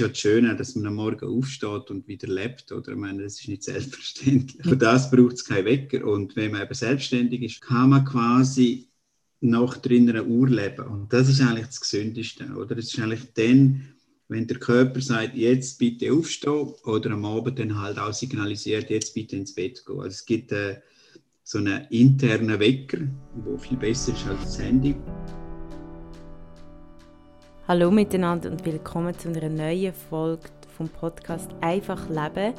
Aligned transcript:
ja 0.00 0.08
das 0.08 0.18
Schöne, 0.18 0.54
dass 0.54 0.76
man 0.76 0.86
am 0.86 0.94
Morgen 0.94 1.28
aufsteht 1.28 1.90
und 1.90 2.06
wieder 2.06 2.28
lebt. 2.28 2.70
Oder? 2.70 2.92
Ich 2.92 2.98
meine, 2.98 3.24
das 3.24 3.40
ist 3.40 3.48
nicht 3.48 3.64
selbstverständlich. 3.64 4.62
Für 4.62 4.76
das 4.76 5.10
braucht 5.10 5.34
es 5.34 5.44
keinen 5.44 5.64
Wecker. 5.64 6.06
Und 6.06 6.36
wenn 6.36 6.52
man 6.52 6.62
eben 6.62 6.74
selbstständig 6.74 7.42
ist, 7.42 7.60
kann 7.60 7.90
man 7.90 8.04
quasi 8.04 8.88
nach 9.40 9.76
der 9.78 9.92
inneren 9.92 10.30
Uhr 10.30 10.48
leben. 10.48 10.86
Und 10.86 11.12
das 11.12 11.28
ist 11.28 11.40
eigentlich 11.40 11.66
das 11.66 11.80
Gesündeste. 11.80 12.46
Oder? 12.56 12.78
Es 12.78 12.94
ist 12.94 13.00
eigentlich 13.00 13.32
dann, 13.34 13.88
wenn 14.28 14.46
der 14.46 14.58
Körper 14.58 15.00
sagt, 15.00 15.34
jetzt 15.34 15.78
bitte 15.78 16.12
aufstehen, 16.12 16.74
oder 16.84 17.10
am 17.10 17.24
Abend 17.24 17.58
dann 17.58 17.80
halt 17.80 17.98
auch 17.98 18.12
signalisiert, 18.12 18.90
jetzt 18.90 19.14
bitte 19.14 19.36
ins 19.36 19.54
Bett 19.54 19.84
gehen. 19.84 19.96
Also 19.96 20.08
es 20.08 20.26
gibt 20.26 20.52
äh, 20.52 20.80
so 21.42 21.58
einen 21.58 21.86
internen 21.90 22.60
Wecker, 22.60 22.98
der 22.98 23.58
viel 23.58 23.78
besser 23.78 24.12
ist 24.12 24.26
als 24.26 24.42
das 24.42 24.58
Handy. 24.60 24.94
Hallo 27.68 27.90
miteinander 27.90 28.50
und 28.50 28.64
willkommen 28.64 29.12
zu 29.18 29.28
einer 29.28 29.50
neuen 29.50 29.92
Folge 29.92 30.44
vom 30.74 30.88
Podcast 30.88 31.50
Einfach 31.60 32.08
Leben. 32.08 32.54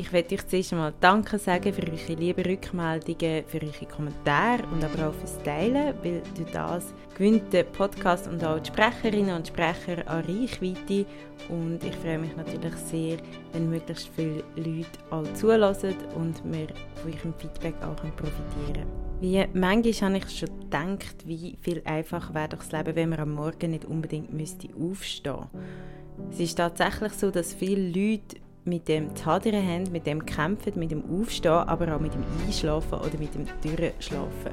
Ich 0.00 0.12
möchte 0.12 0.34
euch 0.34 0.46
zuerst 0.48 0.72
einmal 0.72 0.94
Danke 0.98 1.38
sagen 1.38 1.74
für 1.74 1.82
eure 1.82 2.18
lieben 2.18 2.42
Rückmeldungen, 2.42 3.44
für 3.46 3.60
eure 3.60 3.86
Kommentare 3.94 4.62
und 4.72 4.82
aber 4.82 5.08
auch 5.08 5.12
fürs 5.12 5.36
Teilen, 5.42 5.94
weil 6.02 6.22
durch 6.34 6.50
das 6.52 6.94
gewinnt 7.14 7.52
der 7.52 7.64
Podcast 7.64 8.26
und 8.26 8.42
auch 8.42 8.58
die 8.58 8.68
Sprecherinnen 8.68 9.36
und 9.36 9.48
Sprecher 9.48 9.98
an 10.08 10.24
Reichweite 10.24 11.04
und 11.50 11.84
ich 11.84 11.94
freue 11.96 12.18
mich 12.18 12.34
natürlich 12.34 12.74
sehr, 12.76 13.18
wenn 13.52 13.68
möglichst 13.68 14.08
viele 14.16 14.42
Leute 14.56 14.88
alle 15.10 15.34
zulassen 15.34 15.94
und 16.14 16.42
wir 16.46 16.68
von 16.94 17.12
eurem 17.12 17.34
Feedback 17.34 17.74
auch 17.82 17.96
profitieren 17.96 18.72
können. 18.72 19.20
Wie 19.20 19.46
manchmal 19.52 20.14
habe 20.14 20.24
ich 20.26 20.38
schon 20.38 20.60
gedacht, 20.60 21.26
wie 21.26 21.58
viel 21.60 21.82
einfacher 21.84 22.32
wäre 22.32 22.48
das 22.48 22.72
Leben, 22.72 22.96
wenn 22.96 23.10
man 23.10 23.20
am 23.20 23.34
Morgen 23.34 23.72
nicht 23.72 23.84
unbedingt 23.84 24.32
müsste 24.32 24.68
aufstehen 24.82 25.40
müsste. 25.52 26.30
Es 26.30 26.40
ist 26.40 26.54
tatsächlich 26.54 27.12
so, 27.12 27.30
dass 27.30 27.52
viele 27.52 27.86
Leute 27.88 28.36
mit 28.64 28.88
dem 28.88 29.14
Zadern 29.16 29.66
haben, 29.66 29.92
mit 29.92 30.06
dem 30.06 30.24
kämpfen, 30.24 30.78
mit 30.78 30.90
dem 30.90 31.04
Aufstehen, 31.10 31.52
aber 31.52 31.94
auch 31.94 32.00
mit 32.00 32.14
dem 32.14 32.24
Einschlafen 32.46 32.98
oder 32.98 33.18
mit 33.18 33.34
dem 33.34 33.46
Durchschlafen. 33.62 34.52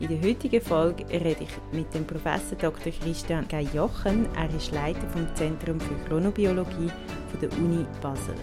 In 0.00 0.08
der 0.08 0.28
heutigen 0.28 0.60
Folge 0.60 1.04
rede 1.08 1.36
ich 1.40 1.76
mit 1.76 1.92
dem 1.94 2.04
Professor 2.04 2.58
Dr. 2.58 2.92
Christian 2.92 3.46
Gay-Jochen. 3.46 4.26
Er 4.36 4.54
ist 4.54 4.72
Leiter 4.72 5.08
vom 5.08 5.26
Zentrum 5.34 5.78
für 5.78 5.94
Chronobiologie 6.08 6.90
von 7.30 7.40
der 7.40 7.52
Uni 7.58 7.86
Basel. 8.02 8.34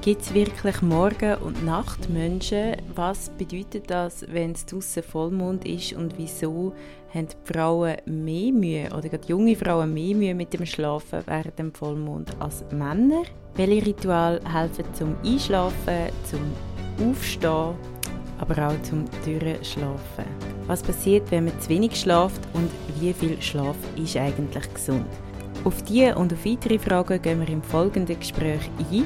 Gibt 0.00 0.22
es 0.22 0.32
wirklich 0.32 0.80
Morgen- 0.80 1.38
und 1.42 1.64
Nachtmenschen? 1.64 2.76
Was 2.94 3.30
bedeutet 3.30 3.90
das, 3.90 4.24
wenn 4.28 4.52
es 4.52 4.64
draußen 4.64 5.02
Vollmond 5.02 5.66
ist 5.66 5.92
und 5.92 6.16
wieso 6.16 6.72
haben 7.12 7.26
die 7.26 7.52
Frauen 7.52 7.96
mehr 8.06 8.52
Mühe 8.52 8.88
oder 8.96 9.08
gerade 9.08 9.26
junge 9.26 9.56
Frauen 9.56 9.92
mehr 9.92 10.14
Mühe 10.14 10.34
mit 10.36 10.52
dem 10.52 10.64
Schlafen 10.66 11.24
während 11.26 11.58
dem 11.58 11.74
Vollmond 11.74 12.30
als 12.38 12.64
Männer? 12.70 13.24
Welche 13.56 13.86
Rituale 13.86 14.40
helfen 14.50 14.84
zum 14.94 15.16
Einschlafen, 15.24 16.12
zum 16.22 16.40
Aufstehen, 17.10 17.74
aber 18.38 18.68
auch 18.68 18.82
zum 18.82 19.04
Durchschlafen? 19.24 20.26
Was 20.68 20.80
passiert, 20.80 21.28
wenn 21.32 21.46
man 21.46 21.60
zu 21.60 21.70
wenig 21.70 21.96
schlaft 21.96 22.40
und 22.54 22.70
wie 23.00 23.12
viel 23.12 23.42
Schlaf 23.42 23.76
ist 23.96 24.16
eigentlich 24.16 24.72
gesund? 24.72 25.06
Auf 25.64 25.82
diese 25.82 26.14
und 26.14 26.32
auf 26.32 26.44
weitere 26.46 26.78
Fragen 26.78 27.20
gehen 27.20 27.40
wir 27.40 27.48
im 27.48 27.62
folgenden 27.62 28.18
Gespräch 28.18 28.70
ein 28.78 29.04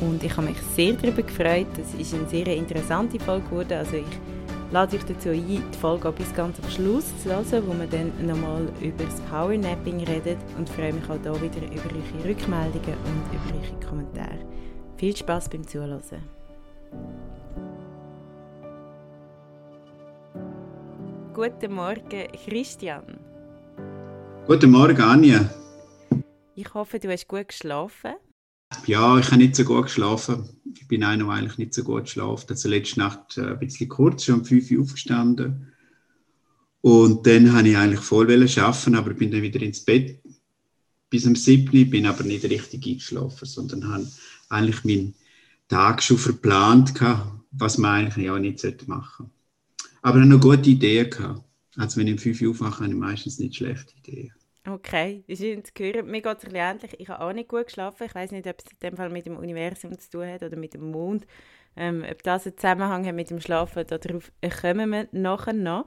und 0.00 0.22
ich 0.22 0.36
habe 0.36 0.48
mich 0.48 0.56
sehr 0.74 0.92
darüber 0.94 1.22
gefreut. 1.22 1.66
Es 1.80 1.94
ist 1.94 2.14
eine 2.14 2.28
sehr 2.28 2.46
interessante 2.48 3.18
Folge 3.20 3.48
geworden. 3.48 3.72
Also 3.78 3.96
ich 3.96 4.72
lade 4.72 4.96
euch 4.96 5.04
dazu 5.04 5.30
ein, 5.30 5.46
die 5.46 5.78
Folge 5.78 6.10
bis 6.12 6.34
ganz 6.34 6.58
am 6.62 6.70
Schluss 6.70 7.06
zu 7.22 7.30
hören, 7.30 7.62
wo 7.66 7.72
wir 7.78 7.86
dann 7.86 8.26
nochmal 8.26 8.68
über 8.80 9.04
das 9.04 9.20
Powernapping 9.22 10.04
redet 10.04 10.38
und 10.58 10.68
freue 10.68 10.92
mich 10.92 11.04
auch 11.08 11.18
hier 11.22 11.42
wieder 11.42 11.66
über 11.66 11.94
eure 11.94 12.28
Rückmeldungen 12.28 12.96
und 13.04 13.32
über 13.32 13.56
eure 13.56 13.88
Kommentare. 13.88 14.38
Viel 14.96 15.16
Spaß 15.16 15.48
beim 15.48 15.66
Zuhören. 15.66 16.00
Guten 21.34 21.74
Morgen, 21.74 22.28
Christian. 22.46 23.18
Guten 24.46 24.70
Morgen, 24.70 25.00
Anja. 25.00 25.40
Ich 26.54 26.72
hoffe, 26.74 27.00
du 27.00 27.10
hast 27.10 27.26
gut 27.26 27.48
geschlafen. 27.48 28.14
Ja, 28.86 29.18
ich 29.18 29.26
habe 29.26 29.38
nicht 29.38 29.56
so 29.56 29.64
gut 29.64 29.84
geschlafen. 29.84 30.48
Ich 30.74 30.88
bin 30.88 31.04
einer, 31.04 31.24
der 31.24 31.32
eigentlich 31.32 31.58
nicht 31.58 31.74
so 31.74 31.82
gut 31.82 32.04
geschlafen 32.04 32.46
Also 32.50 32.68
letzte 32.68 33.00
Nacht 33.00 33.38
äh, 33.38 33.52
ein 33.52 33.58
bisschen 33.58 33.88
kurz, 33.88 34.24
schon 34.24 34.40
um 34.40 34.44
5 34.44 34.70
Uhr 34.70 34.82
aufgestanden. 34.82 35.72
Und 36.80 37.26
dann 37.26 37.52
habe 37.52 37.68
ich 37.68 37.76
eigentlich 37.76 38.00
voll 38.00 38.30
arbeiten, 38.30 38.94
aber 38.94 39.14
bin 39.14 39.30
dann 39.30 39.42
wieder 39.42 39.62
ins 39.62 39.80
Bett 39.80 40.20
bis 41.14 41.26
um 41.26 41.36
7 41.36 41.88
bin 41.88 42.06
aber 42.06 42.24
nicht 42.24 42.44
richtig 42.44 42.84
eingeschlafen, 42.86 43.46
sondern 43.46 43.88
habe 43.88 44.10
eigentlich 44.48 44.82
meinen 44.82 45.14
Tag 45.68 46.02
schon 46.02 46.18
verplant, 46.18 46.92
was 47.52 47.78
man 47.78 48.06
eigentlich 48.06 48.28
auch 48.30 48.38
nicht 48.40 48.64
machen 48.88 49.26
sollte. 49.26 49.30
Aber 50.02 50.18
ich 50.18 50.22
habe 50.24 50.34
noch 50.34 50.40
gute 50.40 50.70
Ideen 50.70 51.08
gehabt. 51.08 51.44
Also 51.76 52.00
wenn 52.00 52.08
ich 52.08 52.14
um 52.14 52.18
5 52.18 52.42
Uhr 52.42 52.50
aufwache, 52.50 52.80
habe 52.82 52.92
ich 52.92 52.98
meistens 52.98 53.38
nicht 53.38 53.54
schlechte 53.54 53.94
Ideen. 53.96 54.32
Okay, 54.66 55.22
das 55.28 55.40
ist 55.40 55.76
zu 55.76 55.84
hören. 55.84 56.10
Mir 56.10 56.22
geht 56.22 56.38
es 56.38 56.44
ein 56.44 56.54
ähnlich. 56.54 56.98
Ich 56.98 57.08
habe 57.10 57.22
auch 57.22 57.32
nicht 57.34 57.48
gut 57.48 57.66
geschlafen. 57.66 58.06
Ich 58.06 58.14
weiß 58.14 58.30
nicht, 58.30 58.46
ob 58.46 58.56
es 58.58 58.72
in 58.72 58.78
dem 58.82 58.96
Fall 58.96 59.10
mit 59.10 59.26
dem 59.26 59.36
Universum 59.36 59.98
zu 59.98 60.10
tun 60.10 60.26
hat 60.26 60.42
oder 60.42 60.56
mit 60.56 60.72
dem 60.72 60.90
Mond. 60.90 61.26
Ähm, 61.76 62.02
ob 62.10 62.22
das 62.22 62.46
einen 62.46 62.56
Zusammenhang 62.56 63.06
hat 63.06 63.14
mit 63.14 63.28
dem 63.28 63.40
Schlafen, 63.40 63.86
darauf 63.86 64.32
kommen 64.62 64.90
wir 64.90 65.08
nachher 65.12 65.52
noch. 65.52 65.84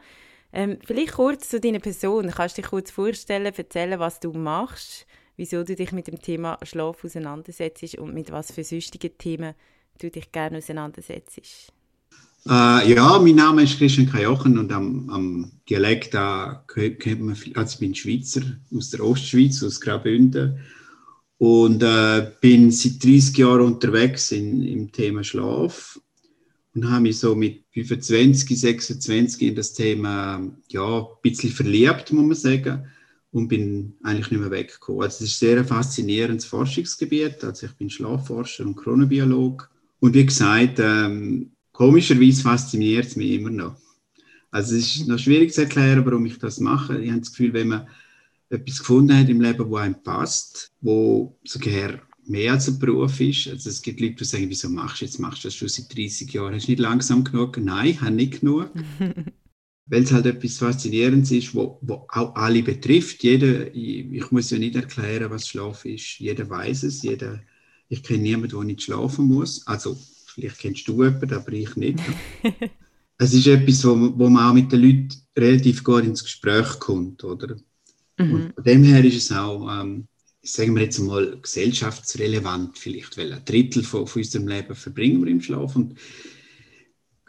Ähm, 0.54 0.78
vielleicht 0.86 1.14
kurz 1.14 1.50
zu 1.50 1.60
deiner 1.60 1.80
Person. 1.80 2.30
Kannst 2.30 2.58
du 2.58 2.62
dich 2.62 2.70
kurz 2.70 2.92
vorstellen, 2.92 3.46
erzählen, 3.46 4.00
was 4.00 4.20
du 4.20 4.32
machst, 4.32 5.08
wieso 5.38 5.64
du 5.64 5.76
dich 5.76 5.92
mit 5.92 6.08
dem 6.08 6.22
Thema 6.22 6.60
Schlaf 6.62 7.04
auseinandersetzt 7.04 7.98
und 7.98 8.14
mit 8.14 8.32
was 8.32 8.52
für 8.52 8.64
sonstigen 8.64 9.18
Themen 9.18 9.56
du 10.00 10.12
dich 10.12 10.32
gerne 10.32 10.60
auseinandersetzt? 10.60 11.74
Äh, 12.46 12.94
ja, 12.94 13.20
mein 13.20 13.36
Name 13.36 13.64
ist 13.64 13.78
Christian 13.78 14.10
Kajochen 14.10 14.58
und 14.58 14.72
am, 14.72 15.10
am 15.10 15.52
Dialekt 15.70 16.14
da 16.14 16.64
kennt 16.68 17.22
man, 17.22 17.38
also 17.56 17.74
ich 17.74 17.80
bin 17.80 17.96
Schweizer 17.96 18.42
aus 18.74 18.92
der 18.92 19.04
Ostschweiz, 19.04 19.62
aus 19.64 19.82
Graubünden. 19.82 20.60
Und 21.40 21.84
äh, 21.84 22.32
bin 22.42 22.72
seit 22.72 23.04
30 23.04 23.38
Jahren 23.38 23.62
unterwegs 23.62 24.32
in, 24.32 24.64
im 24.64 24.92
Thema 24.92 25.24
Schlaf 25.24 26.00
und 26.74 26.90
habe 26.90 27.02
mich 27.02 27.20
so 27.20 27.36
mit 27.36 27.64
25, 27.74 28.60
26 28.60 29.42
in 29.42 29.56
das 29.56 29.74
Thema 29.74 30.42
ja, 30.70 31.00
ein 31.00 31.06
bisschen 31.22 31.52
verliebt, 31.52 32.12
muss 32.12 32.26
man 32.26 32.36
sagen, 32.36 32.88
und 33.32 33.50
bin 33.50 33.94
eigentlich 34.04 34.32
nicht 34.32 34.40
mehr 34.40 34.52
weggekommen. 34.52 35.04
Also 35.04 35.26
es 35.26 35.32
ist 35.32 35.40
sehr 35.40 35.58
ein 35.58 35.66
faszinierendes 35.66 36.46
Forschungsgebiet, 36.46 37.44
also 37.44 37.68
ich 37.68 37.74
bin 37.74 37.90
Schlafforscher 37.90 38.66
und 38.66 38.76
Chronobiolog. 38.76 39.70
Und 40.00 40.14
wie 40.14 40.26
gesagt, 40.26 40.80
ähm, 40.80 41.52
komischerweise 41.78 42.42
fasziniert 42.42 43.06
es 43.06 43.16
mich 43.16 43.34
immer 43.34 43.52
noch. 43.52 43.76
Also 44.50 44.76
es 44.76 44.96
ist 44.96 45.08
noch 45.08 45.20
schwierig 45.20 45.54
zu 45.54 45.62
erklären, 45.62 46.04
warum 46.04 46.26
ich 46.26 46.40
das 46.40 46.60
mache. 46.60 47.00
Ich 47.00 47.12
habe 47.12 47.20
das 47.20 47.30
Gefühl, 47.30 47.54
wenn 47.54 47.68
man 47.68 47.88
etwas 48.50 48.80
gefunden 48.80 49.16
hat 49.16 49.30
im 49.30 49.42
Leben, 49.42 49.70
wo 49.70 49.76
einem 49.76 50.02
passt, 50.02 50.72
wo 50.82 51.38
sogar 51.44 52.02
mehr 52.26 52.54
als 52.54 52.68
ein 52.68 52.80
Beruf 52.80 53.20
ist. 53.22 53.48
Also 53.48 53.70
es 53.70 53.84
gibt 53.84 54.00
Leute, 54.00 54.16
die 54.16 54.26
sagen, 54.26 54.50
wieso 54.50 54.70
machst 54.70 55.02
du 55.02 55.06
jetzt, 55.06 55.20
machst 55.20 55.44
du 55.44 55.50
das 55.50 55.56
schon 55.56 55.68
seit 55.68 55.96
30 55.96 56.34
Jahren, 56.34 56.56
hast 56.56 56.68
du 56.68 56.72
nicht 56.72 56.80
langsam 56.80 57.24
genug? 57.24 57.60
Nein, 57.60 57.90
ich 57.90 58.02
habe 58.02 58.12
nicht 58.12 58.40
genug. 58.40 58.72
Weil 59.86 60.02
es 60.02 60.12
halt 60.12 60.26
etwas 60.26 60.58
Faszinierendes 60.58 61.30
ist, 61.30 61.54
wo, 61.54 61.78
wo 61.84 62.08
auch 62.10 62.36
alle 62.36 62.64
betrifft. 62.64 63.24
Jeder, 63.24 63.68
ich, 63.76 64.12
ich 64.12 64.32
muss 64.32 64.50
ja 64.50 64.58
nicht 64.58 64.76
erklären, 64.76 65.30
was 65.30 65.48
Schlaf 65.48 65.86
ist. 65.86 66.18
Jeder 66.18 66.50
weiß 66.50 66.84
es. 66.84 67.04
Jeder, 67.04 67.40
ich 67.88 68.02
kenne 68.02 68.24
niemanden, 68.24 68.58
der 68.58 68.64
nicht 68.64 68.82
schlafen 68.82 69.26
muss. 69.26 69.66
Also 69.68 69.96
Vielleicht 70.38 70.60
kennst 70.60 70.88
du 70.88 71.04
jemanden, 71.04 71.34
aber 71.34 71.52
ich 71.52 71.76
nicht. 71.76 72.00
es 73.18 73.34
ist 73.34 73.48
etwas, 73.48 73.84
wo, 73.84 74.14
wo 74.20 74.30
man 74.30 74.50
auch 74.50 74.54
mit 74.54 74.72
den 74.72 74.82
Leuten 74.82 75.10
relativ 75.36 75.84
gut 75.84 76.04
ins 76.04 76.24
Gespräch 76.24 76.80
kommt, 76.80 77.24
oder? 77.24 77.56
Mhm. 78.20 78.34
Und 78.34 78.54
von 78.54 78.64
dem 78.64 78.84
her 78.84 79.04
ist 79.04 79.18
es 79.18 79.32
auch, 79.32 79.68
ähm, 79.82 80.08
sagen 80.44 80.76
wir 80.76 80.84
jetzt 80.84 81.00
mal, 81.00 81.40
gesellschaftsrelevant 81.42 82.78
vielleicht, 82.78 83.18
weil 83.18 83.34
ein 83.34 83.46
Drittel 83.46 83.84
von, 83.84 84.06
von 84.06 84.22
unserem 84.22 84.48
Leben 84.48 84.76
verbringen 84.76 85.26
wir 85.26 85.32
im 85.32 85.42
Schlaf 85.42 85.76
und 85.76 85.96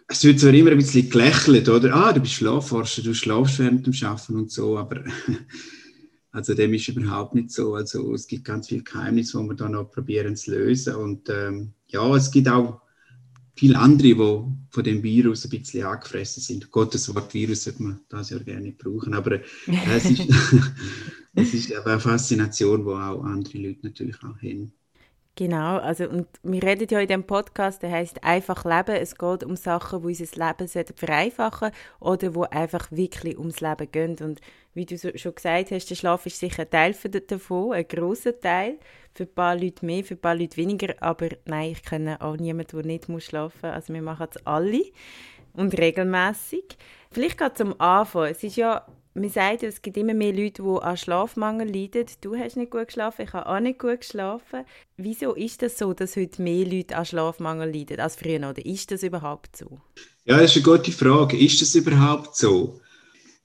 es 0.07 0.25
wird 0.25 0.39
zwar 0.39 0.53
immer 0.53 0.71
ein 0.73 0.79
bisschen 0.79 1.09
gelächelt, 1.09 1.69
oder? 1.71 1.95
Ah, 1.95 2.13
du 2.13 2.21
bist 2.21 2.35
Schlafforscher, 2.35 3.03
du 3.03 3.15
schlafst 3.15 3.59
während 3.59 3.87
dem 3.87 3.95
Schaffen 3.95 4.37
und 4.37 4.51
so, 4.51 4.77
aber 4.77 5.03
also 6.31 6.53
dem 6.53 6.75
ist 6.75 6.89
überhaupt 6.89 7.35
nicht 7.35 7.53
so. 7.53 7.75
Also 7.75 8.13
es 8.13 8.27
gibt 8.27 8.45
ganz 8.45 8.69
viele 8.69 8.83
Geheimnisse, 8.83 9.39
wo 9.39 9.45
wir 9.45 9.55
dann 9.55 9.73
noch 9.73 9.91
probieren 9.91 10.37
zu 10.37 10.51
lösen 10.51 10.95
und 10.95 11.31
ähm, 11.31 11.73
ja, 11.87 12.15
es 12.15 12.31
gibt 12.31 12.49
auch 12.49 12.83
viele 13.59 13.79
andere, 13.79 14.15
die 14.15 14.15
von 14.71 14.85
dem 14.85 15.03
Virus 15.03 15.45
ein 15.45 15.51
bisschen 15.51 15.85
angefressen 15.85 16.43
sind. 16.43 16.71
Gottes 16.71 17.13
Wort 17.13 17.35
Virus 17.35 17.65
sollte 17.65 17.83
man 17.83 18.01
das 18.09 18.31
ja 18.31 18.39
gerne 18.39 18.73
brauchen, 18.73 19.15
aber 19.15 19.33
äh, 19.33 19.43
es, 19.97 20.05
ist, 20.05 20.29
es 21.35 21.55
ist 21.55 21.73
eine 21.73 21.99
Faszination, 21.99 22.85
die 22.85 22.91
auch 22.91 23.25
andere 23.25 23.59
Leute 23.59 23.81
natürlich 23.83 24.17
auch 24.23 24.37
haben. 24.41 24.73
Genau, 25.39 25.77
also 25.77 26.09
und 26.09 26.27
wir 26.43 26.61
reden 26.65 26.89
ja 26.91 26.99
in 26.99 27.07
dem 27.07 27.23
Podcast, 27.23 27.81
der 27.85 27.93
heißt 27.93 28.25
einfach 28.25 28.65
Leben. 28.65 29.01
Es 29.01 29.17
geht 29.17 29.45
um 29.45 29.55
Sachen, 29.55 30.03
die 30.03 30.07
unser 30.21 30.49
Leben 30.49 30.69
vereinfachen 30.97 31.71
oder 32.01 32.35
wo 32.35 32.43
einfach 32.43 32.91
wirklich 32.91 33.39
ums 33.39 33.61
Leben 33.61 33.89
gehen. 33.93 34.17
Und 34.21 34.41
wie 34.75 34.85
du 34.85 34.99
so, 34.99 35.11
schon 35.15 35.37
gesagt 35.37 35.71
hast, 35.71 35.89
der 35.91 35.95
Schlaf 35.95 36.27
ist 36.27 36.41
sicher 36.41 36.63
ein 36.63 36.71
Teil 36.71 36.97
davon, 37.29 37.73
ein 37.73 37.87
großer 37.87 38.41
Teil. 38.41 38.79
Für 39.15 39.23
ein 39.23 39.33
paar 39.33 39.55
Leute 39.55 39.87
mehr, 39.87 40.03
für 40.03 40.15
ein 40.15 40.21
paar 40.21 40.35
Leute 40.35 40.57
weniger. 40.57 40.97
Aber 40.99 41.29
nein, 41.45 41.71
ich 41.71 41.85
kenne 41.85 42.21
auch 42.21 42.37
niemanden, 42.37 42.77
der 42.77 42.87
nicht 42.87 43.09
muss 43.09 43.23
schlafen 43.23 43.61
muss. 43.63 43.75
Also 43.77 43.95
wir 43.95 44.03
machen 44.03 44.27
es 44.35 44.45
alle 44.45 44.87
und 45.53 45.79
regelmäßig. 45.79 46.65
Vielleicht 47.13 47.39
gerade 47.39 47.55
zum 47.55 47.81
Anfang. 47.81 48.25
Es 48.25 48.43
ist 48.43 48.57
ja 48.57 48.85
man 49.15 49.31
sagt, 49.31 49.63
es 49.63 49.83
gibt 49.83 49.97
immer 49.97 50.15
mehr 50.15 50.33
Leute, 50.33 50.63
die 50.63 50.83
an 50.83 50.97
Schlafmangel 50.97 51.69
leiden. 51.69 52.07
Du 52.21 52.37
hast 52.37 52.57
nicht 52.57 52.71
gut 52.71 52.87
geschlafen, 52.87 53.23
ich 53.23 53.33
habe 53.33 53.47
auch 53.47 53.61
nicht 53.61 53.79
gut 53.79 54.01
geschlafen. 54.01 54.65
Wieso 54.97 55.35
ist 55.35 55.63
das 55.63 55.79
so, 55.79 55.93
dass 55.93 56.17
heute 56.17 56.43
mehr 56.43 56.67
Leute 56.67 56.97
an 56.97 57.05
Schlafmangel 57.05 57.73
leiden 57.75 58.01
als 58.01 58.17
früher? 58.17 58.39
Oder 58.39 58.65
ist 58.65 58.91
das 58.91 59.03
überhaupt 59.03 59.57
so? 59.57 59.81
Ja, 60.25 60.39
das 60.39 60.57
ist 60.57 60.67
eine 60.67 60.77
gute 60.77 60.93
Frage. 60.93 61.39
Ist 61.39 61.61
das 61.63 61.75
überhaupt 61.75 62.37
so? 62.37 62.81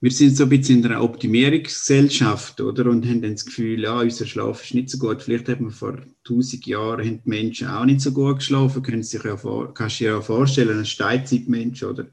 Wir 0.00 0.10
sind 0.10 0.36
so 0.36 0.42
ein 0.44 0.50
bisschen 0.50 0.80
in 0.80 0.86
einer 0.92 1.02
Optimierungsgesellschaft, 1.02 2.60
oder? 2.60 2.90
Und 2.90 3.06
haben 3.06 3.22
dann 3.22 3.32
das 3.32 3.46
Gefühl, 3.46 3.80
ja, 3.84 4.00
unser 4.00 4.26
Schlaf 4.26 4.62
ist 4.62 4.74
nicht 4.74 4.90
so 4.90 4.98
gut. 4.98 5.22
Vielleicht 5.22 5.48
haben 5.48 5.64
wir 5.64 5.70
vor 5.70 5.98
tausend 6.24 6.66
Jahren 6.66 7.06
haben 7.06 7.22
die 7.24 7.28
Menschen 7.28 7.68
auch 7.68 7.86
nicht 7.86 8.02
so 8.02 8.12
gut 8.12 8.40
geschlafen. 8.40 8.82
Können 8.82 9.02
sich 9.02 9.24
ja 9.24 9.36
vor, 9.36 9.72
kannst 9.72 10.00
du 10.00 10.04
dir 10.04 10.10
ja 10.10 10.20
vorstellen, 10.20 10.78
ein 10.78 10.84
Steinzeitmensch, 10.84 11.82
oder? 11.82 12.06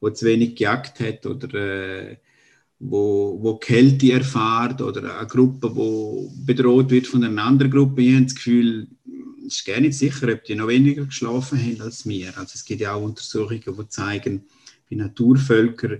Der 0.00 0.14
zu 0.14 0.24
wenig 0.24 0.54
gejagt 0.54 1.00
hat, 1.00 1.26
oder, 1.26 1.52
äh, 1.54 2.16
wo, 2.78 3.38
wo 3.40 3.56
Kälte 3.56 4.12
erfahrt 4.12 4.82
oder 4.82 5.18
eine 5.18 5.26
Gruppe, 5.26 5.74
wo 5.74 6.30
bedroht 6.44 6.90
wird 6.90 7.06
von 7.06 7.24
einer 7.24 7.42
anderen 7.42 7.70
Gruppe. 7.70 8.02
Ich 8.02 8.14
habe 8.14 8.24
das 8.24 8.34
Gefühl, 8.34 8.88
es 9.46 9.56
ist 9.56 9.66
gar 9.66 9.80
nicht 9.80 9.96
sicher, 9.96 10.32
ob 10.32 10.44
die 10.44 10.54
noch 10.54 10.68
weniger 10.68 11.04
geschlafen 11.04 11.58
haben 11.58 11.80
als 11.80 12.06
wir. 12.06 12.36
Also 12.36 12.52
es 12.54 12.64
gibt 12.64 12.80
ja 12.80 12.94
auch 12.94 13.02
Untersuchungen, 13.02 13.62
die 13.62 13.88
zeigen, 13.88 14.44
wie 14.88 14.96
Naturvölker, 14.96 15.98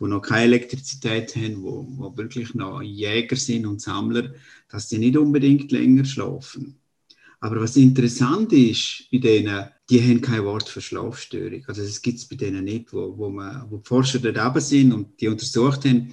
die 0.00 0.04
noch 0.04 0.20
keine 0.20 0.44
Elektrizität 0.44 1.34
haben, 1.36 1.62
wo, 1.62 1.86
wo 1.88 2.16
wirklich 2.16 2.54
noch 2.54 2.82
Jäger 2.82 3.36
sind 3.36 3.66
und 3.66 3.80
Sammler, 3.80 4.34
dass 4.68 4.88
die 4.88 4.98
nicht 4.98 5.16
unbedingt 5.16 5.72
länger 5.72 6.04
schlafen. 6.04 6.76
Aber 7.40 7.60
was 7.60 7.76
interessant 7.76 8.52
ist 8.52 9.04
bei 9.12 9.18
denen, 9.18 9.68
die 9.88 10.02
haben 10.02 10.20
kein 10.20 10.44
Wort 10.44 10.68
für 10.68 10.80
Schlafstörung. 10.80 11.64
Also 11.66 11.82
das 11.82 12.02
gibt 12.02 12.18
es 12.18 12.26
bei 12.26 12.36
denen 12.36 12.64
nicht, 12.64 12.92
wo, 12.92 13.16
wo, 13.16 13.30
man, 13.30 13.70
wo 13.70 13.78
die 13.78 13.86
Forscher 13.86 14.18
dort 14.18 14.38
oben 14.38 14.60
sind 14.60 14.92
und 14.92 15.20
die 15.20 15.28
untersucht 15.28 15.84
haben, 15.84 16.12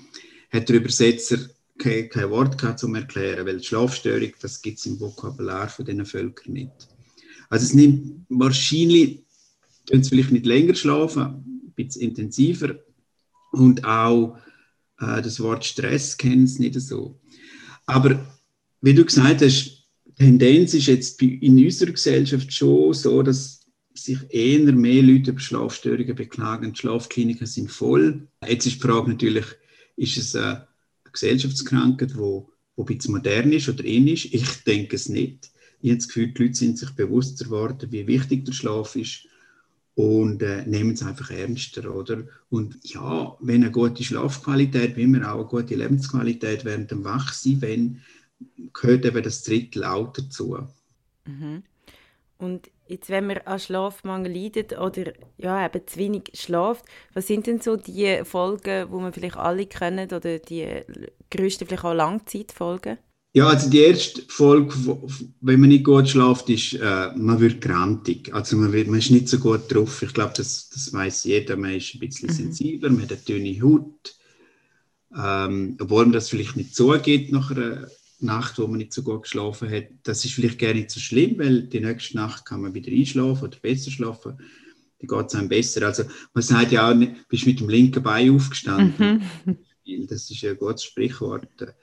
hat 0.52 0.70
der 0.70 0.78
Übersetzer 0.78 1.38
kein, 1.78 2.10
kein 2.10 2.30
Wort 2.30 2.58
gehabt, 2.58 2.84
um 2.84 2.94
zu 2.94 3.00
erklären, 3.00 3.46
weil 3.46 3.62
Schlafstörung, 3.62 4.32
das 4.40 4.62
gibt 4.62 4.80
es 4.80 4.86
im 4.86 5.00
Vokabular 5.00 5.68
von 5.68 5.86
diesen 5.86 6.06
Völkern 6.06 6.54
nicht. 6.54 6.90
Also 7.50 7.66
es 7.66 7.74
nimmt 7.74 8.26
wahrscheinlich, 8.30 9.24
können 9.90 10.04
sie 10.04 10.10
vielleicht 10.10 10.32
nicht 10.32 10.46
länger 10.46 10.76
schlafen, 10.76 11.22
ein 11.24 11.74
bisschen 11.76 12.04
intensiver 12.04 12.76
und 13.52 13.84
auch 13.84 14.38
äh, 15.00 15.22
das 15.22 15.40
Wort 15.40 15.66
Stress 15.66 16.18
kennen 16.18 16.48
sie 16.48 16.62
nicht 16.62 16.80
so. 16.80 17.20
Aber 17.86 18.26
wie 18.82 18.94
du 18.94 19.04
gesagt 19.04 19.42
hast, 19.42 19.75
Tendenz 20.18 20.74
ist 20.74 20.88
jetzt 20.88 21.22
in 21.22 21.64
unserer 21.64 21.92
Gesellschaft 21.92 22.52
schon 22.54 22.94
so, 22.94 23.22
dass 23.22 23.62
sich 23.94 24.20
eher 24.30 24.72
mehr 24.72 25.04
Leute 25.04 25.32
über 25.32 25.40
Schlafstörungen 25.40 26.16
beklagen. 26.16 26.74
Die 26.74 26.80
Schlafkliniken 26.80 27.48
sind 27.48 27.72
voll. 27.72 28.28
Jetzt 28.48 28.66
ist 28.66 28.76
die 28.76 28.88
Frage 28.88 29.10
natürlich, 29.10 29.46
ist 29.96 30.18
es 30.18 30.36
eine 30.36 30.68
Gesellschaftskrankheit, 31.12 32.12
die 32.12 32.18
wo, 32.18 32.50
wo 32.76 32.84
ein 32.84 32.98
bisschen 32.98 33.14
modern 33.14 33.52
ist 33.52 33.70
oder 33.70 33.84
in 33.84 34.08
ist? 34.08 34.26
Ich 34.26 34.64
denke 34.64 34.96
es 34.96 35.10
nicht. 35.10 35.52
Ich 35.82 35.90
habe 35.90 35.98
das 35.98 36.08
Gefühl, 36.08 36.28
die 36.34 36.44
Leute 36.44 36.56
sind 36.56 36.78
sich 36.78 36.90
bewusster 36.92 37.46
geworden, 37.46 37.92
wie 37.92 38.08
wichtig 38.08 38.46
der 38.46 38.54
Schlaf 38.54 38.96
ist 38.96 39.28
und 39.96 40.42
äh, 40.42 40.66
nehmen 40.66 40.92
es 40.92 41.04
einfach 41.04 41.32
ernster, 41.32 41.94
oder? 41.94 42.24
Und 42.50 42.78
ja, 42.84 43.38
wenn 43.40 43.64
eine 43.64 43.72
gute 43.72 44.04
Schlafqualität, 44.04 44.98
wie 44.98 45.08
wir 45.08 45.32
auch 45.32 45.40
eine 45.40 45.46
gute 45.46 45.76
Lebensqualität 45.76 46.66
während 46.66 46.92
dem 46.92 47.06
Wachsein, 47.06 47.62
wenn 47.62 48.02
gehört 48.74 49.06
eben 49.06 49.24
das 49.24 49.44
Drittel 49.44 49.84
auch 49.84 50.12
dazu. 50.14 50.58
Mhm. 51.26 51.64
Und 52.38 52.70
jetzt, 52.88 53.10
wenn 53.10 53.28
man 53.28 53.38
an 53.40 53.60
Schlafmangel 53.60 54.32
leidet 54.34 54.78
oder 54.78 55.14
ja, 55.38 55.66
eben 55.66 55.88
zu 55.88 56.00
wenig 56.00 56.32
schlaft, 56.34 56.86
was 57.14 57.28
sind 57.28 57.48
denn 57.48 57.62
so 57.62 57.78
die 57.78 58.22
Folgen, 58.24 58.92
wo 58.92 59.00
man 59.00 59.14
vielleicht 59.14 59.38
alle 59.38 59.66
kennen 59.66 60.10
oder 60.12 60.40
die 60.40 60.82
größten 61.32 61.68
vielleicht 61.68 61.86
auch 61.86 61.94
Langzeitfolgen? 61.94 62.98
Ja, 63.34 63.48
also 63.48 63.70
die 63.70 63.80
erste 63.80 64.22
Folge, 64.30 64.74
wenn 65.42 65.60
man 65.60 65.68
nicht 65.68 65.84
gut 65.84 66.08
schlaft, 66.08 66.50
ist, 66.50 66.74
äh, 66.76 67.12
man 67.18 67.40
wird 67.42 67.60
grantig. 67.60 68.34
Also 68.34 68.56
man, 68.56 68.72
wird, 68.72 68.88
man 68.88 69.00
ist 69.00 69.12
nicht 69.12 69.28
so 69.28 69.40
gut 69.40 69.64
drauf. 69.68 70.02
Ich 70.04 70.14
glaube, 70.14 70.32
das, 70.38 70.70
das 70.70 70.94
weiß 70.94 71.26
jeder. 71.26 71.58
Man 71.58 71.74
ist 71.74 71.96
ein 71.96 72.00
bisschen 72.00 72.30
mhm. 72.30 72.34
sensibler, 72.34 72.90
man 72.90 73.02
hat 73.02 73.12
eine 73.12 73.20
dünne 73.20 73.62
Haut. 73.62 74.16
Ähm, 75.18 75.76
obwohl 75.82 76.06
man 76.06 76.14
das 76.14 76.30
vielleicht 76.30 76.56
nicht 76.56 76.76
so 76.76 76.98
geht 76.98 77.34
nach 77.34 77.52
einer 77.52 77.88
Nacht, 78.20 78.58
wo 78.60 78.68
man 78.68 78.78
nicht 78.78 78.94
so 78.94 79.04
gut 79.04 79.24
geschlafen 79.24 79.70
hat, 79.70 79.86
das 80.04 80.24
ist 80.26 80.34
vielleicht 80.34 80.60
gar 80.60 80.74
nicht 80.74 80.92
so 80.92 81.00
schlimm, 81.00 81.38
weil 81.38 81.64
die 81.64 81.80
nächste 81.80 82.16
Nacht 82.16 82.46
kann 82.46 82.62
man 82.62 82.74
wieder 82.74 82.92
einschlafen 82.92 83.46
oder 83.46 83.58
besser 83.60 83.92
schlafen. 83.92 84.40
Die 85.02 85.08
geht 85.08 85.26
es 85.28 85.36
einem 85.36 85.50
besser. 85.50 85.86
Also 85.86 86.04
man 86.34 86.44
sagt 86.44 86.72
ja 86.72 86.90
auch, 86.90 86.96
bist 87.28 87.46
mit 87.46 87.60
dem 87.60 87.70
linken 87.70 88.02
Bein 88.02 88.34
aufgestanden. 88.34 89.24
Mhm. 89.46 90.08
Das 90.08 90.30
ist 90.30 90.44
ein 90.44 90.58
gutes 90.58 90.84
Sprichwort. 90.84 91.76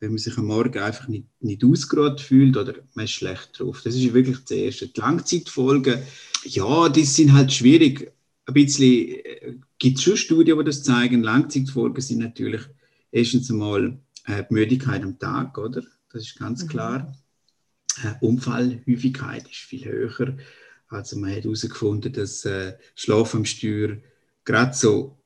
Wenn 0.00 0.10
man 0.10 0.18
sich 0.18 0.36
am 0.38 0.46
Morgen 0.46 0.78
einfach 0.78 1.08
nicht, 1.08 1.26
nicht 1.40 1.64
ausgeruht 1.64 2.20
fühlt 2.20 2.56
oder 2.56 2.74
man 2.94 3.06
ist 3.06 3.12
schlecht 3.12 3.58
drauf. 3.58 3.80
Das 3.82 3.96
ist 3.96 4.14
wirklich 4.14 4.38
das 4.38 4.50
Erste. 4.52 4.86
Die 4.86 5.00
Langzeitfolgen, 5.00 6.02
ja, 6.44 6.88
die 6.88 7.04
sind 7.04 7.32
halt 7.32 7.52
schwierig. 7.52 8.12
Ein 8.46 8.54
bisschen 8.54 9.08
äh, 9.08 9.54
gibt 9.78 9.98
es 9.98 10.04
schon 10.04 10.16
Studien, 10.16 10.56
die 10.58 10.64
das 10.64 10.84
zeigen. 10.84 11.24
Langzeitfolgen 11.24 12.00
sind 12.00 12.18
natürlich 12.18 12.62
erstens 13.10 13.50
einmal 13.50 13.98
äh, 14.28 14.44
Müdigkeit 14.50 15.02
am 15.02 15.18
Tag, 15.18 15.58
oder? 15.58 15.82
Das 16.12 16.22
ist 16.22 16.38
ganz 16.38 16.64
mhm. 16.64 16.68
klar. 16.68 17.16
Äh, 18.02 18.14
Unfallhäufigkeit 18.24 19.48
ist 19.48 19.56
viel 19.56 19.84
höher. 19.84 20.36
Also 20.88 21.18
man 21.18 21.34
hat 21.34 21.44
herausgefunden, 21.44 22.12
dass 22.12 22.44
äh, 22.44 22.76
Schlaf 22.94 23.34
am 23.34 23.44
Steuer 23.44 23.98
gerade 24.44 24.74
so 24.74 25.18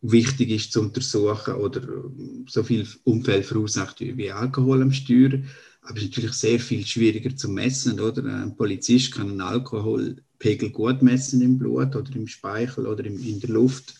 wichtig 0.00 0.50
ist 0.50 0.72
zu 0.72 0.80
untersuchen 0.80 1.54
oder 1.54 1.82
äh, 1.82 2.44
so 2.48 2.62
viel 2.62 2.86
Unfälle 3.04 3.42
verursacht 3.42 4.00
wie 4.00 4.30
Alkohol 4.30 4.82
am 4.82 4.92
Steuer. 4.92 5.42
Aber 5.82 5.96
es 5.96 6.04
ist 6.04 6.10
natürlich 6.10 6.34
sehr 6.34 6.60
viel 6.60 6.86
schwieriger 6.86 7.34
zu 7.34 7.48
messen, 7.48 8.00
oder? 8.00 8.24
Ein 8.24 8.56
Polizist 8.56 9.12
kann 9.12 9.30
einen 9.30 9.40
Alkoholpegel 9.40 10.70
gut 10.70 11.02
messen 11.02 11.40
im 11.40 11.58
Blut 11.58 11.96
oder 11.96 12.14
im 12.14 12.26
Speichel 12.26 12.86
oder 12.86 13.04
in 13.04 13.40
der 13.40 13.50
Luft. 13.50 13.94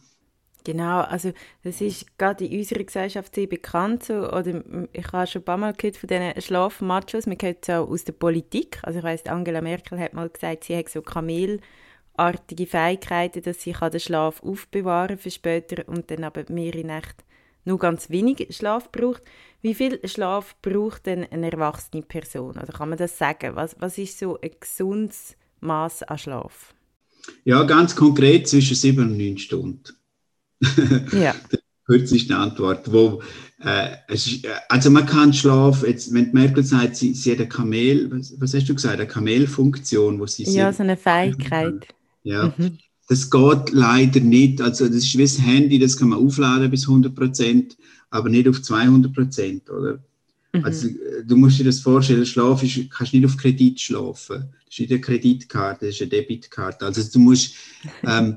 Genau, 0.64 1.00
also 1.00 1.32
das 1.62 1.80
ist 1.80 2.18
gerade 2.18 2.44
in 2.44 2.58
unserer 2.58 2.84
Gesellschaft 2.84 3.34
sehr 3.34 3.46
bekannt 3.46 4.04
so, 4.04 4.30
oder 4.30 4.62
ich 4.92 5.12
habe 5.12 5.26
schon 5.26 5.42
ein 5.42 5.44
paar 5.44 5.56
Mal 5.56 5.72
gehört 5.72 5.96
von 5.96 6.08
diesen 6.08 6.40
Schlafmachos, 6.40 7.26
man 7.26 7.38
kennt 7.38 7.58
es 7.62 7.70
auch 7.70 7.88
aus 7.88 8.04
der 8.04 8.12
Politik, 8.12 8.78
also 8.82 8.98
ich 8.98 9.04
weiss, 9.04 9.26
Angela 9.26 9.62
Merkel 9.62 9.98
hat 9.98 10.12
mal 10.12 10.28
gesagt, 10.28 10.64
sie 10.64 10.76
hat 10.76 10.88
so 10.88 11.00
kamelartige 11.02 12.66
Fähigkeiten, 12.66 13.42
dass 13.42 13.62
sie 13.62 13.72
den 13.72 14.00
Schlaf 14.00 14.42
aufbewahren 14.42 15.16
für 15.16 15.30
später 15.30 15.88
und 15.88 16.10
dann 16.10 16.24
aber 16.24 16.44
mehrere 16.48 16.84
Nächte 16.84 17.24
nur 17.64 17.78
ganz 17.78 18.10
wenig 18.10 18.48
Schlaf 18.50 18.90
braucht. 18.90 19.22
Wie 19.62 19.74
viel 19.74 20.00
Schlaf 20.08 20.56
braucht 20.62 21.06
denn 21.06 21.24
eine 21.30 21.52
erwachsene 21.52 22.02
Person? 22.02 22.56
Oder 22.56 22.72
kann 22.72 22.88
man 22.88 22.98
das 22.98 23.18
sagen? 23.18 23.54
Was, 23.54 23.76
was 23.78 23.98
ist 23.98 24.18
so 24.18 24.38
ein 24.40 24.50
gesundes 24.58 25.36
Maß 25.60 26.04
an 26.04 26.18
Schlaf? 26.18 26.74
Ja, 27.44 27.62
ganz 27.64 27.94
konkret 27.94 28.48
zwischen 28.48 28.76
sieben 28.76 29.10
und 29.10 29.18
neun 29.18 29.38
Stunden. 29.38 29.99
Ja. 31.12 31.34
kürzeste 31.90 32.36
Antwort. 32.36 32.90
Wo, 32.92 33.20
äh, 33.64 33.96
ist, 34.08 34.44
äh, 34.44 34.48
also 34.68 34.90
man 34.90 35.06
kann 35.06 35.32
schlafen, 35.32 35.88
jetzt, 35.88 36.14
wenn 36.14 36.32
Merkel 36.32 36.64
sagt, 36.64 36.96
sie, 36.96 37.14
sie 37.14 37.32
hat 37.32 37.38
eine 37.38 37.48
Kamel, 37.48 38.10
was, 38.10 38.34
was, 38.38 38.54
hast 38.54 38.68
du 38.68 38.74
gesagt, 38.74 38.94
eine 38.94 39.06
Kamelfunktion, 39.06 40.20
wo 40.20 40.26
sie 40.26 40.44
Ja, 40.44 40.72
so 40.72 40.82
eine 40.82 40.96
Fähigkeit. 40.96 41.88
Ja, 42.22 42.54
mhm. 42.56 42.78
das 43.08 43.30
geht 43.30 43.70
leider 43.72 44.20
nicht. 44.20 44.60
Also 44.60 44.86
das 44.86 44.96
ist 44.96 45.18
wie 45.18 45.22
das 45.22 45.40
Handy, 45.40 45.78
das 45.78 45.96
kann 45.96 46.10
man 46.10 46.24
aufladen 46.24 46.70
bis 46.70 46.86
100 46.86 47.14
Prozent, 47.14 47.76
aber 48.10 48.28
nicht 48.28 48.48
auf 48.48 48.62
200 48.62 49.12
Prozent, 49.12 49.68
oder? 49.68 49.98
Mhm. 50.52 50.64
Also 50.64 50.88
äh, 50.88 51.24
du 51.26 51.36
musst 51.36 51.58
dir 51.58 51.64
das 51.64 51.80
vorstellen, 51.80 52.24
Schlaf 52.24 52.62
ist, 52.62 52.90
kannst 52.90 53.12
nicht 53.12 53.26
auf 53.26 53.36
Kredit 53.36 53.80
schlafen. 53.80 54.44
Das 54.64 54.74
ist 54.74 54.80
nicht 54.80 54.92
eine 54.92 55.00
Kreditkarte, 55.00 55.86
das 55.86 55.96
ist 55.96 56.02
eine 56.02 56.10
Debitkarte. 56.10 56.86
Also 56.86 57.02
du 57.12 57.18
musst 57.18 57.54
ähm, 58.06 58.36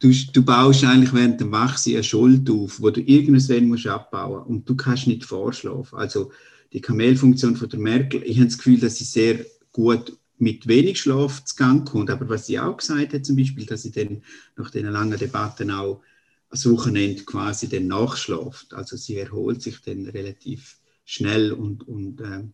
du, 0.00 0.12
du 0.32 0.42
baust 0.42 0.84
eigentlich 0.84 1.12
während 1.12 1.40
dem 1.40 1.50
Wachsen 1.52 1.94
eine 1.94 2.04
Schuld 2.04 2.48
auf, 2.50 2.80
wo 2.80 2.90
du 2.90 3.00
irgendwann 3.00 3.68
musst 3.68 3.86
abbauen 3.86 4.44
und 4.44 4.68
du 4.68 4.76
kannst 4.76 5.06
nicht 5.06 5.24
vorschlafen. 5.24 5.98
Also 5.98 6.30
die 6.72 6.80
Kamelfunktion 6.80 7.56
von 7.56 7.68
der 7.68 7.80
Merkel, 7.80 8.22
ich 8.22 8.36
habe 8.36 8.46
das 8.46 8.58
Gefühl, 8.58 8.78
dass 8.78 8.96
sie 8.96 9.04
sehr 9.04 9.44
gut 9.72 10.16
mit 10.38 10.66
wenig 10.66 11.00
Schlaf 11.00 11.44
zu 11.44 11.56
Gang 11.56 11.88
kommt. 11.88 12.10
Aber 12.10 12.28
was 12.28 12.46
sie 12.46 12.58
auch 12.58 12.76
gesagt 12.76 13.12
hat, 13.12 13.26
zum 13.26 13.36
Beispiel, 13.36 13.66
dass 13.66 13.82
sie 13.82 13.90
dann 13.90 14.22
nach 14.56 14.70
den 14.70 14.86
langen 14.86 15.18
Debatten 15.18 15.70
auch 15.70 16.00
das 16.48 16.68
Wochenende 16.68 17.22
quasi 17.24 17.68
dann 17.68 17.88
nachschlaft. 17.88 18.72
Also 18.72 18.96
sie 18.96 19.16
erholt 19.16 19.62
sich 19.62 19.80
dann 19.82 20.06
relativ 20.06 20.78
schnell 21.04 21.52
und, 21.52 21.86
und, 21.86 22.20
äh, 22.20 22.44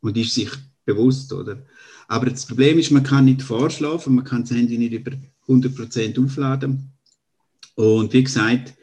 und 0.00 0.16
ist 0.16 0.34
sich 0.34 0.50
bewusst, 0.84 1.32
oder? 1.32 1.64
Aber 2.08 2.26
das 2.26 2.46
Problem 2.46 2.78
ist, 2.78 2.90
man 2.90 3.02
kann 3.02 3.24
nicht 3.24 3.42
vorschlafen, 3.42 4.14
man 4.14 4.24
kann 4.24 4.42
das 4.42 4.52
Handy 4.52 4.78
nicht 4.78 4.92
über 4.92 5.12
100% 5.48 6.24
aufladen. 6.24 6.92
Und 7.74 8.12
wie 8.12 8.24
gesagt, 8.24 8.74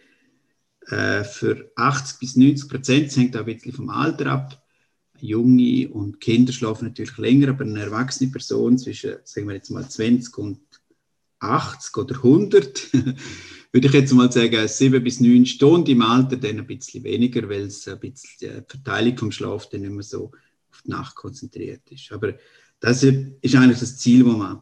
äh, 0.88 1.24
für 1.24 1.72
80 1.76 2.20
bis 2.20 2.36
90 2.36 2.70
Prozent, 2.70 3.08
das 3.08 3.18
hängt 3.18 3.36
auch 3.36 3.42
ein 3.42 3.46
bisschen 3.46 3.74
vom 3.74 3.90
Alter 3.90 4.28
ab. 4.28 4.64
Junge 5.20 5.90
und 5.90 6.20
Kinder 6.20 6.52
schlafen 6.52 6.88
natürlich 6.88 7.18
länger, 7.18 7.50
aber 7.50 7.64
eine 7.64 7.82
erwachsene 7.82 8.30
Person 8.30 8.78
zwischen, 8.78 9.16
sagen 9.24 9.48
wir 9.48 9.56
jetzt 9.56 9.72
mal 9.72 9.88
20 9.88 10.38
und 10.38 10.60
80 11.40 11.98
oder 11.98 12.16
100, 12.16 12.94
würde 13.72 13.88
ich 13.88 13.94
jetzt 13.94 14.14
mal 14.14 14.32
sagen, 14.32 14.68
7 14.68 15.04
bis 15.04 15.22
9 15.22 15.46
Stunden 15.46 15.92
im 15.92 16.02
Alter, 16.02 16.36
dann 16.36 16.60
ein 16.60 16.68
bisschen 16.68 17.04
weniger, 17.04 17.48
weil 17.48 17.64
es 17.64 17.88
ein 17.88 18.00
bisschen 18.00 18.38
die 18.42 18.64
Verteilung 18.68 19.18
vom 19.18 19.32
Schlaf 19.32 19.70
dann 19.70 19.82
nicht 19.82 19.94
mehr 19.94 20.04
so 20.04 20.32
auf 20.72 20.82
die 20.86 20.92
Nacht 20.92 21.16
konzentriert 21.16 21.90
ist. 21.90 22.12
Aber 22.12 22.34
das 22.80 23.04
ist 23.04 23.56
eigentlich 23.56 23.80
das 23.80 23.98
Ziel, 23.98 24.26
das 24.26 24.36
man 24.36 24.62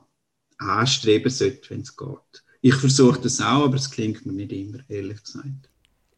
anstreben 0.61 1.31
sollte, 1.31 1.69
wenn 1.71 1.81
es 1.81 1.95
geht. 1.97 2.43
Ich 2.61 2.75
versuche 2.75 3.21
das 3.21 3.41
auch, 3.41 3.65
aber 3.65 3.75
es 3.75 3.89
klingt 3.91 4.25
mir 4.25 4.33
nicht 4.33 4.51
immer, 4.51 4.79
ehrlich 4.89 5.23
gesagt. 5.23 5.69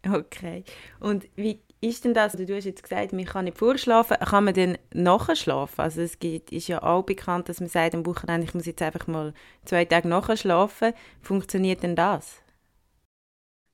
Okay. 0.06 0.64
Und 1.00 1.28
wie 1.36 1.62
ist 1.82 2.04
denn 2.06 2.14
das? 2.14 2.34
Du 2.34 2.56
hast 2.56 2.66
jetzt 2.66 2.84
gesagt, 2.84 3.14
man 3.14 3.26
kann 3.26 3.46
nicht 3.46 3.58
vorschlafen. 3.58 4.18
Kann 4.20 4.44
man 4.46 4.54
denn 4.54 4.78
nachher 4.94 5.36
schlafen? 5.36 5.82
Also 5.82 6.02
es 6.02 6.20
gibt, 6.20 6.52
ist 6.52 6.68
ja 6.68 6.84
auch 6.84 7.04
bekannt, 7.04 7.48
dass 7.50 7.60
man 7.62 7.70
sagt 7.70 7.96
am 7.96 8.06
Wochenende, 8.06 8.46
ich 8.48 8.54
muss 8.54 8.66
jetzt 8.66 8.82
einfach 8.82 9.08
mal 9.08 9.34
zwei 9.66 9.86
Tage 9.86 10.08
nachher 10.08 10.38
schlafen. 10.38 10.94
Funktioniert 11.22 11.84
denn 11.84 11.96
das? 11.96 12.42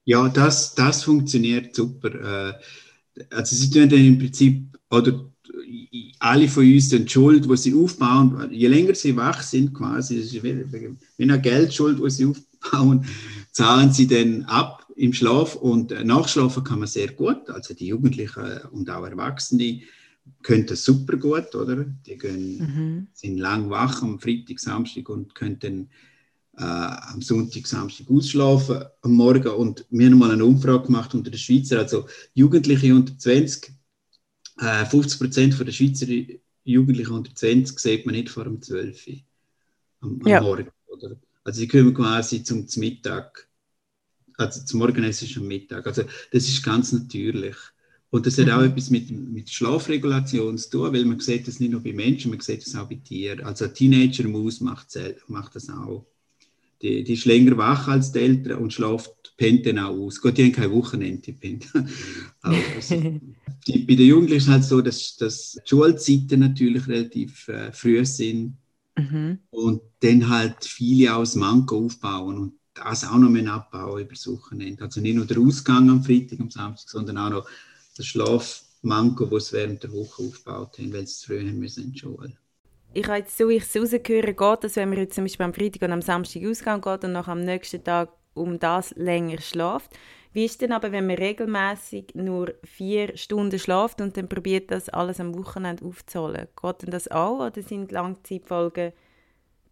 Ja, 0.05 0.27
das, 0.29 0.73
das 0.75 1.03
funktioniert 1.03 1.75
super. 1.75 2.49
Äh, 2.49 3.25
also 3.31 3.55
sie 3.55 3.69
tun 3.69 3.89
dann 3.89 3.99
im 4.05 4.17
Prinzip, 4.19 4.77
oder 4.89 5.29
alle 6.19 6.47
von 6.47 6.63
uns 6.63 6.89
die 6.89 7.07
Schuld, 7.07 7.49
die 7.49 7.57
sie 7.57 7.73
aufbauen, 7.73 8.49
je 8.51 8.67
länger 8.67 8.95
sie 8.95 9.15
wach 9.15 9.41
sind, 9.41 9.73
quasi, 9.73 10.17
das 10.17 10.33
ist 10.33 10.43
wie, 10.43 11.23
eine 11.23 11.41
Geldschuld, 11.41 11.99
die 12.03 12.09
sie 12.09 12.25
aufbauen, 12.25 13.05
zahlen 13.51 13.91
sie 13.91 14.07
dann 14.07 14.43
ab 14.43 14.85
im 14.95 15.13
Schlaf 15.13 15.55
und 15.55 15.91
nachschlafen 16.05 16.63
kann 16.63 16.79
man 16.79 16.87
sehr 16.87 17.09
gut. 17.13 17.49
Also 17.49 17.73
die 17.73 17.87
Jugendlichen 17.87 18.43
und 18.71 18.89
auch 18.89 19.05
Erwachsene 19.05 19.81
können 20.43 20.65
das 20.65 20.83
super 20.83 21.17
gut, 21.17 21.55
oder? 21.55 21.85
Die 22.05 22.17
gehen, 22.17 22.57
mhm. 22.57 23.07
sind 23.13 23.37
lang 23.37 23.69
wach 23.69 24.01
am 24.03 24.19
Freitag, 24.19 24.59
Samstag 24.59 25.09
und 25.09 25.33
können 25.33 25.57
dann 25.59 25.89
äh, 26.57 26.63
am 27.13 27.21
Sonntag, 27.21 27.65
Samstag 27.65 28.09
ausschlafen 28.09 28.83
am 29.01 29.13
Morgen. 29.13 29.47
Und 29.49 29.85
wir 29.89 30.07
haben 30.07 30.17
mal 30.17 30.31
eine 30.31 30.45
Umfrage 30.45 30.87
gemacht 30.87 31.13
unter 31.15 31.31
den 31.31 31.39
Schweizer, 31.39 31.79
also 31.79 32.05
Jugendliche 32.33 32.93
unter 32.93 33.17
20 33.17 33.78
äh, 34.59 34.85
50 34.85 35.19
Prozent 35.19 35.59
der 35.59 35.71
Schweizer 35.71 36.07
Jugendlichen 36.63 37.13
unter 37.13 37.33
20 37.33 37.79
sieht 37.79 38.05
man 38.05 38.15
nicht 38.15 38.29
vor 38.29 38.43
dem 38.43 38.61
12 38.61 39.07
Uhr 39.07 39.13
am, 40.01 40.21
am 40.21 40.27
ja. 40.27 40.41
Morgen. 40.41 40.69
Oder? 40.87 41.15
Also 41.43 41.59
sie 41.59 41.67
kommen 41.67 41.93
quasi 41.93 42.43
zum, 42.43 42.67
zum 42.67 42.81
Mittag, 42.81 43.47
also 44.37 44.63
zum 44.63 44.79
Morgenessen 44.79 45.27
ist 45.27 45.37
am 45.37 45.47
Mittag. 45.47 45.87
Also 45.87 46.03
das 46.31 46.47
ist 46.47 46.63
ganz 46.63 46.91
natürlich. 46.91 47.55
Und 48.11 48.25
das 48.25 48.37
hat 48.37 48.47
mhm. 48.47 48.51
auch 48.53 48.61
etwas 48.61 48.89
mit, 48.89 49.11
mit 49.11 49.49
Schlafregulation 49.49 50.57
zu 50.57 50.69
tun, 50.69 50.93
weil 50.93 51.05
man 51.05 51.19
sieht 51.19 51.47
das 51.47 51.59
nicht 51.59 51.71
nur 51.71 51.81
bei 51.81 51.93
Menschen, 51.93 52.31
man 52.31 52.39
sieht 52.39 52.65
das 52.65 52.75
auch 52.75 52.89
bei 52.89 52.95
Tieren. 52.95 53.43
Also 53.43 53.65
eine 53.65 53.73
Teenager-Maus 53.73 54.61
macht, 54.61 54.97
macht 55.27 55.55
das 55.55 55.69
auch. 55.69 56.05
Die, 56.81 57.03
die 57.03 57.13
ist 57.13 57.25
länger 57.25 57.57
wach 57.57 57.87
als 57.87 58.11
die 58.11 58.19
Eltern 58.19 58.59
und 58.59 58.73
schläft, 58.73 59.11
pennt 59.39 59.65
dann 59.65 59.79
auch 59.79 59.97
aus. 59.97 60.21
Gut, 60.21 60.37
die 60.37 60.43
haben 60.43 60.51
kein 60.51 60.71
Wochenende, 60.71 61.31
pennt. 61.33 61.65
also, 62.41 63.19
die, 63.65 63.79
bei 63.79 63.95
den 63.95 64.07
Jugendlichen 64.07 64.37
ist 64.37 64.43
es 64.43 64.49
halt 64.49 64.63
so, 64.65 64.81
dass, 64.81 65.15
dass 65.15 65.53
die 65.53 65.69
Schulzeiten 65.69 66.41
natürlich 66.41 66.87
relativ 66.87 67.47
äh, 67.47 67.71
früh 67.71 68.05
sind 68.05 68.57
mhm. 68.97 69.39
und 69.49 69.81
dann 70.01 70.27
halt 70.27 70.65
viele 70.65 71.15
aus 71.15 71.35
Manko 71.35 71.85
aufbauen 71.85 72.37
und 72.37 72.53
das 72.73 73.05
auch 73.05 73.17
noch 73.17 73.29
mehr 73.29 73.51
abbauen 73.51 74.01
über 74.01 74.13
das 74.13 74.27
Wochenende. 74.27 74.83
Also 74.83 74.99
nicht 74.99 75.15
nur 75.15 75.25
der 75.25 75.39
Ausgang 75.39 75.89
am 75.89 76.03
Freitag, 76.03 76.41
am 76.41 76.51
Samstag, 76.51 76.89
sondern 76.89 77.17
auch 77.17 77.29
noch 77.29 77.49
der 77.97 78.03
Schlafmanko, 78.03 79.25
den 79.25 79.39
sie 79.39 79.53
während 79.53 79.83
der 79.83 79.91
Woche 79.93 80.23
aufgebaut 80.23 80.77
haben, 80.77 80.93
weil 80.93 81.07
sie 81.07 81.25
früh 81.25 81.39
haben 81.39 81.59
müssen 81.59 81.85
in 81.85 81.91
die 81.93 81.99
Schule 81.99 82.33
ich 82.93 83.07
habe 83.07 83.19
jetzt 83.19 83.37
so, 83.37 83.49
ich 83.49 83.63
es 83.63 83.75
rausgehöre, 83.75 84.33
geht 84.33 84.63
das, 84.63 84.75
wenn 84.75 84.89
man 84.89 84.97
jetzt 84.97 85.13
zum 85.13 85.23
Beispiel 85.23 85.45
am 85.45 85.53
Freitag 85.53 85.83
und 85.83 85.91
am 85.91 86.01
Samstag 86.01 86.43
ausgehen 86.43 86.81
geht 86.81 87.03
und 87.03 87.11
noch 87.11 87.27
am 87.27 87.41
nächsten 87.41 87.83
Tag 87.83 88.09
um 88.33 88.59
das 88.59 88.93
länger 88.95 89.39
schläft. 89.41 89.91
Wie 90.31 90.45
ist 90.45 90.61
denn 90.61 90.71
aber, 90.71 90.91
wenn 90.91 91.07
man 91.07 91.17
regelmäßig 91.17 92.13
nur 92.13 92.53
vier 92.63 93.17
Stunden 93.17 93.57
schläft 93.57 93.99
und 94.01 94.15
dann 94.15 94.29
probiert 94.29 94.71
das 94.71 94.89
alles 94.89 95.19
am 95.19 95.35
Wochenende 95.35 95.85
aufzuholen? 95.85 96.47
Geht 96.61 96.81
denn 96.83 96.91
das 96.91 97.09
auch 97.09 97.39
oder 97.47 97.61
sind 97.61 97.91
Langzeitfolgen 97.91 98.93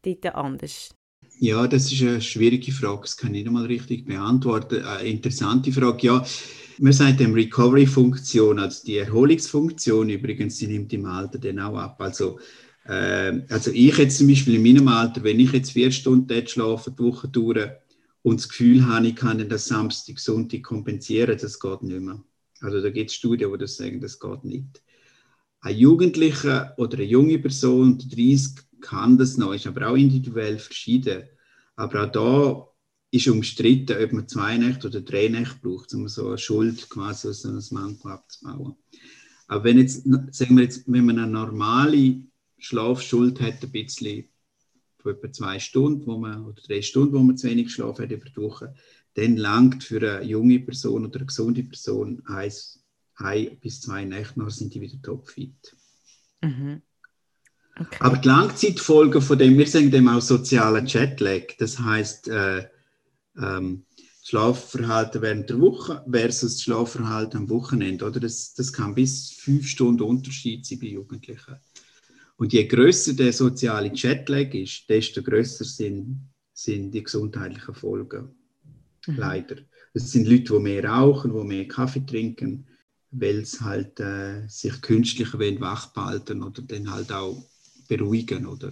dort 0.04 0.36
anders? 0.36 0.96
Ja, 1.40 1.68
das 1.68 1.92
ist 1.92 2.02
eine 2.02 2.22
schwierige 2.22 2.72
Frage. 2.72 3.02
Das 3.02 3.18
kann 3.18 3.36
ich 3.36 3.44
nicht 3.44 3.52
mal 3.52 3.66
richtig 3.66 4.06
beantworten. 4.06 4.84
Eine 4.84 5.08
interessante 5.10 5.72
Frage. 5.72 6.08
Ja, 6.08 6.26
man 6.80 6.94
sagt 6.94 7.20
dem 7.20 7.34
Recovery-Funktion, 7.34 8.60
also 8.60 8.86
die 8.86 8.98
Erholungsfunktion 8.98 10.10
übrigens, 10.10 10.58
die 10.58 10.68
nimmt 10.68 10.94
im 10.94 11.06
Alter 11.06 11.38
dann 11.40 11.60
auch 11.60 11.78
ab. 11.78 12.02
Also 12.02 12.40
äh, 12.86 13.42
also 13.50 13.72
ich 13.72 13.98
jetzt 13.98 14.18
zum 14.18 14.28
Beispiel 14.28 14.56
in 14.56 14.64
meinem 14.64 14.88
Alter, 14.88 15.24
wenn 15.24 15.40
ich 15.40 15.52
jetzt 15.52 15.72
vier 15.72 15.92
Stunden 15.92 16.28
dort 16.28 16.50
schlafe, 16.50 16.92
die 16.92 17.04
Woche 17.04 17.28
durch, 17.28 17.70
und 18.28 18.42
das 18.42 18.50
Gefühl 18.50 18.86
habe, 18.86 19.08
ich 19.08 19.16
kann 19.16 19.48
das 19.48 19.68
Samstag, 19.68 20.20
Sonntag 20.20 20.62
kompensieren, 20.62 21.38
das 21.40 21.62
geht 21.62 21.82
nicht 21.82 22.02
mehr. 22.02 22.22
Also 22.60 22.82
da 22.82 22.90
gibt 22.90 23.10
es 23.10 23.16
Studien, 23.16 23.58
die 23.58 23.68
sagen, 23.68 24.02
das 24.02 24.20
geht 24.20 24.44
nicht. 24.44 24.84
Ein 25.62 25.78
Jugendlicher 25.78 26.74
oder 26.78 26.98
eine 26.98 27.06
junge 27.06 27.40
Person 27.40 27.94
unter 27.94 28.06
30 28.10 28.56
kann 28.82 29.18
das 29.18 29.38
noch, 29.38 29.54
ist 29.54 29.66
aber 29.66 29.88
auch 29.88 29.96
individuell 29.96 30.60
verschieden. 30.60 31.24
Aber 31.78 32.04
auch 32.04 32.12
da 32.12 32.68
ist 33.12 33.30
umstritten, 33.30 33.96
ob 34.04 34.12
man 34.12 34.28
zwei 34.28 34.58
Nächte 34.58 34.88
oder 34.88 35.00
drei 35.00 35.30
Nächte 35.30 35.60
braucht, 35.62 35.94
um 35.94 36.10
so 36.10 36.28
eine 36.28 36.38
Schuld 36.38 36.90
quasi 36.90 37.34
so 37.34 37.48
ein 37.48 37.64
Manko 37.72 38.10
abzubauen. 38.10 38.76
Aber 39.48 39.64
wenn 39.64 39.78
jetzt, 39.78 40.04
sagen 40.32 40.58
wir 40.58 40.66
jetzt, 40.66 40.84
wenn 40.86 41.06
man 41.06 41.20
eine 41.20 41.32
normale 41.32 42.24
Schlafschuld 42.58 43.40
hat, 43.40 43.64
ein 43.64 43.72
bisschen 43.72 44.26
von 45.08 45.16
etwa 45.16 45.32
zwei 45.32 45.60
Stunden 45.60 46.06
wo 46.06 46.18
man, 46.18 46.46
oder 46.46 46.62
drei 46.62 46.82
Stunden, 46.82 47.14
wo 47.14 47.20
man 47.20 47.38
zu 47.38 47.48
wenig 47.48 47.68
geschlafen 47.68 48.04
hat 48.04 48.12
über 48.12 48.26
die 48.26 48.38
Woche, 48.38 48.76
dann 49.14 49.38
langt 49.38 49.84
für 49.84 49.98
eine 49.98 50.24
junge 50.24 50.60
Person 50.60 51.06
oder 51.06 51.18
eine 51.18 51.26
gesunde 51.26 51.64
Person 51.64 52.22
eins, 52.26 52.84
ein 53.16 53.58
bis 53.60 53.82
zwei 53.82 54.06
Nächte, 54.06 54.40
nachher 54.40 54.52
sind 54.52 54.74
die 54.74 54.82
wieder 54.82 55.02
topfit. 55.02 55.76
Mhm. 56.42 56.82
Okay. 57.80 57.98
Aber 58.00 58.18
die 58.18 58.28
Langzeitfolgen 58.28 59.22
von 59.22 59.38
dem, 59.38 59.58
wir 59.58 59.68
sagen 59.68 59.92
dem 59.92 60.08
auch 60.08 60.22
sozialer 60.22 60.84
Jetlag, 60.84 61.56
das 61.60 61.80
heißt, 61.80 62.28
äh, 62.28 62.68
ähm, 63.40 63.84
Schlafverhalten 64.24 65.22
während 65.22 65.50
der 65.50 65.62
Woche 65.62 66.04
versus 66.10 66.62
Schlafverhalten 66.62 67.38
am 67.38 67.50
Wochenende. 67.50 68.04
Oder? 68.06 68.20
Das, 68.20 68.54
das 68.56 68.74
kann 68.74 68.94
bis 68.94 69.32
fünf 69.32 69.68
Stunden 69.68 70.04
Unterschied 70.04 70.66
sein 70.66 70.80
bei 70.80 70.88
Jugendlichen. 70.88 71.56
Und 72.38 72.54
je 72.54 72.68
größer 72.68 73.14
der 73.14 73.34
soziale 73.34 73.92
Jetlag 73.94 74.54
ist, 74.54 74.88
desto 74.88 75.24
größer 75.24 75.66
sind, 75.66 76.30
sind 76.54 76.92
die 76.92 77.04
gesundheitlichen 77.04 77.74
Folgen. 77.74 78.30
Mhm. 79.08 79.16
Leider. 79.18 79.56
Es 79.94 80.12
sind 80.12 80.28
Leute, 80.28 80.54
die 80.54 80.60
mehr 80.60 80.86
rauchen, 80.86 81.34
die 81.34 81.44
mehr 81.44 81.68
Kaffee 81.68 82.06
trinken, 82.06 82.68
weil 83.10 83.44
sie 83.46 83.60
halt 83.62 84.00
äh, 84.00 84.48
sich 84.48 84.80
künstlich 84.82 85.34
wach 85.34 85.94
behalten 85.94 86.44
oder 86.44 86.62
dann 86.62 86.92
halt 86.92 87.12
auch 87.12 87.44
beruhigen, 87.88 88.46
oder? 88.46 88.72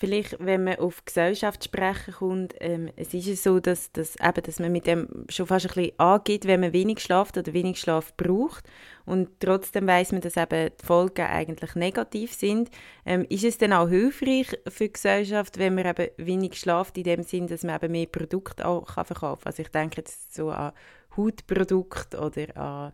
Vielleicht, 0.00 0.42
wenn 0.42 0.64
man 0.64 0.78
auf 0.78 1.04
Gesellschaft 1.04 1.62
sprechen 1.62 2.14
kommt, 2.14 2.54
ähm, 2.60 2.88
es 2.96 3.12
ist 3.12 3.28
es 3.28 3.42
so, 3.42 3.60
dass, 3.60 3.92
dass, 3.92 4.16
eben, 4.16 4.42
dass 4.42 4.58
man 4.58 4.72
mit 4.72 4.86
dem 4.86 5.26
schon 5.28 5.46
fast 5.46 5.66
ein 5.66 5.74
bisschen 5.74 5.98
angeht, 5.98 6.46
wenn 6.46 6.60
man 6.60 6.72
wenig 6.72 7.00
schlaft 7.00 7.36
oder 7.36 7.52
wenig 7.52 7.78
Schlaf 7.78 8.16
braucht. 8.16 8.64
Und 9.04 9.28
trotzdem 9.40 9.86
weiß 9.86 10.12
man, 10.12 10.22
dass 10.22 10.38
eben 10.38 10.70
die 10.80 10.86
Folgen 10.86 11.26
eigentlich 11.26 11.74
negativ 11.74 12.32
sind. 12.32 12.70
Ähm, 13.04 13.26
ist 13.28 13.44
es 13.44 13.58
dann 13.58 13.74
auch 13.74 13.90
hilfreich 13.90 14.58
für 14.68 14.84
die 14.84 14.92
Gesellschaft, 14.94 15.58
wenn 15.58 15.74
man 15.74 15.84
eben 15.84 16.08
wenig 16.16 16.58
schlaft, 16.58 16.96
in 16.96 17.04
dem 17.04 17.22
Sinn, 17.22 17.46
dass 17.46 17.62
man 17.62 17.76
eben 17.76 17.92
mehr 17.92 18.06
Produkte 18.06 18.66
auch 18.66 18.94
kann 18.94 19.04
verkaufen 19.04 19.42
kann? 19.42 19.52
Also 19.52 19.60
ich 19.60 19.68
denke 19.68 19.98
jetzt 19.98 20.34
so 20.34 20.48
an 20.48 20.72
Hautprodukte 21.14 22.18
oder 22.18 22.56
an 22.56 22.92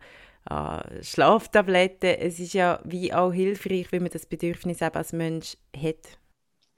an 0.48 1.02
Schlaftabletten. 1.02 2.18
Es 2.20 2.38
ist 2.38 2.54
ja 2.54 2.80
wie 2.84 3.12
auch 3.12 3.32
hilfreich, 3.32 3.90
wenn 3.90 4.02
man 4.02 4.12
das 4.12 4.26
Bedürfnis 4.26 4.80
eben 4.80 4.94
als 4.94 5.12
Mensch 5.12 5.56
hat. 5.76 6.18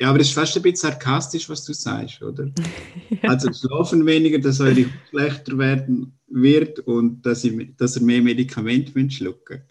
Ja, 0.00 0.10
aber 0.10 0.18
das 0.18 0.28
ist 0.28 0.34
fast 0.34 0.56
ein 0.56 0.62
bisschen 0.62 0.90
sarkastisch, 0.90 1.48
was 1.48 1.64
du 1.64 1.72
sagst, 1.72 2.22
oder? 2.22 2.46
ja. 3.10 3.30
Also 3.30 3.52
schlafen 3.52 4.06
weniger, 4.06 4.38
dass 4.38 4.60
eure 4.60 4.84
Haut 4.84 4.92
schlechter 5.10 5.58
werden 5.58 6.12
wird 6.28 6.78
und 6.80 7.24
dass 7.26 7.44
ihr, 7.44 7.66
dass 7.76 7.96
ihr 7.96 8.02
mehr 8.02 8.22
Medikamente 8.22 9.10
schlucken 9.10 9.62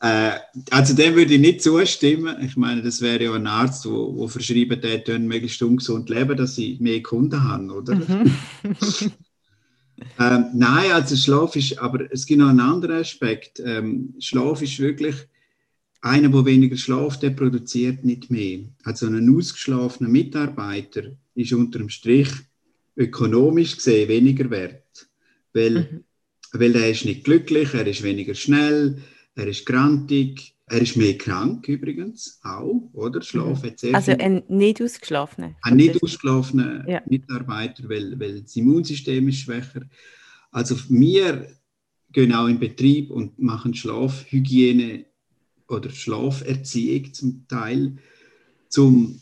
äh, 0.00 0.32
Also 0.70 0.94
dem 0.94 1.16
würde 1.16 1.34
ich 1.34 1.40
nicht 1.40 1.62
zustimmen. 1.62 2.36
Ich 2.44 2.56
meine, 2.56 2.82
das 2.82 3.00
wäre 3.00 3.24
ja 3.24 3.32
ein 3.34 3.46
Arzt, 3.48 3.84
der 3.84 3.92
wo, 3.92 4.16
wo 4.16 4.28
verschreiben 4.28 4.80
der 4.80 5.18
möglichst 5.18 5.62
ungesund 5.62 6.08
leben, 6.10 6.36
dass 6.36 6.54
sie 6.54 6.76
mehr 6.80 7.02
Kunden 7.02 7.42
haben, 7.42 7.70
oder? 7.70 7.96
Mhm. 7.96 8.32
ähm, 10.20 10.46
nein, 10.54 10.92
also 10.92 11.16
Schlaf 11.16 11.56
ist, 11.56 11.76
aber 11.78 12.10
es 12.12 12.24
gibt 12.24 12.40
noch 12.40 12.50
einen 12.50 12.60
anderen 12.60 13.00
Aspekt. 13.00 13.60
Ähm, 13.64 14.14
Schlaf 14.20 14.62
ist 14.62 14.78
wirklich 14.78 15.16
einer, 16.02 16.28
der 16.28 16.44
weniger 16.44 16.76
schlaft, 16.76 17.22
der 17.22 17.30
produziert 17.30 18.04
nicht 18.04 18.30
mehr. 18.30 18.60
Also 18.84 19.06
ein 19.06 19.36
ausgeschlafener 19.36 20.08
Mitarbeiter 20.08 21.12
ist 21.34 21.52
unter 21.52 21.78
dem 21.78 21.88
Strich 21.88 22.30
ökonomisch 22.96 23.76
gesehen 23.76 24.08
weniger 24.08 24.50
wert, 24.50 25.08
weil, 25.52 25.70
mhm. 25.70 26.04
weil 26.52 26.74
er 26.76 26.90
ist 26.90 27.04
nicht 27.04 27.24
glücklich, 27.24 27.74
er 27.74 27.86
ist 27.86 28.02
weniger 28.02 28.34
schnell, 28.34 29.02
er 29.34 29.46
ist 29.46 29.66
grantig, 29.66 30.54
er 30.66 30.82
ist 30.82 30.96
mehr 30.96 31.18
krank 31.18 31.66
übrigens 31.68 32.38
auch, 32.42 32.88
oder? 32.92 33.20
Schlaf 33.22 33.62
mhm. 33.62 33.94
Also 33.94 34.12
ein 34.12 34.42
nicht 34.48 34.80
ausgeschlafener. 34.80 35.56
Ein 35.62 35.76
nicht 35.76 35.96
ausgeschlafener 35.96 36.88
ja. 36.88 37.02
Mitarbeiter, 37.06 37.88
weil, 37.88 38.18
weil 38.20 38.42
das 38.42 38.54
Immunsystem 38.56 39.28
ist 39.28 39.40
schwächer. 39.40 39.82
Also 40.52 40.76
wir 40.88 41.48
gehen 42.12 42.32
auch 42.32 42.46
in 42.46 42.58
Betrieb 42.58 43.10
und 43.10 43.38
machen 43.38 43.74
Schlafhygiene 43.74 45.06
oder 45.70 45.90
Schlaferziehung 45.90 47.12
zum 47.12 47.48
Teil, 47.48 47.96
zum 48.68 49.20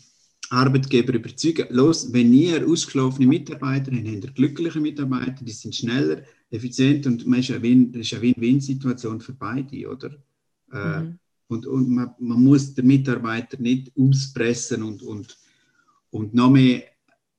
Arbeitgeber 0.51 1.15
überzeugen, 1.15 1.67
los, 1.71 2.13
wenn 2.13 2.33
ihr 2.33 2.67
ausgeschlafene 2.67 3.27
Mitarbeiter 3.27 3.93
habt, 3.93 4.07
habt 4.07 4.25
ihr 4.25 4.33
glückliche 4.33 4.81
Mitarbeiter, 4.81 5.45
die 5.45 5.53
sind 5.53 5.75
schneller, 5.75 6.23
effizient 6.51 7.07
und 7.07 7.27
man 7.27 7.41
eine 7.41 7.47
ist 8.01 8.13
eine 8.15 8.23
Win-Win-Situation 8.23 9.21
für 9.21 9.35
beide, 9.35 9.89
oder? 9.89 10.11
Äh, 10.73 11.01
mhm. 11.01 11.19
Und, 11.49 11.67
und 11.67 11.91
man, 11.91 12.15
man, 12.19 12.43
muss 12.43 12.75
den 12.75 12.87
Mitarbeiter 12.87 13.61
nicht 13.61 13.93
auspressen 13.99 14.83
und, 14.83 15.03
und, 15.03 15.37
und 16.11 16.35
noch 16.35 16.51
mehr 16.51 16.83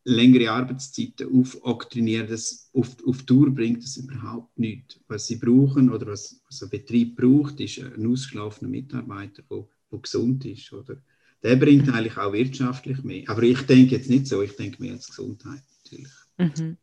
längere 0.09 0.51
Arbeitszeiten 0.51 1.27
aufoktrinieren, 1.31 2.27
das 2.27 2.69
auf, 2.73 2.95
auf 3.05 3.23
Tour 3.23 3.51
bringt 3.51 3.83
das 3.83 3.97
überhaupt 3.97 4.57
nichts. 4.57 4.99
Was 5.07 5.27
sie 5.27 5.37
brauchen 5.37 5.89
oder 5.89 6.07
was, 6.07 6.41
was 6.47 6.63
ein 6.63 6.69
Betrieb 6.69 7.15
braucht, 7.15 7.59
ist 7.59 7.79
ein 7.79 8.05
ausgeschlafener 8.05 8.69
Mitarbeiter, 8.69 9.43
der 9.49 9.99
gesund 9.99 10.45
ist. 10.45 10.71
Oder? 10.73 10.97
Der 11.43 11.55
bringt 11.55 11.87
mhm. 11.87 11.93
eigentlich 11.93 12.17
auch 12.17 12.33
wirtschaftlich 12.33 13.03
mehr. 13.03 13.29
Aber 13.29 13.43
ich 13.43 13.61
denke 13.61 13.95
jetzt 13.95 14.09
nicht 14.09 14.27
so, 14.27 14.41
ich 14.41 14.55
denke 14.55 14.81
mehr 14.81 14.93
als 14.93 15.07
Gesundheit 15.07 15.63
natürlich. 15.83 16.11
Mhm. 16.37 16.77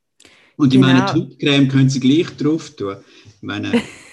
Und 0.57 0.73
ich 0.73 0.81
genau. 0.81 0.93
meine, 0.93 1.13
Hautcreme 1.13 1.69
können 1.69 1.91
Sie 1.91 2.01
gleich 2.01 2.35
drauf 2.37 2.71
tun. 2.77 2.97
Ich 3.27 3.43
meine, 3.43 3.73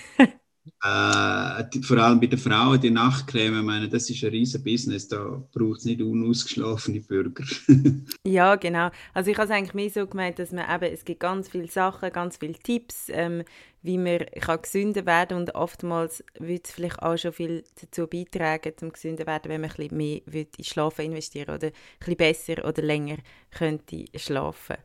Äh, 0.82 1.82
vor 1.82 1.98
allem 1.98 2.22
bei 2.22 2.28
den 2.28 2.40
Frauen, 2.40 2.80
die 2.80 2.90
Nachtcreme, 2.90 3.60
ich 3.60 3.66
meine, 3.66 3.90
das 3.90 4.10
ist 4.10 4.24
ein 4.24 4.30
riesen 4.30 4.64
Business, 4.64 5.08
da 5.10 5.44
braucht 5.54 5.80
es 5.80 5.86
nicht 5.86 6.02
unausgeschlafene 6.02 7.02
Bürger. 7.02 7.44
ja, 8.26 8.56
genau. 8.56 8.90
Also 9.14 9.32
ich 9.32 9.38
habe 9.38 9.46
es 9.46 9.52
eigentlich 9.52 9.74
mehr 9.74 9.90
so 9.90 10.08
gemeint, 10.08 10.40
dass 10.40 10.52
man 10.54 10.74
eben, 10.74 10.94
es 10.94 11.04
gibt 11.04 11.20
ganz 11.20 11.50
viele 11.50 11.68
Sachen, 11.68 12.12
ganz 12.12 12.38
viele 12.38 12.54
Tipps, 12.54 13.08
ähm, 13.10 13.44
wie 13.82 13.98
man 13.98 14.20
kann 14.40 14.62
gesünder 14.62 15.06
werden 15.06 15.38
und 15.38 15.56
oftmals 15.56 16.24
würde 16.40 16.62
es 16.64 16.72
vielleicht 16.72 17.02
auch 17.02 17.18
schon 17.18 17.34
viel 17.34 17.66
dazu 17.82 18.08
beitragen, 18.08 18.72
zum 18.78 18.94
gesünder 18.94 19.26
werden, 19.26 19.52
wenn 19.52 19.60
man 19.60 19.70
ein 19.72 19.76
bisschen 19.76 19.98
mehr 19.98 20.22
in 20.58 20.64
Schlafen 20.64 21.06
investieren 21.06 21.56
oder 21.56 21.68
ein 21.68 21.74
bisschen 22.00 22.16
besser 22.16 22.66
oder 22.66 22.82
länger 22.82 23.18
könnte 23.52 24.06
schlafen. 24.16 24.78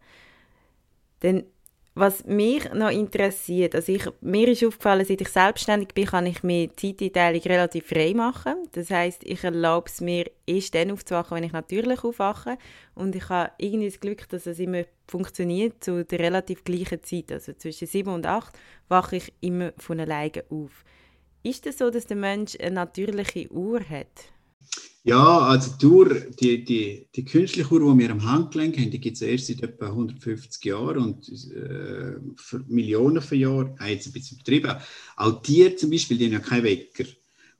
Denn 1.22 1.44
was 1.98 2.24
mich 2.24 2.72
noch 2.72 2.90
interessiert, 2.90 3.74
also 3.74 3.92
ich, 3.92 4.04
mir 4.20 4.48
ist 4.48 4.64
aufgefallen, 4.64 5.04
seit 5.04 5.20
ich 5.20 5.28
selbstständig 5.28 5.88
bin, 5.94 6.06
kann 6.06 6.26
ich 6.26 6.42
mir 6.42 6.74
Zeiteinteilung 6.74 7.42
relativ 7.42 7.86
frei 7.86 8.14
machen. 8.14 8.54
Das 8.72 8.90
heißt, 8.90 9.24
ich 9.24 9.42
erlaube 9.42 9.88
es 9.88 10.00
mir 10.00 10.30
erst 10.46 10.74
dann 10.74 10.90
aufzuwachen, 10.90 11.36
wenn 11.36 11.44
ich 11.44 11.52
natürlich 11.52 12.04
aufwache. 12.04 12.56
Und 12.94 13.16
ich 13.16 13.28
habe 13.28 13.52
irgendwie 13.58 13.88
das 13.88 14.00
Glück, 14.00 14.28
dass 14.28 14.46
es 14.46 14.58
immer 14.58 14.84
funktioniert 15.06 15.82
zu 15.82 16.04
der 16.04 16.20
relativ 16.20 16.64
gleichen 16.64 17.02
Zeit. 17.02 17.32
Also 17.32 17.52
zwischen 17.52 17.88
sieben 17.88 18.10
und 18.10 18.26
acht 18.26 18.58
wache 18.88 19.16
ich 19.16 19.32
immer 19.40 19.72
von 19.78 19.98
alleine 20.00 20.44
auf. 20.50 20.84
Ist 21.42 21.66
es 21.66 21.76
das 21.76 21.78
so, 21.78 21.90
dass 21.90 22.06
der 22.06 22.16
Mensch 22.16 22.56
eine 22.60 22.72
natürliche 22.72 23.50
Uhr 23.50 23.80
hat? 23.80 24.32
Ja, 25.04 25.38
also 25.38 25.72
die, 25.80 25.86
Uhr, 25.86 26.14
die, 26.38 26.64
die, 26.64 27.08
die 27.14 27.24
künstliche 27.24 27.72
Uhr, 27.72 27.94
die 27.94 27.98
wir 28.00 28.10
am 28.10 28.30
Handgelenk 28.30 28.76
haben, 28.76 28.90
die 28.90 29.00
gibt 29.00 29.16
es 29.16 29.22
erst 29.22 29.46
seit 29.46 29.62
etwa 29.62 29.86
150 29.86 30.62
Jahren 30.64 30.98
und 30.98 31.28
äh, 31.28 32.16
für 32.36 32.64
Millionen 32.68 33.22
von 33.22 33.38
Jahren, 33.38 33.74
äh, 33.80 33.92
jetzt 33.92 34.06
ein 34.06 34.12
bisschen 34.12 34.36
betrieben. 34.36 34.74
Auch 35.16 35.40
Tiere 35.40 35.76
zum 35.76 35.90
Beispiel, 35.90 36.18
die 36.18 36.26
haben 36.26 36.32
ja 36.32 36.40
keinen 36.40 36.64
Wecker. 36.64 37.04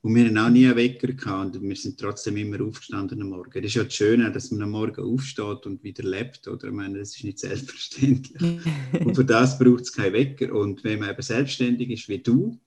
Und 0.02 0.14
wir 0.14 0.26
haben 0.26 0.38
auch 0.38 0.50
nie 0.50 0.66
einen 0.66 0.76
Wecker 0.76 1.12
gehabt 1.12 1.56
und 1.56 1.68
wir 1.68 1.74
sind 1.74 1.98
trotzdem 1.98 2.36
immer 2.36 2.62
aufgestanden 2.62 3.22
am 3.22 3.30
Morgen. 3.30 3.50
Das 3.54 3.64
ist 3.64 3.74
ja 3.74 3.84
das 3.84 3.94
Schöne, 3.94 4.30
dass 4.30 4.50
man 4.50 4.62
am 4.62 4.70
Morgen 4.70 5.02
aufsteht 5.02 5.64
und 5.64 5.82
wieder 5.82 6.04
lebt, 6.04 6.46
oder? 6.46 6.68
Ich 6.68 6.74
meine, 6.74 6.98
das 6.98 7.16
ist 7.16 7.24
nicht 7.24 7.38
selbstverständlich. 7.38 8.60
und 9.00 9.14
für 9.14 9.24
das 9.24 9.58
braucht 9.58 9.82
es 9.84 9.92
keinen 9.92 10.12
Wecker. 10.12 10.54
Und 10.54 10.84
wenn 10.84 11.00
man 11.00 11.10
eben 11.10 11.22
selbstständig 11.22 11.90
ist 11.90 12.08
wie 12.08 12.18
du, 12.18 12.60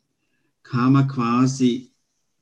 kann 0.64 0.94
man 0.94 1.08
quasi 1.08 1.91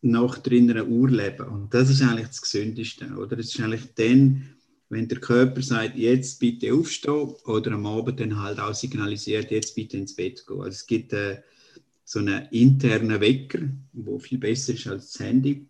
nach 0.02 0.38
der 0.38 0.88
Uhr 0.88 1.10
leben. 1.10 1.48
Und 1.48 1.74
das 1.74 1.90
ist 1.90 2.02
eigentlich 2.02 2.28
das 2.28 2.42
Gesündeste, 2.42 3.08
oder? 3.16 3.38
Es 3.38 3.54
ist 3.54 3.60
eigentlich 3.60 3.94
dann, 3.96 4.56
wenn 4.90 5.08
der 5.08 5.20
Körper 5.20 5.62
sagt, 5.62 5.98
jetzt 5.98 6.40
bitte 6.40 6.74
aufstehen, 6.74 7.36
oder 7.46 7.74
am 7.74 7.86
Abend 7.86 8.20
dann 8.20 8.42
halt 8.42 8.60
auch 8.60 8.74
signalisiert, 8.74 9.52
jetzt 9.52 9.76
bitte 9.76 9.98
ins 9.98 10.16
Bett 10.16 10.46
gehen. 10.48 10.58
Also 10.58 10.70
es 10.70 10.88
gibt 10.88 11.14
äh, 11.14 11.42
so 12.06 12.20
einen 12.20 12.48
internen 12.52 13.22
Wecker, 13.22 13.70
wo 13.94 14.18
viel 14.18 14.40
besser 14.40 14.74
ist 14.74 14.88
als 14.88 15.12
das 15.12 15.20
Handy, 15.20 15.68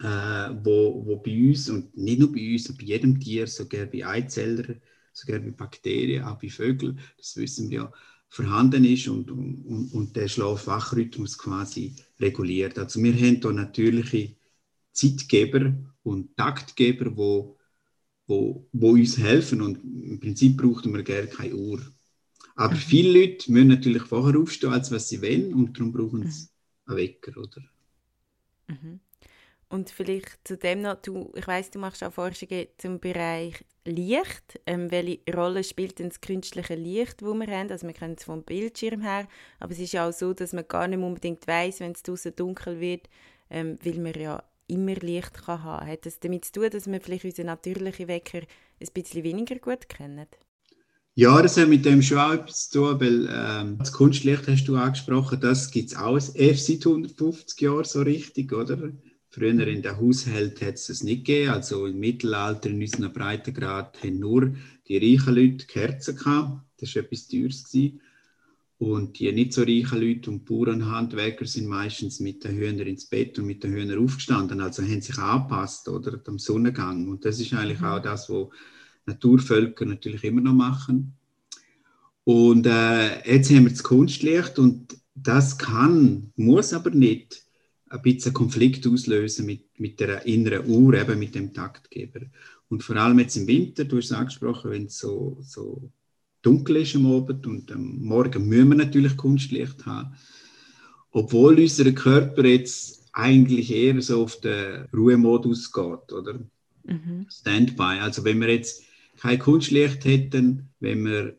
äh, 0.00 0.50
wo, 0.62 1.04
wo 1.04 1.16
bei 1.16 1.48
uns, 1.48 1.68
und 1.68 1.96
nicht 1.96 2.20
nur 2.20 2.32
bei 2.32 2.52
uns, 2.52 2.74
bei 2.74 2.84
jedem 2.84 3.20
Tier, 3.20 3.46
sogar 3.46 3.86
bei 3.86 4.06
Eizellern, 4.06 4.80
sogar 5.12 5.40
bei 5.40 5.50
Bakterien, 5.50 6.24
auch 6.24 6.38
bei 6.38 6.48
Vögeln, 6.48 6.98
das 7.18 7.36
wissen 7.36 7.68
wir 7.68 7.78
ja, 7.78 7.92
vorhanden 8.32 8.86
ist 8.86 9.08
und, 9.08 9.30
und, 9.30 9.90
und 9.92 10.16
der 10.16 10.26
Schlaf-Wach-Rhythmus 10.26 11.36
quasi 11.36 11.94
reguliert. 12.18 12.78
Also 12.78 13.02
wir 13.02 13.12
haben 13.12 13.36
hier 13.42 13.52
natürliche 13.52 14.36
Zeitgeber 14.90 15.74
und 16.02 16.34
Taktgeber, 16.34 17.14
wo, 17.14 17.58
wo, 18.26 18.66
wo 18.72 18.92
uns 18.92 19.18
helfen 19.18 19.60
und 19.60 19.84
im 19.84 20.18
Prinzip 20.18 20.56
brauchen 20.56 20.94
wir 20.94 21.02
gerne 21.02 21.26
keine 21.26 21.54
Uhr. 21.54 21.82
Aber 22.56 22.72
mhm. 22.72 22.78
viele 22.78 23.20
Leute 23.20 23.52
müssen 23.52 23.68
natürlich 23.68 24.04
vorher 24.04 24.40
aufstehen, 24.40 24.72
als 24.72 24.90
was 24.90 25.10
sie 25.10 25.20
wollen 25.20 25.52
und 25.52 25.76
darum 25.76 25.92
brauchen 25.92 26.30
sie 26.30 26.48
einen 26.86 26.96
Wecker, 26.96 27.36
oder? 27.38 27.62
Mhm. 28.68 29.00
Und 29.72 29.88
vielleicht 29.88 30.38
zu 30.44 30.58
dem 30.58 30.82
noch, 30.82 30.96
du, 30.96 31.32
ich 31.34 31.46
weiß, 31.46 31.70
du 31.70 31.78
machst 31.78 32.04
auch 32.04 32.12
Forschungen 32.12 32.66
zum 32.76 33.00
Bereich 33.00 33.64
Licht. 33.86 34.60
Ähm, 34.66 34.90
welche 34.90 35.20
Rolle 35.34 35.64
spielt 35.64 35.98
denn 35.98 36.10
das 36.10 36.20
künstliche 36.20 36.74
Licht, 36.74 37.22
das 37.22 37.28
wir 37.32 37.46
haben? 37.46 37.70
Also 37.70 37.86
wir 37.86 37.94
kennen 37.94 38.16
es 38.18 38.24
vom 38.24 38.42
Bildschirm 38.42 39.00
her, 39.00 39.26
aber 39.60 39.72
es 39.72 39.78
ist 39.78 39.94
ja 39.94 40.06
auch 40.06 40.12
so, 40.12 40.34
dass 40.34 40.52
man 40.52 40.68
gar 40.68 40.88
nicht 40.88 40.98
unbedingt 40.98 41.46
weiß, 41.46 41.80
wenn 41.80 41.92
es 41.92 42.02
draußen 42.02 42.36
dunkel 42.36 42.80
wird, 42.80 43.08
ähm, 43.48 43.78
weil 43.82 43.94
man 43.94 44.12
ja 44.12 44.44
immer 44.66 44.94
Licht 44.96 45.32
kann 45.42 45.62
haben. 45.62 45.86
Hat 45.86 46.04
das 46.04 46.20
damit 46.20 46.44
zu 46.44 46.52
tun, 46.52 46.68
dass 46.68 46.86
wir 46.86 47.00
vielleicht 47.00 47.24
unseren 47.24 47.46
natürlichen 47.46 48.08
Wecker 48.08 48.40
ein 48.40 48.88
bisschen 48.92 49.24
weniger 49.24 49.54
gut 49.54 49.88
kennen? 49.88 50.26
Ja, 51.14 51.40
das 51.40 51.56
hat 51.56 51.68
mit 51.68 51.86
dem 51.86 52.02
schon 52.02 52.18
auch 52.18 52.34
etwas 52.34 52.68
zu 52.68 52.78
tun, 52.78 53.00
weil 53.00 53.28
ähm, 53.32 53.78
das 53.78 53.92
Kunstlicht 53.92 54.46
hast 54.48 54.66
du 54.66 54.76
angesprochen, 54.76 55.40
das 55.40 55.70
gibt 55.70 55.92
es 55.92 55.96
auch 55.96 56.18
erst 56.34 56.66
seit 56.66 56.86
150 56.86 57.58
Jahren 57.62 57.84
so 57.84 58.02
richtig, 58.02 58.52
oder? 58.52 58.92
Früher 59.34 59.66
in 59.66 59.80
den 59.80 59.96
Haushalten 59.96 60.66
hat 60.66 60.74
es 60.74 60.88
das 60.88 61.02
nicht 61.02 61.24
gegeben, 61.24 61.52
also 61.52 61.86
im 61.86 61.98
Mittelalter 61.98 62.68
in 62.68 62.82
unseren 62.82 63.10
Breitengrad 63.14 64.02
haben 64.04 64.18
nur 64.18 64.54
die 64.86 64.98
reichen 64.98 65.34
Leute 65.34 65.64
Kerzen 65.66 66.16
gehabt, 66.16 66.60
das 66.78 66.94
war 66.94 67.02
etwas 67.04 67.28
Teures. 67.28 67.64
Gewesen. 67.64 68.00
Und 68.76 69.18
die 69.18 69.32
nicht 69.32 69.54
so 69.54 69.62
reichen 69.62 70.00
Leute 70.02 70.30
und 70.30 70.44
Bauernhandwerker 70.44 71.46
sind 71.46 71.66
meistens 71.66 72.20
mit 72.20 72.44
den 72.44 72.56
Hühnern 72.56 72.86
ins 72.86 73.06
Bett 73.06 73.38
und 73.38 73.46
mit 73.46 73.64
den 73.64 73.72
Hühnern 73.72 74.04
aufgestanden, 74.04 74.60
also 74.60 74.82
haben 74.82 75.00
sich 75.00 75.16
angepasst 75.16 75.88
oder 75.88 76.20
am 76.26 76.38
Sonnengang. 76.38 77.08
Und 77.08 77.24
das 77.24 77.40
ist 77.40 77.54
eigentlich 77.54 77.80
mhm. 77.80 77.86
auch 77.86 78.02
das, 78.02 78.28
was 78.28 78.48
Naturvölker 79.06 79.86
natürlich 79.86 80.24
immer 80.24 80.42
noch 80.42 80.52
machen. 80.52 81.14
Und 82.24 82.66
äh, 82.66 83.26
jetzt 83.26 83.50
haben 83.50 83.64
wir 83.64 83.70
das 83.70 83.82
Kunstlicht 83.82 84.58
und 84.58 84.94
das 85.14 85.56
kann, 85.56 86.32
muss 86.36 86.74
aber 86.74 86.90
nicht 86.90 87.41
ein 87.92 88.00
bisschen 88.00 88.32
Konflikt 88.32 88.86
auslösen 88.86 89.44
mit, 89.44 89.78
mit 89.78 90.00
der 90.00 90.24
inneren 90.26 90.66
Uhr, 90.66 90.94
eben 90.94 91.18
mit 91.18 91.34
dem 91.34 91.52
Taktgeber. 91.52 92.20
Und 92.70 92.82
vor 92.82 92.96
allem 92.96 93.18
jetzt 93.18 93.36
im 93.36 93.46
Winter, 93.46 93.84
du 93.84 93.98
hast 93.98 94.06
es 94.06 94.12
angesprochen, 94.12 94.70
wenn 94.70 94.86
es 94.86 94.98
so, 94.98 95.36
so 95.42 95.90
dunkel 96.40 96.76
ist 96.76 96.96
am 96.96 97.04
Abend 97.04 97.46
und 97.46 97.70
am 97.70 97.98
Morgen 97.98 98.48
müssen 98.48 98.70
wir 98.70 98.76
natürlich 98.76 99.14
Kunstlicht 99.18 99.84
haben. 99.84 100.14
Obwohl 101.10 101.60
unser 101.60 101.92
Körper 101.92 102.46
jetzt 102.46 103.10
eigentlich 103.12 103.70
eher 103.70 104.00
so 104.00 104.22
auf 104.22 104.40
den 104.40 104.86
Ruhemodus 104.94 105.70
geht, 105.70 106.12
oder? 106.12 106.40
Mhm. 106.84 107.26
Standby. 107.28 108.00
Also 108.00 108.24
wenn 108.24 108.40
wir 108.40 108.48
jetzt 108.48 108.84
kein 109.18 109.38
Kunstlicht 109.38 110.06
hätten, 110.06 110.70
wenn 110.80 111.04
wir 111.04 111.36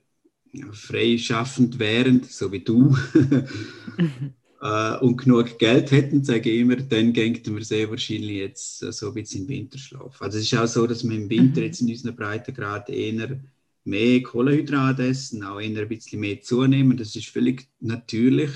frei 0.71 1.17
schaffend 1.17 1.79
wären, 1.79 2.21
so 2.21 2.51
wie 2.51 2.59
du, 2.59 2.95
äh, 4.63 4.97
und 4.99 5.17
genug 5.17 5.59
Geld 5.59 5.91
hätten, 5.91 6.23
sage 6.23 6.49
ich 6.49 6.61
immer, 6.61 6.77
dann 6.77 7.11
gängten 7.11 7.53
wir 7.53 7.65
sehr 7.65 7.89
wahrscheinlich 7.89 8.37
jetzt 8.37 8.81
äh, 8.81 8.93
so 8.93 9.09
ein 9.09 9.13
bisschen 9.13 9.41
in 9.41 9.49
Winterschlaf. 9.49 10.21
Also 10.21 10.37
es 10.37 10.45
ist 10.45 10.57
auch 10.57 10.67
so, 10.67 10.87
dass 10.87 11.03
wir 11.03 11.15
im 11.15 11.29
Winter 11.29 11.59
mhm. 11.59 11.65
jetzt 11.65 11.81
in 11.81 11.89
unseren 11.89 12.15
Breitengrad 12.15 12.89
eher 12.89 13.41
mehr 13.83 14.23
Kohlenhydrate 14.23 15.07
essen, 15.07 15.43
auch 15.43 15.59
eher 15.59 15.81
ein 15.81 15.89
bisschen 15.89 16.21
mehr 16.21 16.41
zunehmen. 16.41 16.95
Das 16.95 17.13
ist 17.13 17.27
völlig 17.27 17.67
natürlich, 17.81 18.51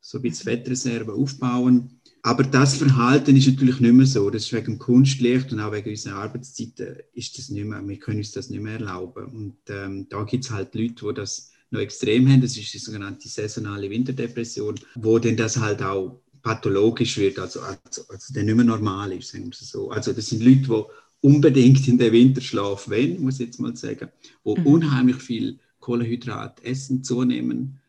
so 0.00 0.18
ein 0.18 0.22
bisschen 0.22 0.44
Fettreserven 0.44 1.12
aufbauen. 1.12 2.00
Aber 2.22 2.42
das 2.44 2.76
Verhalten 2.76 3.36
ist 3.36 3.46
natürlich 3.46 3.80
nicht 3.80 3.92
mehr 3.92 4.06
so. 4.06 4.30
Das 4.30 4.44
ist 4.44 4.52
wegen 4.54 4.64
dem 4.64 4.78
Kunstlicht 4.78 5.52
und 5.52 5.60
auch 5.60 5.72
wegen 5.72 5.90
unserer 5.90 6.20
Arbeitszeiten 6.20 6.96
ist 7.12 7.36
das 7.36 7.50
nicht 7.50 7.66
mehr, 7.66 7.86
wir 7.86 7.98
können 7.98 8.18
uns 8.18 8.32
das 8.32 8.48
nicht 8.48 8.62
mehr 8.62 8.80
erlauben. 8.80 9.26
Und 9.26 9.56
ähm, 9.68 10.06
da 10.08 10.22
gibt 10.24 10.44
es 10.44 10.50
halt 10.50 10.74
Leute, 10.74 11.04
die 11.06 11.14
das 11.14 11.50
noch 11.74 11.80
extrem 11.80 12.28
haben. 12.28 12.40
Das 12.40 12.56
ist 12.56 12.72
die 12.72 12.78
sogenannte 12.78 13.28
saisonale 13.28 13.90
Winterdepression, 13.90 14.76
wo 14.94 15.18
denn 15.18 15.36
das 15.36 15.58
halt 15.58 15.82
auch 15.82 16.20
pathologisch 16.42 17.16
wird, 17.16 17.38
also, 17.38 17.60
also, 17.60 18.02
also 18.08 18.34
der 18.34 18.44
nicht 18.44 18.54
mehr 18.54 18.64
normal 18.64 19.12
ist, 19.12 19.30
sagen 19.30 19.46
wir 19.46 19.52
so. 19.54 19.90
Also 19.90 20.12
das 20.12 20.26
sind 20.26 20.42
Leute, 20.42 20.60
die 20.68 21.26
unbedingt 21.26 21.88
in 21.88 21.96
den 21.96 22.12
Winterschlaf 22.12 22.88
wollen, 22.88 23.22
muss 23.22 23.40
ich 23.40 23.46
jetzt 23.46 23.60
mal 23.60 23.74
sagen, 23.74 24.10
wo 24.44 24.54
mhm. 24.54 24.66
unheimlich 24.66 25.16
viel 25.16 25.58
Kohlenhydrat 25.80 26.62
essen, 26.62 27.02
zunehmen 27.02 27.80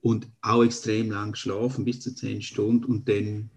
und 0.00 0.28
auch 0.42 0.62
extrem 0.62 1.10
lang 1.10 1.34
schlafen, 1.34 1.84
bis 1.84 2.00
zu 2.00 2.14
zehn 2.14 2.40
Stunden 2.40 2.84
und 2.84 3.08
dann 3.08 3.50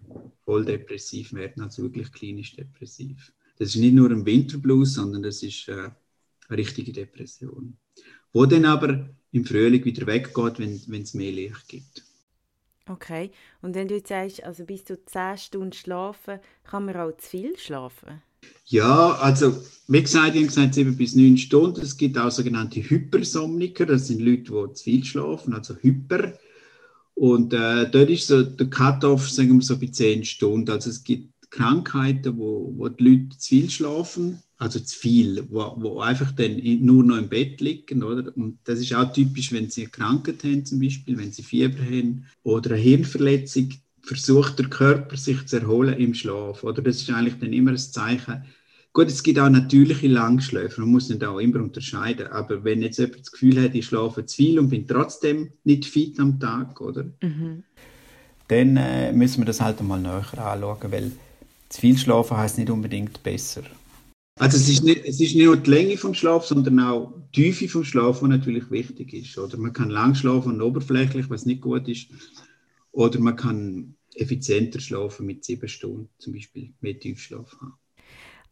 voll 0.44 0.64
depressiv 0.64 1.32
werden, 1.34 1.62
also 1.62 1.82
wirklich 1.82 2.10
klinisch 2.10 2.56
depressiv. 2.56 3.32
Das 3.58 3.70
ist 3.70 3.76
nicht 3.76 3.94
nur 3.94 4.10
ein 4.10 4.26
Winterblues, 4.26 4.94
sondern 4.94 5.22
das 5.22 5.42
ist 5.42 5.68
äh, 5.68 5.90
eine 6.48 6.58
richtige 6.58 6.92
Depression, 6.92 7.76
wo 8.32 8.46
dann 8.46 8.64
aber 8.64 9.08
im 9.32 9.44
Frühling 9.44 9.84
wieder 9.84 10.06
weggeht, 10.06 10.58
wenn 10.58 11.02
es 11.02 11.14
mehr 11.14 11.32
Licht 11.32 11.68
gibt. 11.68 12.04
Okay, 12.88 13.30
und 13.60 13.74
wenn 13.74 13.88
du 13.88 13.96
jetzt 13.96 14.08
sagst, 14.08 14.42
also 14.42 14.64
bis 14.64 14.84
zu 14.84 15.04
zehn 15.04 15.36
Stunden 15.36 15.72
schlafen, 15.72 16.40
kann 16.64 16.86
man 16.86 16.96
auch 16.96 17.16
zu 17.18 17.28
viel 17.28 17.58
schlafen? 17.58 18.22
Ja, 18.64 19.12
also 19.16 19.62
wie 19.88 20.02
gesagt, 20.02 20.34
ich 20.34 20.36
habe 20.36 20.46
gesagt, 20.46 20.74
sieben 20.74 20.96
bis 20.96 21.14
neun 21.14 21.36
Stunden. 21.36 21.80
Es 21.80 21.96
gibt 21.96 22.16
auch 22.16 22.30
sogenannte 22.30 22.80
Hypersomniker, 22.80 23.86
das 23.86 24.06
sind 24.06 24.20
Leute, 24.20 24.52
die 24.52 24.72
zu 24.74 24.84
viel 24.84 25.04
schlafen, 25.04 25.52
also 25.54 25.74
Hyper. 25.76 26.38
Und 27.14 27.52
äh, 27.52 27.90
dort 27.90 28.10
ist 28.10 28.28
so 28.28 28.42
der 28.42 28.70
Cut-off, 28.70 29.28
sagen 29.28 29.54
wir 29.58 29.62
so 29.62 29.78
bei 29.78 29.88
zehn 29.88 30.24
Stunden. 30.24 30.70
Also 30.70 30.90
es 30.90 31.02
gibt 31.02 31.32
Krankheiten, 31.50 32.38
wo, 32.38 32.72
wo 32.76 32.88
die 32.88 33.04
Leute 33.04 33.38
zu 33.38 33.48
viel 33.48 33.70
schlafen, 33.70 34.42
also 34.58 34.80
zu 34.80 34.98
viel, 34.98 35.46
wo, 35.50 35.74
wo 35.78 36.00
einfach 36.00 36.32
dann 36.32 36.60
nur 36.80 37.04
noch 37.04 37.16
im 37.16 37.28
Bett 37.28 37.60
liegen, 37.60 38.02
oder? 38.02 38.36
Und 38.36 38.58
das 38.64 38.80
ist 38.80 38.92
auch 38.92 39.12
typisch, 39.12 39.52
wenn 39.52 39.70
sie 39.70 39.82
eine 39.82 39.90
Krankheit 39.90 40.42
haben, 40.42 40.66
zum 40.66 40.80
Beispiel, 40.80 41.16
wenn 41.16 41.32
sie 41.32 41.44
Fieber 41.44 41.80
haben 41.82 42.26
oder 42.42 42.72
eine 42.72 42.80
Hirnverletzung, 42.80 43.70
versucht 44.02 44.58
der 44.58 44.68
Körper 44.68 45.16
sich 45.16 45.46
zu 45.46 45.60
erholen 45.60 45.98
im 45.98 46.14
Schlaf, 46.14 46.64
oder? 46.64 46.82
Das 46.82 46.96
ist 46.96 47.10
eigentlich 47.10 47.38
dann 47.38 47.52
immer 47.52 47.70
ein 47.70 47.78
Zeichen. 47.78 48.44
Gut, 48.92 49.08
es 49.08 49.22
gibt 49.22 49.38
auch 49.38 49.50
natürliche 49.50 50.08
Langschläfer, 50.08 50.80
man 50.80 50.90
muss 50.90 51.08
nicht 51.08 51.22
auch 51.22 51.38
immer 51.38 51.60
unterscheiden, 51.60 52.26
aber 52.28 52.64
wenn 52.64 52.82
jetzt 52.82 52.98
jemand 52.98 53.20
das 53.20 53.30
Gefühl 53.30 53.62
hat, 53.62 53.74
ich 53.74 53.86
schlafe 53.86 54.26
zu 54.26 54.36
viel 54.36 54.58
und 54.58 54.70
bin 54.70 54.88
trotzdem 54.88 55.52
nicht 55.62 55.84
fit 55.84 56.18
am 56.18 56.40
Tag, 56.40 56.80
oder? 56.80 57.04
Mhm. 57.22 57.62
Dann 58.48 58.76
äh, 58.76 59.12
müssen 59.12 59.42
wir 59.42 59.44
das 59.44 59.60
halt 59.60 59.78
einmal 59.78 60.00
näher 60.00 60.24
anschauen, 60.36 60.90
weil 60.90 61.12
zu 61.68 61.80
viel 61.80 61.98
schlafen 61.98 62.38
heißt 62.38 62.58
nicht 62.58 62.70
unbedingt 62.70 63.22
besser. 63.22 63.62
Also 64.38 64.56
es 64.56 64.68
ist, 64.68 64.84
nicht, 64.84 65.04
es 65.04 65.20
ist 65.20 65.34
nicht 65.34 65.44
nur 65.44 65.56
die 65.56 65.70
Länge 65.70 65.96
vom 65.96 66.14
Schlaf, 66.14 66.46
sondern 66.46 66.78
auch 66.80 67.12
die 67.34 67.42
Tiefe 67.42 67.68
vom 67.68 67.84
Schlaf, 67.84 68.20
die 68.20 68.26
natürlich 68.26 68.70
wichtig 68.70 69.12
ist. 69.12 69.36
Oder 69.36 69.58
man 69.58 69.72
kann 69.72 69.90
lang 69.90 70.14
schlafen 70.14 70.52
und 70.52 70.62
oberflächlich, 70.62 71.28
was 71.28 71.44
nicht 71.44 71.60
gut 71.60 71.88
ist. 71.88 72.08
Oder 72.92 73.18
man 73.18 73.36
kann 73.36 73.96
effizienter 74.14 74.80
schlafen 74.80 75.26
mit 75.26 75.44
sieben 75.44 75.68
Stunden, 75.68 76.08
zum 76.18 76.34
Beispiel 76.34 76.72
mehr 76.80 76.98
Tiefschlaf 76.98 77.56
haben. 77.60 77.74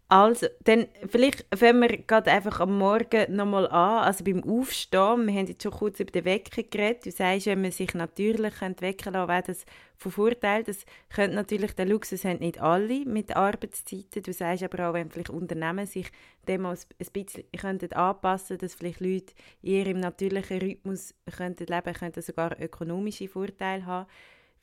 Also, 0.09 0.47
dann 0.63 0.87
vielleicht 1.09 1.45
fangen 1.53 1.81
wir 1.81 1.97
gerade 1.97 2.31
einfach 2.31 2.61
am 2.61 2.79
Morgen 2.79 3.35
nochmal 3.35 3.67
an, 3.67 4.05
also 4.05 4.23
beim 4.23 4.45
Aufstehen. 4.45 5.27
Wir 5.27 5.35
haben 5.35 5.47
jetzt 5.49 5.65
schon 5.65 5.73
kurz 5.73 5.99
über 5.99 6.13
den 6.13 6.25
Wecker 6.25 6.63
geredet. 6.63 7.07
Du 7.07 7.11
sagst, 7.11 7.47
wenn 7.47 7.63
man 7.63 7.73
sich 7.73 7.93
natürlich 7.93 8.61
wecken 8.61 9.15
lassen 9.15 9.29
wäre 9.29 9.43
das 9.43 9.65
von 9.97 10.13
Vorteil. 10.13 10.63
Das 10.63 10.85
könnte 11.13 11.35
natürlich, 11.35 11.73
den 11.73 11.89
Luxus 11.89 12.25
haben 12.25 12.39
nicht 12.39 12.61
alle 12.61 13.05
mit 13.05 13.35
Arbeitszeiten. 13.35 14.23
Du 14.23 14.33
sagst 14.33 14.63
aber 14.63 14.89
auch, 14.89 14.95
wenn 14.95 15.11
vielleicht 15.11 15.31
Unternehmen 15.31 15.87
sich 15.87 16.07
dem 16.47 16.67
ein 16.67 16.79
bisschen 17.13 17.45
könnten 17.57 17.89
dass 17.89 18.75
vielleicht 18.75 19.01
Leute 19.01 19.35
eher 19.61 19.87
im 19.87 19.99
natürlichen 19.99 20.61
Rhythmus 20.61 21.15
könnten 21.37 21.67
leben 21.67 21.95
könnten, 21.95 22.23
sogar 22.23 22.61
ökonomische 22.61 23.27
Vorteile 23.27 23.85
haben. 23.87 24.07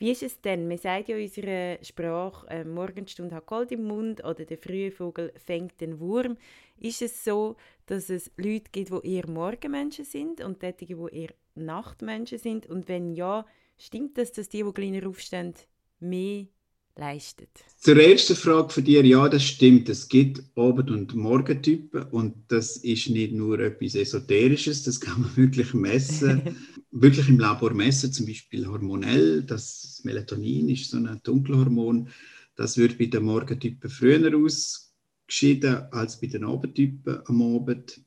Wie 0.04 0.12
ist 0.12 0.22
es 0.22 0.42
denn? 0.42 0.68
Man 0.68 0.78
sagt 0.78 1.08
ja 1.08 1.16
in 1.16 1.24
unserer 1.24 1.82
Sprache, 1.82 2.46
äh, 2.50 2.66
Morgenstunde 2.66 3.34
hat 3.34 3.46
Gold 3.46 3.72
im 3.72 3.86
Mund 3.86 4.22
oder 4.26 4.44
der 4.44 4.58
frühe 4.58 4.92
Vogel 4.92 5.32
fängt 5.38 5.80
den 5.80 5.98
Wurm. 6.02 6.36
Ist 6.78 7.02
es 7.02 7.24
so, 7.24 7.56
dass 7.86 8.10
es 8.10 8.30
Leute 8.36 8.70
gibt, 8.74 8.92
die 8.92 9.16
eher 9.16 9.30
Morgenmenschen 9.30 10.04
sind 10.04 10.42
und 10.42 10.60
solche, 10.60 10.88
die 10.88 11.16
eher 11.18 11.30
Nachtmenschen 11.56 12.38
sind? 12.38 12.66
Und 12.66 12.90
wenn 12.90 13.14
ja, 13.14 13.46
stimmt 13.78 14.18
das, 14.18 14.34
dass 14.34 14.50
die, 14.50 14.62
die 14.62 14.74
kleiner 14.74 15.08
aufstehen, 15.08 15.54
mehr 16.02 16.48
leistet? 16.96 17.50
Zur 17.78 17.98
ersten 17.98 18.36
Frage 18.36 18.70
von 18.70 18.84
dir, 18.84 19.06
ja, 19.06 19.28
das 19.28 19.44
stimmt. 19.44 19.90
Es 19.90 20.08
gibt 20.08 20.44
Abend- 20.56 20.92
und 20.92 21.16
Morgentypen 21.16 22.04
und 22.04 22.36
das 22.48 22.78
ist 22.78 23.10
nicht 23.10 23.34
nur 23.34 23.60
etwas 23.60 23.96
Esoterisches, 23.96 24.84
das 24.84 25.00
kann 25.00 25.22
man 25.22 25.32
wirklich 25.38 25.74
messen. 25.74 26.56
wirklich 26.92 27.28
im 27.28 27.40
Labor 27.40 27.74
messen, 27.74 28.14
zum 28.14 28.26
Beispiel 28.26 28.68
hormonell. 28.68 29.44
Das 29.44 30.02
Melatonin 30.04 30.70
ist 30.70 30.92
so 30.92 30.98
ein 30.98 31.20
Dunkelhormon. 31.24 32.10
Das 32.56 32.78
wird 32.78 32.98
bei 32.98 33.06
den 33.06 33.24
Morgentypen 33.24 33.90
früher 33.90 34.32
ausgeschieden 34.38 35.92
als 35.92 36.22
bei 36.22 36.28
den 36.28 36.44
Abendtypen 36.46 37.20
am 37.26 37.42
Abend. 37.56 38.02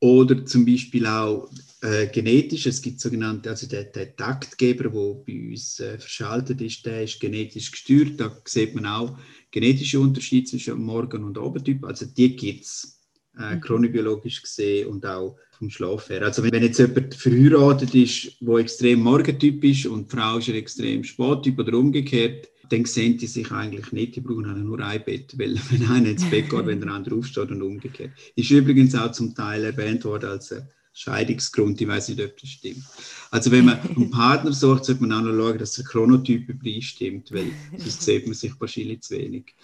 Oder 0.00 0.46
zum 0.46 0.64
Beispiel 0.64 1.06
auch 1.06 1.50
äh, 1.80 2.06
genetisch. 2.06 2.66
Es 2.66 2.80
gibt 2.82 3.00
sogenannte, 3.00 3.50
also 3.50 3.66
der, 3.66 3.84
der 3.84 4.14
Taktgeber, 4.14 4.84
der 4.84 4.90
bei 4.90 5.50
uns 5.50 5.80
äh, 5.80 5.98
verschaltet 5.98 6.60
ist, 6.60 6.86
der 6.86 7.02
ist 7.02 7.18
genetisch 7.20 7.70
gesteuert. 7.70 8.18
Da 8.18 8.36
sieht 8.44 8.74
man 8.74 8.86
auch 8.86 9.18
genetische 9.50 9.98
Unterschiede 9.98 10.48
zwischen 10.48 10.80
Morgen- 10.82 11.24
und 11.24 11.38
Abendtyp. 11.38 11.84
Also 11.84 12.06
die 12.06 12.36
gibt 12.36 12.64
es 12.64 12.97
äh, 13.38 13.54
mhm. 13.54 13.60
chronobiologisch 13.60 14.42
gesehen 14.42 14.88
und 14.88 15.06
auch 15.06 15.36
vom 15.52 15.70
Schlaf 15.70 16.08
her. 16.08 16.22
Also 16.22 16.42
wenn 16.42 16.62
jetzt 16.62 16.78
jemand 16.78 17.14
verheiratet 17.14 17.94
ist, 17.94 18.36
wo 18.40 18.58
extrem 18.58 19.00
Morgentyp 19.00 19.62
ist 19.64 19.86
und 19.86 20.10
die 20.10 20.16
Frau 20.16 20.38
ist 20.38 20.48
ein 20.48 20.54
extrem 20.54 21.04
Spättyp 21.04 21.58
oder 21.58 21.76
umgekehrt, 21.76 22.48
dann 22.70 22.84
sehen 22.84 23.16
die 23.16 23.26
sich 23.26 23.50
eigentlich 23.50 23.92
nicht, 23.92 24.16
die 24.16 24.20
brauchen 24.20 24.64
nur 24.64 24.80
ein 24.80 25.02
Bett, 25.04 25.34
weil 25.38 25.56
wenn 25.70 25.88
einer 25.88 26.10
ins 26.10 26.28
Bett 26.28 26.50
geht, 26.50 26.66
wenn 26.66 26.80
der 26.80 26.90
andere 26.90 27.16
aufsteht 27.16 27.50
und 27.50 27.62
umgekehrt. 27.62 28.10
Ist 28.36 28.50
übrigens 28.50 28.94
auch 28.94 29.12
zum 29.12 29.34
Teil 29.34 29.64
erwähnt 29.64 30.04
worden 30.04 30.30
als 30.30 30.54
Scheidungsgrund, 30.92 31.80
ich 31.80 31.86
weiß 31.86 32.08
nicht, 32.08 32.20
ob 32.20 32.36
das 32.36 32.50
stimmt. 32.50 32.82
Also 33.30 33.50
wenn 33.52 33.66
man 33.66 33.80
einen 33.96 34.10
Partner 34.10 34.52
sucht, 34.52 34.84
sollte 34.84 35.02
man 35.02 35.12
auch 35.12 35.22
noch 35.22 35.36
schauen, 35.36 35.58
dass 35.58 35.74
der 35.74 35.84
Chronotyp 35.84 36.48
übereinstimmt, 36.48 37.32
weil 37.32 37.50
sonst 37.76 38.02
sieht 38.02 38.26
man 38.26 38.34
sich 38.34 38.52
wahrscheinlich 38.58 39.02
zu 39.02 39.16
wenig. 39.16 39.54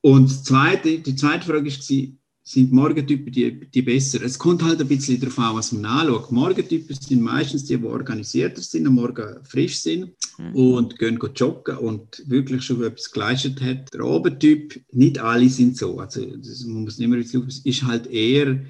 Und 0.00 0.30
die 0.30 0.42
zweite, 0.42 0.98
die 0.98 1.16
zweite 1.16 1.46
Frage 1.46 1.70
war, 1.70 2.08
sind 2.50 2.72
Morgentypen 2.72 3.32
die, 3.32 3.60
die 3.70 3.82
besser. 3.82 4.22
Es 4.24 4.36
kommt 4.36 4.64
halt 4.64 4.80
ein 4.80 4.88
bisschen 4.88 5.20
darauf 5.20 5.38
an, 5.38 5.54
was 5.54 5.70
man 5.70 5.84
anschaut. 5.84 6.32
Morgentypen 6.32 6.96
sind 6.96 7.22
meistens 7.22 7.64
die, 7.64 7.76
die 7.76 7.86
organisierter 7.86 8.60
sind, 8.60 8.88
am 8.88 8.94
Morgen 8.94 9.38
frisch 9.44 9.78
sind 9.78 10.10
mhm. 10.36 10.56
und 10.56 10.98
gehen 10.98 11.16
joggen 11.36 11.76
und 11.78 12.24
wirklich 12.26 12.62
schon 12.64 12.82
etwas 12.82 13.12
geleistet 13.12 13.60
hat. 13.60 13.94
Der 13.94 14.00
Abendtyp, 14.00 14.82
nicht 14.90 15.20
alle 15.20 15.48
sind 15.48 15.76
so. 15.76 16.00
Also 16.00 16.26
das, 16.38 16.64
man 16.64 16.82
muss 16.82 16.98
nicht 16.98 17.08
mehr 17.08 17.20
ist 17.20 17.82
halt 17.84 18.08
eher 18.08 18.60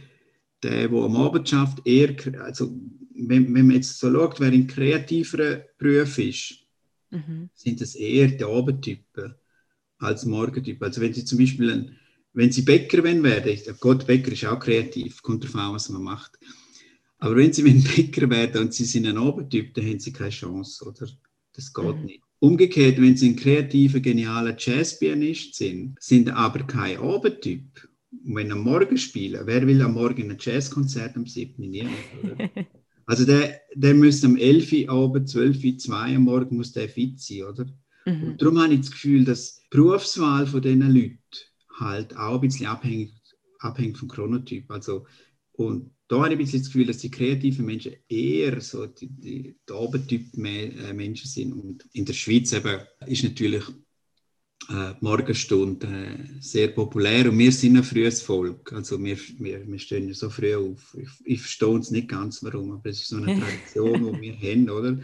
der, 0.63 0.89
der 0.89 1.03
am 1.03 1.17
Abend 1.17 1.49
schafft, 1.49 1.87
eher, 1.87 2.15
also 2.43 2.79
wenn, 3.15 3.55
wenn 3.55 3.67
man 3.67 3.77
jetzt 3.77 3.99
so 3.99 4.13
schaut, 4.13 4.41
wer 4.41 4.53
in 4.53 4.67
kreativeren 4.67 5.63
Berufen 5.79 6.29
ist, 6.29 6.67
mhm. 7.09 7.49
sind 7.55 7.81
das 7.81 7.95
eher 7.95 8.29
die 8.29 8.45
Abendtypen 8.45 9.37
als 9.97 10.27
Morgentypen. 10.27 10.87
Also 10.87 11.01
wenn 11.01 11.15
Sie 11.15 11.25
zum 11.25 11.39
Beispiel 11.39 11.73
ein 11.73 12.00
wenn 12.33 12.53
Sie 12.53 12.63
Bäcker 12.63 13.03
werden, 13.03 13.23
werden 13.23 13.77
Gott, 13.81 14.07
Bäcker 14.07 14.33
ist 14.33 14.45
auch 14.45 14.59
kreativ, 14.59 15.23
kommt 15.23 15.45
darauf 15.45 15.57
an, 15.57 15.75
was 15.75 15.89
man 15.89 16.03
macht. 16.03 16.39
Aber 17.19 17.37
wenn 17.37 17.53
Sie 17.53 17.63
Bäcker 17.97 18.31
werden 18.31 18.63
und 18.63 18.75
Sie 18.75 18.85
sind 18.85 19.07
ein 19.07 19.19
Obertyp, 19.19 19.75
dann 19.75 19.87
haben 19.87 20.01
Sie 20.01 20.13
keine 20.13 20.31
Chance, 20.31 20.85
oder? 20.85 21.09
Das 21.53 21.73
geht 21.73 21.97
mhm. 21.97 22.05
nicht. 22.05 22.23
Umgekehrt, 22.39 23.01
wenn 23.01 23.17
Sie 23.17 23.31
ein 23.31 23.37
kreativer, 23.37 24.01
genialer 24.01 24.57
Jazzpianist 24.59 25.55
sind, 25.55 25.97
sind 26.01 26.31
aber 26.31 26.67
kein 26.67 26.99
Obertyp. 26.99 27.89
Und 28.25 28.35
wenn 28.35 28.53
am 28.53 28.61
Morgen 28.61 28.97
spielen, 28.97 29.43
wer 29.45 29.67
will 29.67 29.83
am 29.83 29.95
Morgen 29.95 30.31
ein 30.31 30.39
Jazzkonzert 30.41 31.17
am 31.17 31.27
7. 31.27 31.69
Niemand? 31.69 31.95
Also 33.07 33.25
der, 33.25 33.61
der 33.75 33.95
müsste 33.95 34.29
am 34.29 34.37
11. 34.37 34.87
Uhr 34.87 34.91
Abend, 34.91 35.29
12 35.29 35.65
Uhr, 35.65 35.79
2 35.79 36.11
Uhr 36.11 36.17
am 36.17 36.23
Morgen 36.23 36.57
muss 36.57 36.71
der 36.71 36.89
fit 36.89 37.19
sein, 37.19 37.43
oder? 37.43 37.67
Mhm. 38.07 38.23
Und 38.23 38.41
darum 38.41 38.63
habe 38.63 38.73
ich 38.73 38.83
das 38.83 38.93
Gefühl, 38.93 39.25
dass 39.25 39.63
die 39.63 39.67
Berufswahl 39.71 40.47
von 40.47 40.63
diesen 40.63 40.83
Leuten 40.83 41.20
halt 41.81 42.17
auch 42.17 42.35
ein 42.35 42.41
bisschen 42.41 42.67
abhängig, 42.67 43.13
abhängig 43.59 43.99
vom 43.99 44.09
Chronotyp. 44.09 44.71
Also, 44.71 45.07
und 45.53 45.91
da 46.09 46.17
habe 46.17 46.29
ich 46.29 46.33
ein 46.33 46.39
bisschen 46.39 46.61
das 46.61 46.69
Gefühl, 46.69 46.87
dass 46.87 46.99
die 46.99 47.11
kreativen 47.11 47.67
Menschen 47.67 47.95
eher 48.09 48.61
so 48.61 48.87
die, 48.87 49.09
die, 49.09 49.57
die 49.69 49.73
Obertyp-Menschen 49.73 51.27
äh, 51.27 51.29
sind. 51.29 51.53
Und 51.53 51.87
in 51.93 52.05
der 52.05 52.15
Schweiz 52.15 52.53
eben 52.53 52.81
ist 53.07 53.25
natürlich 53.25 53.63
äh, 54.69 54.95
die 54.95 55.05
Morgenstunde 55.05 55.87
äh, 55.87 56.41
sehr 56.41 56.69
populär 56.69 57.29
und 57.31 57.39
wir 57.39 57.53
sind 57.53 57.77
ein 57.77 57.85
frühes 57.85 58.23
Volk. 58.23 58.73
Also 58.73 59.03
wir, 59.03 59.17
wir, 59.39 59.67
wir 59.67 59.79
stehen 59.79 60.09
ja 60.09 60.15
so 60.15 60.31
früh 60.31 60.55
auf. 60.55 60.97
Ich, 61.01 61.09
ich 61.25 61.41
verstehe 61.41 61.79
es 61.79 61.91
nicht 61.91 62.09
ganz, 62.09 62.43
warum, 62.43 62.73
aber 62.73 62.91
es 62.91 63.03
ist 63.03 63.09
so 63.09 63.17
eine 63.17 63.27
Tradition, 63.41 64.13
die 64.13 64.21
wir 64.21 64.37
haben, 64.37 64.71
oder? 64.71 64.99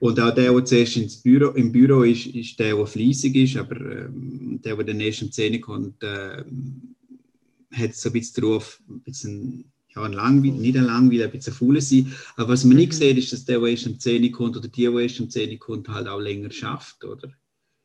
Und 0.00 0.18
auch 0.18 0.34
der, 0.34 0.52
der 0.52 0.64
zuerst 0.64 0.96
ins 0.96 1.16
Büro, 1.18 1.50
im 1.50 1.70
Büro 1.70 2.02
ist, 2.02 2.26
ist 2.26 2.58
der, 2.58 2.74
der 2.74 2.86
fleissig 2.86 3.36
ist, 3.36 3.56
aber 3.58 3.76
ähm, 3.80 4.58
der, 4.64 4.76
der 4.76 4.94
erst 4.94 5.22
um 5.22 5.30
10 5.30 5.60
kommt, 5.60 6.02
äh, 6.02 6.42
hat 7.72 7.94
so 7.94 8.08
ein 8.08 8.12
bisschen 8.14 8.42
den 8.42 8.44
Ruf, 8.44 8.80
ein 8.88 9.00
bisschen, 9.00 9.70
ja, 9.94 10.02
ein 10.02 10.14
Langweil, 10.14 10.52
nicht 10.52 10.78
ein 10.78 10.84
Langweil, 10.84 11.24
ein 11.24 11.30
bisschen 11.30 11.52
faul 11.52 11.78
sein. 11.82 12.12
Aber 12.36 12.48
was 12.48 12.64
man 12.64 12.78
nicht 12.78 12.92
mhm. 12.92 12.96
sieht, 12.96 13.18
ist, 13.18 13.32
dass 13.32 13.44
der, 13.44 13.60
der 13.60 13.68
erst 13.68 13.86
um 13.86 14.00
10 14.00 14.32
kommt 14.32 14.56
oder 14.56 14.68
die, 14.68 14.82
der 14.82 14.92
erst 14.94 15.20
um 15.20 15.28
10 15.28 15.58
kommt, 15.58 15.88
halt 15.88 16.08
auch 16.08 16.18
länger 16.18 16.50
schafft, 16.50 17.04
oder? 17.04 17.30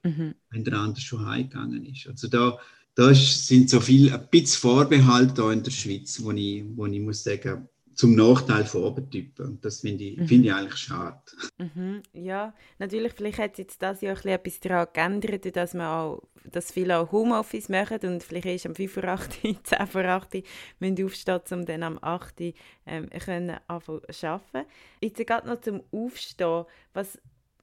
Mhm. 0.04 0.36
Wenn 0.51 0.63
der 0.63 0.80
andere 0.80 1.01
schon 1.01 1.25
heimgegangen 1.25 1.86
ist. 1.86 2.08
Also 2.08 2.30
da, 2.30 2.58
da 2.95 3.13
sind 3.13 3.69
so 3.69 3.82
viel, 3.82 4.13
ein 4.13 4.28
bisschen 4.32 4.62
Vorbehalte 4.62 5.34
da 5.34 5.51
in 5.51 5.63
der 5.63 5.71
Schweiz, 5.71 6.21
wo 6.23 6.32
ich, 6.32 6.63
wo 6.75 6.86
ich 6.86 7.01
muss 7.01 7.23
sagen, 7.23 7.67
zum 7.95 8.15
Nachteil 8.15 8.65
von 8.65 8.84
Obertypen. 8.84 9.45
Und 9.45 9.65
das 9.65 9.81
finde 9.81 10.03
ich, 10.03 10.17
mhm. 10.17 10.27
find 10.27 10.45
ich 10.45 10.53
eigentlich 10.53 10.77
schade. 10.77 11.21
Mhm. 11.58 12.03
Ja, 12.13 12.53
natürlich, 12.77 13.13
vielleicht 13.13 13.39
hat 13.39 13.58
jetzt 13.58 13.81
das 13.81 14.01
Jahr 14.01 14.23
etwas 14.25 14.60
daran 14.60 14.88
geändert, 14.93 15.55
dass, 15.55 15.73
man 15.73 15.88
auch, 15.88 16.23
dass 16.43 16.71
viele 16.71 16.99
auch 16.99 17.12
Homeoffice 17.12 17.69
machen 17.69 17.99
und 18.03 18.23
vielleicht 18.23 18.47
ist 18.47 18.65
am 18.65 18.75
5 18.75 18.97
Uhr 18.97 19.05
8, 19.05 19.41
10 19.41 19.88
vor 19.88 20.05
8 20.05 20.43
müssen 20.79 21.05
aufstehen, 21.05 21.41
um 21.51 21.65
dann 21.65 21.84
am 21.84 21.99
8 22.01 22.41
ähm, 22.86 23.10
können 23.10 23.58
anfangen 23.67 24.01
zu 24.12 24.27
arbeiten. 24.27 24.67
Jetzt 25.01 25.25
gerade 25.25 25.47
noch 25.47 25.62
zum 25.62 25.81
Aufstehen, 25.91 26.65
was 26.93 27.17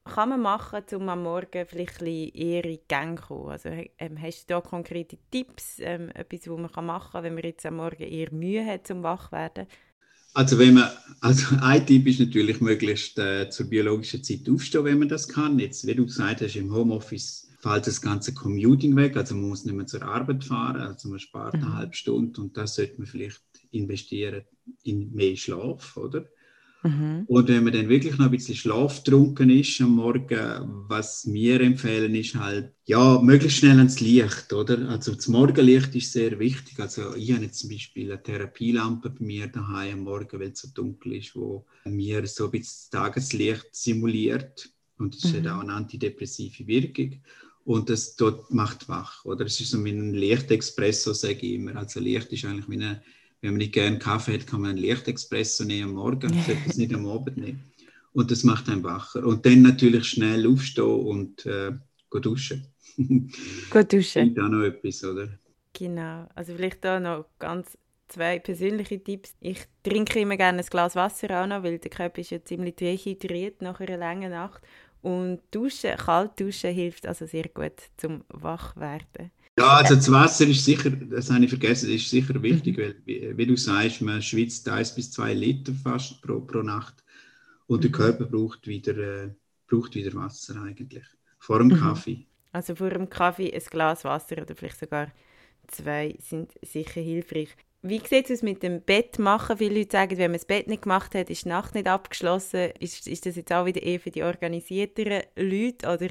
kann 0.05 0.31
man 0.31 0.40
machen, 0.40 0.83
um 0.95 1.09
am 1.09 1.23
Morgen 1.23 1.66
vielleicht 1.66 2.01
ein 2.01 2.07
eher 2.07 2.64
in 2.64 2.73
die 2.73 2.81
Gang 2.88 3.21
zu 3.21 3.27
kommen? 3.27 3.51
Also, 3.51 3.68
ähm, 3.99 4.21
hast 4.21 4.51
du 4.51 4.55
da 4.55 4.61
konkrete 4.61 5.16
Tipps, 5.31 5.79
ähm, 5.79 6.11
etwas, 6.14 6.49
was 6.49 6.73
man 6.75 6.87
machen 6.87 7.12
kann, 7.12 7.25
wenn 7.25 7.35
man 7.35 7.45
jetzt 7.45 7.64
am 7.66 7.77
Morgen 7.77 8.03
eher 8.03 8.33
Mühe 8.33 8.66
hat, 8.66 8.87
zum 8.87 9.03
wach 9.03 9.27
zu 9.27 9.33
werden? 9.33 9.66
Also 10.35 10.59
wenn 10.59 10.75
man, 10.75 10.90
also 11.21 11.57
ein 11.61 11.87
Tipp 11.87 12.07
ist 12.07 12.21
natürlich 12.21 12.61
möglichst 12.61 13.18
äh, 13.18 13.51
zur 13.51 13.66
biologischen 13.66 14.23
Zeit 14.25 14.49
aufstehen, 14.49 14.85
wenn 14.85 14.99
man 14.99 15.09
das 15.09 15.29
kann. 15.29 15.59
Jetzt, 15.59 15.87
wie 15.87 15.95
du 15.95 16.07
gesagt 16.07 16.40
hast, 16.40 16.57
im 16.57 16.73
Homeoffice 16.73 17.49
fällt 17.61 17.87
das 17.87 18.01
ganze 18.01 18.35
Commuting 18.35 18.97
weg, 18.97 19.16
also 19.16 19.37
man 19.37 19.51
muss 19.51 19.64
nicht 19.64 19.75
mehr 19.75 19.87
zur 19.87 20.03
Arbeit 20.03 20.42
fahren, 20.42 20.81
also 20.81 21.09
man 21.09 21.21
spart 21.21 21.55
eine 21.55 21.66
mhm. 21.66 21.75
halbe 21.75 21.95
Stunde 21.95 22.40
und 22.40 22.57
das 22.57 22.75
sollte 22.75 22.99
man 22.99 23.07
vielleicht 23.07 23.40
investieren 23.71 24.42
in 24.83 25.12
mehr 25.12 25.37
Schlaf, 25.37 25.97
oder? 25.97 26.27
Mhm. 26.83 27.25
Und 27.29 27.49
wenn 27.49 27.64
man 27.64 27.73
dann 27.73 27.88
wirklich 27.88 28.18
noch 28.18 28.27
ein 28.27 28.33
bisschen 28.33 28.57
schlaftrunken 28.57 29.51
ist 29.51 29.81
am 29.81 29.90
Morgen, 29.90 30.85
was 30.88 31.31
wir 31.33 31.61
empfehlen, 31.61 32.14
ist 32.14 32.35
halt, 32.35 32.73
ja, 32.85 33.21
möglichst 33.23 33.59
schnell 33.59 33.79
ans 33.79 34.01
Licht, 34.01 34.53
oder? 34.53 34.88
Also 34.88 35.14
das 35.14 35.29
Morgenlicht 35.29 35.95
ist 35.95 36.12
sehr 36.12 36.38
wichtig. 36.38 36.81
Also 36.81 37.14
ich 37.14 37.33
habe 37.33 37.45
jetzt 37.45 37.61
zum 37.61 37.71
Beispiel 37.71 38.11
eine 38.11 38.23
Therapielampe 38.23 39.11
bei 39.11 39.25
mir 39.25 39.47
daheim 39.47 39.99
am 39.99 40.05
Morgen, 40.05 40.40
weil 40.40 40.51
es 40.51 40.61
so 40.61 40.68
dunkel 40.75 41.14
ist, 41.14 41.37
wo 41.37 41.64
mir 41.85 42.27
so 42.27 42.47
ein 42.47 42.51
bisschen 42.51 42.64
das 42.64 42.90
Tageslicht 42.90 43.68
simuliert. 43.73 44.68
Und 44.99 45.23
das 45.23 45.33
mhm. 45.33 45.37
hat 45.37 45.47
auch 45.49 45.61
eine 45.61 45.75
antidepressive 45.75 46.66
Wirkung. 46.66 47.21
Und 47.64 47.90
das 47.90 48.16
dort 48.16 48.53
macht 48.53 48.88
wach, 48.88 49.25
oder? 49.25 49.45
Es 49.45 49.61
ist 49.61 49.71
so 49.71 49.85
wie 49.85 49.90
ein 49.90 50.14
Lichtexpresso, 50.14 51.12
sage 51.12 51.35
ich 51.35 51.53
immer. 51.55 51.77
Also 51.77 52.01
Licht 52.01 52.33
ist 52.33 52.45
eigentlich 52.45 52.68
wie 52.68 52.75
eine 52.75 53.03
wenn 53.42 53.50
man 53.50 53.59
nicht 53.59 53.74
gerne 53.74 53.98
Kaffee 53.98 54.35
hat, 54.35 54.46
kann 54.46 54.62
man 54.62 54.70
einen 54.70 54.78
Lichtexpresso 54.78 55.64
nehmen 55.64 55.90
am 55.90 55.94
Morgen, 55.96 56.33
sollte 56.46 56.62
es 56.68 56.76
nicht 56.76 56.94
am 56.94 57.07
Abend 57.07 57.37
nehmen. 57.37 57.61
Und 58.12 58.31
das 58.31 58.44
macht 58.44 58.68
einen 58.68 58.85
wacher. 58.85 59.26
Und 59.26 59.44
dann 59.44 59.62
natürlich 59.62 60.07
schnell 60.07 60.46
aufstehen 60.46 61.07
und 61.07 61.44
äh, 61.46 61.72
duschen. 62.11 62.66
Gut 63.70 63.92
duschen. 63.92 64.28
Und 64.28 64.40
auch 64.40 64.48
noch 64.48 64.62
etwas, 64.62 65.02
oder? 65.05 65.28
Genau. 65.72 66.28
Also 66.35 66.55
vielleicht 66.55 66.85
da 66.85 67.00
noch 67.00 67.26
ganz 67.38 67.76
zwei 68.09 68.38
persönliche 68.38 69.02
Tipps. 69.02 69.35
Ich 69.40 69.64
trinke 69.83 70.20
immer 70.20 70.37
gerne 70.37 70.59
ein 70.59 70.66
Glas 70.66 70.94
Wasser 70.94 71.42
auch 71.42 71.46
noch, 71.46 71.62
weil 71.62 71.78
der 71.78 71.90
Körper 71.90 72.20
ist 72.20 72.31
ja 72.31 72.44
ziemlich 72.44 72.76
dehydriert 72.76 73.62
nach 73.62 73.81
einer 73.81 73.96
langen 73.96 74.31
Nacht. 74.31 74.62
Und 75.00 75.40
duschen, 75.50 75.96
kalt 75.96 76.38
duschen 76.38 76.72
hilft 76.72 77.07
also 77.07 77.26
sehr 77.26 77.48
gut 77.48 77.90
zum 77.96 78.24
Wachwerden. 78.28 79.33
Ja, 79.59 79.77
also 79.77 79.97
das 79.97 80.11
Wasser 80.11 80.47
ist 80.47 80.65
sicher, 80.65 80.91
das 80.91 81.31
habe 81.31 81.45
ich 81.45 81.51
vergessen, 81.51 81.91
ist 81.91 82.09
sicher 82.09 82.43
wichtig, 82.43 82.79
mhm. 82.79 82.83
weil, 82.83 82.97
wie, 83.05 83.37
wie, 83.37 83.47
du 83.47 83.57
sagst, 83.57 84.01
man 84.01 84.23
schwitzt 84.23 84.67
1 84.69 84.95
bis 84.95 85.11
2 85.11 85.35
Liter 85.35 85.73
fast 85.75 86.23
pro, 86.23 86.41
pro 86.41 86.62
Nacht 86.62 87.05
und 87.67 87.85
der 87.85 87.91
mhm. 87.91 87.95
Körper 87.95 88.25
braucht 88.25 88.67
wieder, 88.67 88.97
äh, 88.97 89.31
braucht 89.69 89.95
wieder 89.95 90.15
Wasser 90.15 90.62
eigentlich. 90.62 91.05
Vor 91.38 91.59
dem 91.59 91.69
mhm. 91.69 91.81
Kaffee. 91.81 92.27
Also 92.53 92.75
vor 92.75 92.91
dem 92.91 93.11
Kaffee 93.11 93.53
ein 93.53 93.62
Glas 93.71 94.05
Wasser 94.05 94.41
oder 94.41 94.55
vielleicht 94.55 94.79
sogar 94.79 95.12
zwei 95.69 96.17
sind 96.19 96.53
sicher 96.62 97.01
hilfreich. 97.01 97.51
Wie 97.85 97.99
sieht 97.99 98.31
es 98.31 98.38
aus 98.38 98.43
mit 98.43 98.62
dem 98.62 98.81
Bett 98.81 99.19
machen? 99.19 99.59
Viele 99.59 99.81
Leute 99.81 99.91
sagen, 99.91 100.17
wenn 100.17 100.31
man 100.31 100.38
das 100.38 100.45
Bett 100.45 100.69
nicht 100.69 100.83
gemacht 100.83 101.17
hat, 101.17 101.31
ist 101.31 101.45
die 101.45 101.49
Nacht 101.49 101.75
nicht 101.75 101.88
abgeschlossen. 101.88 102.71
Ist, 102.79 103.09
ist 103.09 103.27
das 103.27 103.35
jetzt 103.35 103.53
auch 103.53 103.67
wieder 103.67 103.83
eher 103.83 103.99
für 103.99 104.12
die 104.12 104.23
organisierteren 104.23 105.25
Leute? 105.35 105.88
Oder 105.88 106.09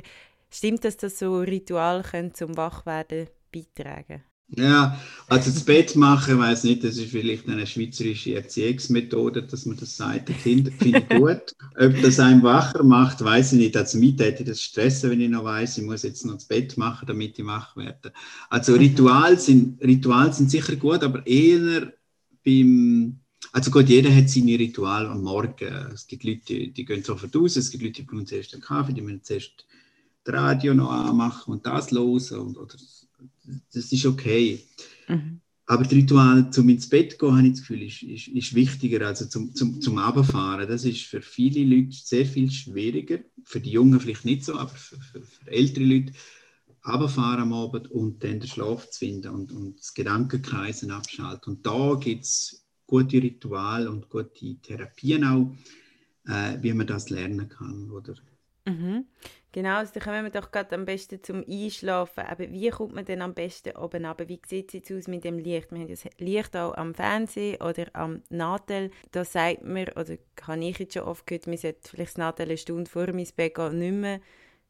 Stimmt 0.54 0.84
das, 0.84 0.98
dass 0.98 1.18
so 1.18 1.40
Ritual 1.40 2.04
können 2.04 2.34
zum 2.34 2.58
Wachwerden 2.58 3.28
beitragen? 3.54 4.24
Ja, 4.58 5.00
also 5.28 5.50
das 5.50 5.64
Bett 5.64 5.96
machen, 5.96 6.38
weiß 6.38 6.66
nicht, 6.66 6.84
das 6.84 6.98
ist 6.98 7.12
vielleicht 7.12 7.48
eine 7.48 7.66
schweizerische 7.66 8.36
Erziehungsmethode, 8.36 9.44
dass 9.44 9.66
man 9.66 9.78
das 9.78 9.96
sagt. 9.96 10.28
Die 10.28 10.34
Kinder 10.34 10.72
finde 10.78 11.06
ich 11.10 11.18
gut. 11.18 11.56
Ob 11.80 12.02
das 12.02 12.20
einen 12.20 12.44
wacher 12.44 12.84
macht, 12.84 13.24
weiß 13.24 13.54
ich 13.54 13.60
nicht. 13.60 13.78
Also 13.78 13.98
mich 13.98 14.20
hätte 14.20 14.44
das 14.44 14.62
stressen, 14.62 15.10
wenn 15.10 15.22
ich 15.22 15.30
noch 15.30 15.46
weiß, 15.46 15.78
ich 15.78 15.86
muss 15.86 16.04
jetzt 16.04 16.26
noch 16.26 16.34
das 16.34 16.46
Bett 16.46 16.76
machen, 16.78 17.06
damit 17.08 17.40
ich 17.40 17.46
wach 17.46 17.78
werde. 17.78 18.12
Also 18.50 18.74
Ritual 18.74 19.40
sind, 19.40 19.82
Ritual 19.82 20.34
sind 20.34 20.52
sicher 20.52 20.76
gut, 20.76 21.02
aber 21.02 21.26
eher 21.26 21.94
beim 22.44 23.22
also 23.54 23.72
gut, 23.72 23.90
jeder 23.90 24.16
hat 24.16 24.30
seine 24.30 24.58
Ritual 24.58 25.08
am 25.08 25.24
Morgen. 25.24 25.74
Es 25.94 26.08
gibt 26.08 26.24
Leute, 26.24 26.42
die, 26.48 26.72
die 26.72 26.86
gehen 26.86 27.04
sofort 27.04 27.36
raus, 27.36 27.58
es 27.58 27.70
gibt 27.70 27.84
Leute, 27.84 28.02
die 28.02 28.04
brauchen 28.04 28.26
zuerst 28.26 28.54
einen 28.54 28.62
Kaffee, 28.62 28.94
die 28.94 29.02
müssen 29.02 29.24
zuerst 29.24 29.66
das 30.24 30.34
Radio 30.36 30.74
noch 30.74 30.92
anmachen 30.92 31.54
und 31.54 31.66
das 31.66 31.92
los 31.92 32.32
und 32.32 32.58
oder 32.58 32.76
das 33.74 33.92
ist 33.92 34.06
okay. 34.06 34.64
Mhm. 35.08 35.42
Aber 35.66 35.84
das 35.84 35.94
Ritual 35.94 36.52
zum 36.52 36.68
ins 36.70 36.90
Bett 36.90 37.18
gehen, 37.18 37.38
habe 37.38 37.48
ich 37.48 37.54
das 37.54 37.62
Gefühl, 37.62 37.84
ist, 37.84 38.04
ist, 38.04 38.28
ist 38.28 38.56
wichtiger 38.56 39.08
als 39.08 39.28
zum, 39.30 39.56
zum, 39.56 39.80
zum 39.80 39.98
Abfahren. 40.00 40.68
Das 40.68 40.84
ist 40.84 41.04
für 41.04 41.22
viele 41.22 41.64
Leute 41.64 41.96
sehr 41.96 42.26
viel 42.26 42.52
schwieriger. 42.52 43.20
Für 43.46 43.62
die 43.62 43.72
Jungen 43.72 44.00
vielleicht 44.00 44.26
nicht 44.26 44.44
so, 44.44 44.56
aber 44.56 44.72
für, 44.72 44.98
für, 44.98 45.22
für 45.22 45.52
ältere 45.52 45.86
Leute 45.86 46.14
Abfahren 46.82 47.44
am 47.44 47.54
Abend 47.54 47.90
und 47.90 48.24
dann 48.24 48.40
den 48.40 48.50
Schlaf 48.50 48.90
zu 48.90 49.00
finden 49.00 49.30
und, 49.30 49.52
und 49.52 49.80
das 49.80 49.94
Gedankenkreisen 49.94 50.92
abschalten. 50.92 51.54
Und 51.54 51.66
da 51.66 51.96
gibt 51.96 52.24
es 52.24 52.66
gute 52.88 53.18
Rituale 53.22 53.90
und 53.90 54.10
gute 54.10 54.56
Therapien 54.56 55.24
auch, 55.24 55.56
äh, 56.26 56.58
wie 56.62 56.74
man 56.74 56.88
das 56.88 57.10
lernen 57.10 57.48
kann. 57.48 57.92
Oder 57.92 58.16
Mhm. 58.66 59.06
Genau, 59.54 59.76
also 59.78 59.92
dann 59.94 60.04
kommen 60.04 60.24
wir 60.24 60.32
doch 60.32 60.50
gerade 60.52 60.76
am 60.76 60.86
besten 60.86 61.22
zum 61.24 61.44
Einschlafen. 61.48 62.24
Aber 62.24 62.50
wie 62.50 62.70
kommt 62.70 62.96
man 62.96 63.04
denn 63.04 63.22
am 63.22 63.34
besten 63.34 63.76
oben 63.76 64.06
runter? 64.06 64.30
Wie 64.30 64.40
sieht 64.48 64.70
es 64.70 64.74
jetzt 64.74 64.92
aus 64.92 65.08
mit 65.10 65.26
dem 65.26 65.40
Licht? 65.40 65.72
Wir 65.72 65.80
haben 65.80 65.88
das 65.90 66.06
Licht 66.20 66.56
auch 66.56 66.74
am 66.76 66.96
Fernsehen 66.96 67.62
oder 67.62 67.88
am 67.94 68.22
Nadel. 68.30 68.92
Da 69.12 69.26
sagt 69.26 69.64
man, 69.66 69.90
oder 69.90 70.18
habe 70.44 70.64
ich 70.64 70.80
jetzt 70.80 70.94
schon 70.94 71.04
oft 71.04 71.28
gehört, 71.28 71.48
man 71.48 71.58
sollte 71.58 71.90
vielleicht 71.90 72.12
das 72.12 72.18
Nadel 72.18 72.46
eine 72.46 72.58
Stunde 72.58 72.90
vor 72.90 73.08
dem 73.08 73.22
Bett 73.36 73.56
gehen 73.56 73.80
nicht 73.80 73.92
mehr 73.94 74.22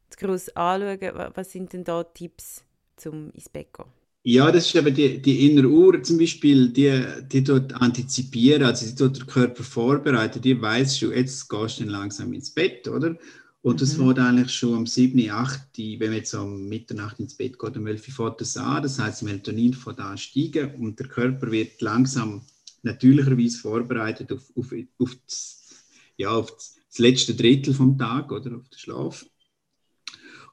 zu 0.10 0.26
gross 0.26 0.50
anschauen. 0.50 1.32
Was 1.36 1.52
sind 1.52 1.74
denn 1.74 1.84
da 1.84 2.04
Tipps 2.04 2.64
zum 2.98 3.30
ins 3.34 3.50
Bett 3.50 3.72
gehen? 3.74 3.86
Ja, 4.24 4.52
das 4.52 4.68
ist 4.68 4.76
eben 4.76 4.94
die, 4.94 5.20
die 5.20 5.50
innere 5.50 5.68
Uhr 5.68 6.02
zum 6.04 6.20
Beispiel, 6.20 6.70
die, 6.70 7.04
die 7.32 7.44
dort 7.44 7.74
antizipieren, 7.74 8.64
also 8.64 8.86
die 8.86 8.96
dort 8.96 9.18
der 9.18 9.26
Körper 9.26 9.64
vorbereitet, 9.64 10.46
die 10.46 10.62
weiß 10.62 11.00
schon, 11.00 11.12
jetzt 11.14 11.50
gehst 11.50 11.80
du 11.80 11.84
dann 11.84 11.92
langsam 11.92 12.32
ins 12.34 12.52
Bett, 12.52 12.88
oder? 12.88 13.18
Und 13.64 13.80
das 13.82 13.96
mhm. 13.96 14.06
fängt 14.06 14.20
eigentlich 14.20 14.54
schon 14.54 14.74
um 14.74 14.88
7, 14.88 15.30
8, 15.30 15.78
wenn 15.78 16.00
man 16.00 16.14
jetzt 16.14 16.34
um 16.34 16.68
Mitternacht 16.68 17.20
ins 17.20 17.36
Bett 17.36 17.60
geht, 17.60 17.78
um 17.78 17.86
11 17.86 18.08
Uhr 18.08 18.14
fährt 18.14 18.42
das 18.42 18.58
an. 18.58 18.82
Das 18.82 18.98
heißt, 19.00 19.24
Melatonin 19.24 19.74
fängt 19.74 20.00
an 20.00 20.18
steigen 20.18 20.76
und 20.76 21.00
der 21.00 21.08
Körper 21.08 21.52
wird 21.52 21.80
langsam 21.82 22.42
natürlicherweise 22.82 23.60
vorbereitet 23.60 24.32
auf, 24.32 24.52
auf, 24.56 24.74
auf, 24.98 25.16
das, 25.28 25.70
ja, 26.18 26.30
auf 26.30 26.52
das 26.52 26.98
letzte 26.98 27.36
Drittel 27.36 27.76
vom 27.76 27.98
Tag 27.98 28.32
oder 28.32 28.58
auf 28.58 28.68
den 28.68 28.80
Schlaf. 28.80 29.26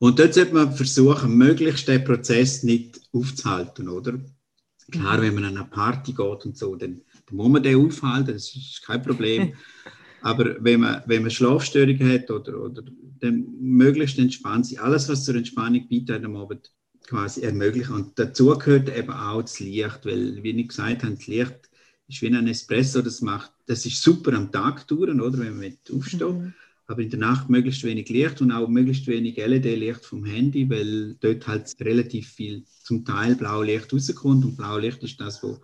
Und 0.01 0.19
dort 0.19 0.35
sollte 0.35 0.55
man 0.55 0.73
versuchen, 0.73 1.37
möglichst 1.37 1.89
den 1.89 2.05
Prozess 2.05 2.63
nicht 2.63 3.01
aufzuhalten, 3.13 3.89
oder? 3.89 4.21
Klar, 4.91 5.19
mhm. 5.19 5.23
wenn 5.23 5.35
man 5.35 5.45
an 5.45 5.57
eine 5.57 5.67
Party 5.67 6.13
geht 6.13 6.45
und 6.45 6.57
so, 6.57 6.77
dann, 6.77 7.01
dann 7.27 7.37
muss 7.37 7.49
man 7.49 7.63
den 7.63 7.77
aufhalten, 7.77 8.35
das 8.35 8.55
ist 8.55 8.83
kein 8.85 9.03
Problem. 9.03 9.55
Aber 10.21 10.57
wenn 10.61 10.81
man, 10.81 11.03
wenn 11.07 11.23
man 11.23 11.31
Schlafstörungen 11.31 12.13
hat 12.13 12.31
oder, 12.31 12.61
oder 12.61 12.83
dann 13.21 13.47
möglichst 13.61 14.19
entspannt 14.19 14.67
sein, 14.67 14.81
alles, 14.81 15.09
was 15.09 15.25
zur 15.25 15.37
Entspannung 15.37 15.87
beiträgt 15.89 16.25
am 16.25 16.37
Abend, 16.37 16.73
quasi 17.07 17.43
ermöglichen. 17.43 17.95
Und 17.95 18.19
dazu 18.19 18.47
gehört 18.59 18.95
eben 18.95 19.11
auch 19.11 19.43
das 19.43 19.61
Licht, 19.61 20.01
weil, 20.05 20.43
wie 20.43 20.51
ich 20.51 20.69
gesagt 20.69 21.03
habe, 21.03 21.15
das 21.15 21.27
Licht 21.27 21.71
ist 22.09 22.23
wie 22.23 22.29
ein 22.29 22.47
Espresso, 22.47 23.03
das 23.03 23.21
macht, 23.21 23.53
das 23.67 23.85
ist 23.87 24.03
super 24.03 24.33
am 24.35 24.53
Tag 24.53 24.87
dauern, 24.89 25.21
oder, 25.21 25.39
wenn 25.39 25.59
man 25.59 25.77
aufsteht. 25.93 26.21
Mhm. 26.21 26.55
Aber 26.87 27.03
in 27.03 27.11
der 27.11 27.19
Nacht 27.19 27.51
möglichst 27.51 27.85
wenig 27.85 28.09
Licht 28.09 28.41
und 28.41 28.51
auch 28.51 28.69
möglichst 28.69 29.07
wenig 29.07 29.37
LED-Licht 29.37 30.07
vom 30.07 30.25
Handy, 30.25 30.71
weil 30.71 31.17
dort 31.21 31.47
halt 31.47 31.77
relativ 31.81 32.29
viel 32.29 32.65
zum 32.83 33.05
Teil 33.05 33.35
Blaulicht 33.35 33.93
rauskommt. 33.93 34.45
Und 34.45 34.57
Blaulicht 34.57 35.03
ist 35.03 35.21
das, 35.21 35.43
wo 35.43 35.61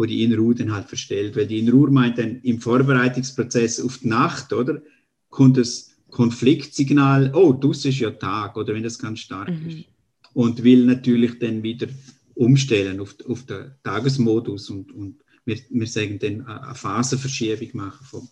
wo 0.00 0.06
die 0.06 0.26
Uhr 0.34 0.54
dann 0.54 0.72
halt 0.72 0.88
verstellt. 0.88 1.36
Weil 1.36 1.46
die 1.46 1.70
Uhr 1.70 1.90
meint 1.90 2.16
dann 2.16 2.40
im 2.40 2.58
Vorbereitungsprozess 2.58 3.82
auf 3.82 3.98
die 3.98 4.08
Nacht, 4.08 4.50
oder? 4.50 4.80
Kommt 5.28 5.58
das 5.58 5.90
Konfliktsignal, 6.08 7.32
oh, 7.34 7.52
das 7.52 7.84
ist 7.84 7.98
ja 7.98 8.10
Tag, 8.10 8.56
oder 8.56 8.72
wenn 8.72 8.82
das 8.82 8.98
ganz 8.98 9.20
stark 9.20 9.50
mhm. 9.50 9.68
ist. 9.68 9.84
Und 10.32 10.64
will 10.64 10.86
natürlich 10.86 11.38
dann 11.38 11.62
wieder 11.62 11.88
umstellen 12.34 12.98
auf, 12.98 13.14
auf 13.28 13.44
den 13.44 13.72
Tagesmodus 13.84 14.70
und, 14.70 14.90
und 14.90 15.16
wir, 15.44 15.58
wir 15.68 15.86
sagen 15.86 16.18
dann 16.18 16.46
eine 16.46 16.74
Phasenverschiebung 16.74 17.68
machen 17.74 18.06
vom, 18.06 18.28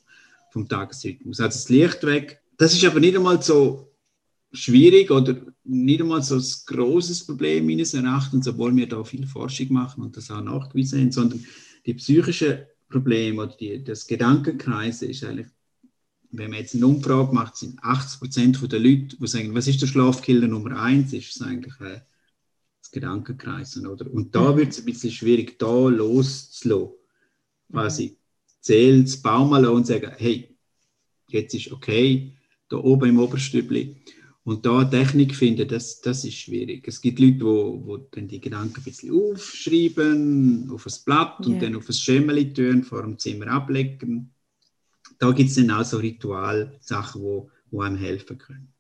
vom 0.51 0.67
Tagesrhythmus. 0.67 1.39
Also 1.39 1.59
das 1.59 1.69
Licht 1.69 2.03
weg. 2.07 2.41
Das 2.57 2.73
ist 2.73 2.85
aber 2.87 3.01
nicht 3.01 3.15
einmal 3.15 3.43
so 3.43 3.93
schwierig 4.53 5.11
oder 5.11 5.37
nicht 5.65 6.01
einmal 6.01 6.23
so 6.23 6.37
ein 6.37 6.45
großes 6.67 7.27
Problem 7.27 7.67
meines 7.67 7.95
Erachtens, 7.95 8.49
obwohl 8.49 8.75
wir 8.75 8.89
da 8.89 9.05
viel 9.05 9.27
Forschung 9.27 9.73
machen 9.73 10.03
und 10.03 10.17
das 10.17 10.31
auch 10.31 10.43
nachgewiesen 10.43 11.01
haben, 11.01 11.13
sondern 11.13 11.45
die 11.85 11.95
psychischen 11.95 12.59
Probleme 12.89 13.43
oder 13.43 13.57
die, 13.57 13.85
das 13.85 14.07
Gedankenkreise 14.07 15.07
ist 15.07 15.25
eigentlich, 15.25 15.49
wenn 16.31 16.51
man 16.51 16.61
jetzt 16.61 16.75
eine 16.75 16.87
Umfrage 16.87 17.35
macht, 17.35 17.57
sind 17.57 17.83
80 17.83 18.21
Prozent 18.21 18.73
der 18.73 18.79
Leute, 18.79 19.17
die 19.17 19.27
sagen, 19.27 19.55
was 19.55 19.69
ist 19.69 19.81
der 19.83 19.87
Schlafkiller 19.87 20.49
Nummer 20.49 20.81
eins, 20.81 21.13
ist 21.13 21.37
es 21.37 21.43
eigentlich 21.43 21.79
äh, 21.81 22.01
das 22.81 22.91
Gedankenkreisen, 22.91 23.87
oder? 23.87 24.11
Und 24.11 24.35
da 24.35 24.53
mhm. 24.53 24.59
wird 24.59 24.73
es 24.73 24.79
ein 24.79 24.85
bisschen 24.85 25.11
schwierig, 25.11 25.59
da 25.59 25.89
loszulassen. 25.89 26.95
Quasi 27.71 28.17
zählen, 28.61 29.05
das 29.05 29.21
Baum 29.21 29.53
und 29.53 29.87
sagen, 29.87 30.11
hey, 30.17 30.57
jetzt 31.29 31.55
ist 31.55 31.71
okay, 31.71 32.35
da 32.69 32.79
oben 32.79 33.11
im 33.11 33.19
Oberstübli 33.19 33.97
und 34.49 34.65
da 34.65 34.83
Technik 34.83 35.35
finden, 35.35 35.69
das, 35.69 36.01
das 36.01 36.25
ist 36.25 36.37
schwierig. 36.37 36.89
Es 36.89 37.03
gibt 37.03 37.19
Leute, 37.19 37.41
wo, 37.43 37.83
wo 37.85 37.97
dann 37.99 38.29
die 38.29 38.41
Gedanken 38.41 38.77
ein 38.79 38.83
bisschen 38.83 39.13
aufschreiben, 39.13 40.71
auf 40.73 40.87
ein 40.87 40.93
Blatt 41.05 41.41
und 41.41 41.53
yeah. 41.53 41.61
dann 41.61 41.77
auf 41.77 41.87
ein 41.87 41.93
Schemmeli 41.93 42.53
tun, 42.55 42.83
vor 42.83 43.03
dem 43.03 43.19
Zimmer 43.19 43.49
ablegen. 43.49 44.33
Da 45.19 45.33
gibt 45.33 45.51
es 45.51 45.57
dann 45.57 45.71
auch 45.71 45.85
so 45.85 45.99
Ritualsachen, 45.99 47.21
wo, 47.21 47.51
wo 47.71 47.83
einem 47.83 47.97
helfen 47.97 48.39
können. 48.39 48.73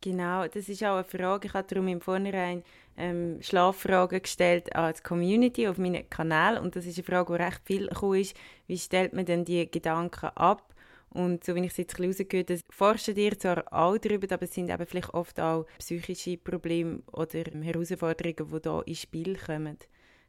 Genau, 0.00 0.48
das 0.48 0.68
ist 0.68 0.82
auch 0.82 0.96
eine 0.96 1.04
Frage. 1.04 1.46
Ich 1.46 1.54
habe 1.54 1.68
darum 1.68 1.86
im 1.86 2.00
Vornherein 2.00 2.64
ähm, 2.96 3.40
Schlaffragen 3.40 4.22
gestellt 4.22 4.74
an 4.74 4.92
die 4.96 5.02
Community 5.02 5.68
auf 5.68 5.78
meinem 5.78 6.10
Kanal 6.10 6.58
und 6.58 6.74
das 6.74 6.84
ist 6.84 6.98
eine 6.98 7.04
Frage, 7.04 7.36
die 7.36 7.42
recht 7.44 7.60
viel 7.64 7.86
gekommen 7.86 8.20
ist. 8.20 8.34
Wie 8.66 8.76
stellt 8.76 9.12
man 9.12 9.24
denn 9.24 9.44
die 9.44 9.70
Gedanken 9.70 10.30
ab? 10.34 10.74
Und 11.14 11.44
so 11.44 11.54
wie 11.54 11.60
ich 11.60 11.72
es 11.72 11.76
jetzt 11.76 12.00
rausgehört 12.00 12.50
habe, 12.50 12.60
forschen 12.70 13.16
ihr 13.16 13.38
zwar 13.38 13.70
auch 13.70 13.98
darüber, 13.98 14.32
aber 14.32 14.44
es 14.44 14.54
sind 14.54 14.70
eben 14.70 14.86
vielleicht 14.86 15.12
oft 15.12 15.38
auch 15.40 15.66
psychische 15.78 16.38
Probleme 16.38 17.02
oder 17.12 17.44
Herausforderungen, 17.62 18.36
die 18.50 18.58
hier 18.62 18.82
ins 18.86 19.00
Spiel 19.00 19.36
kommen. 19.36 19.76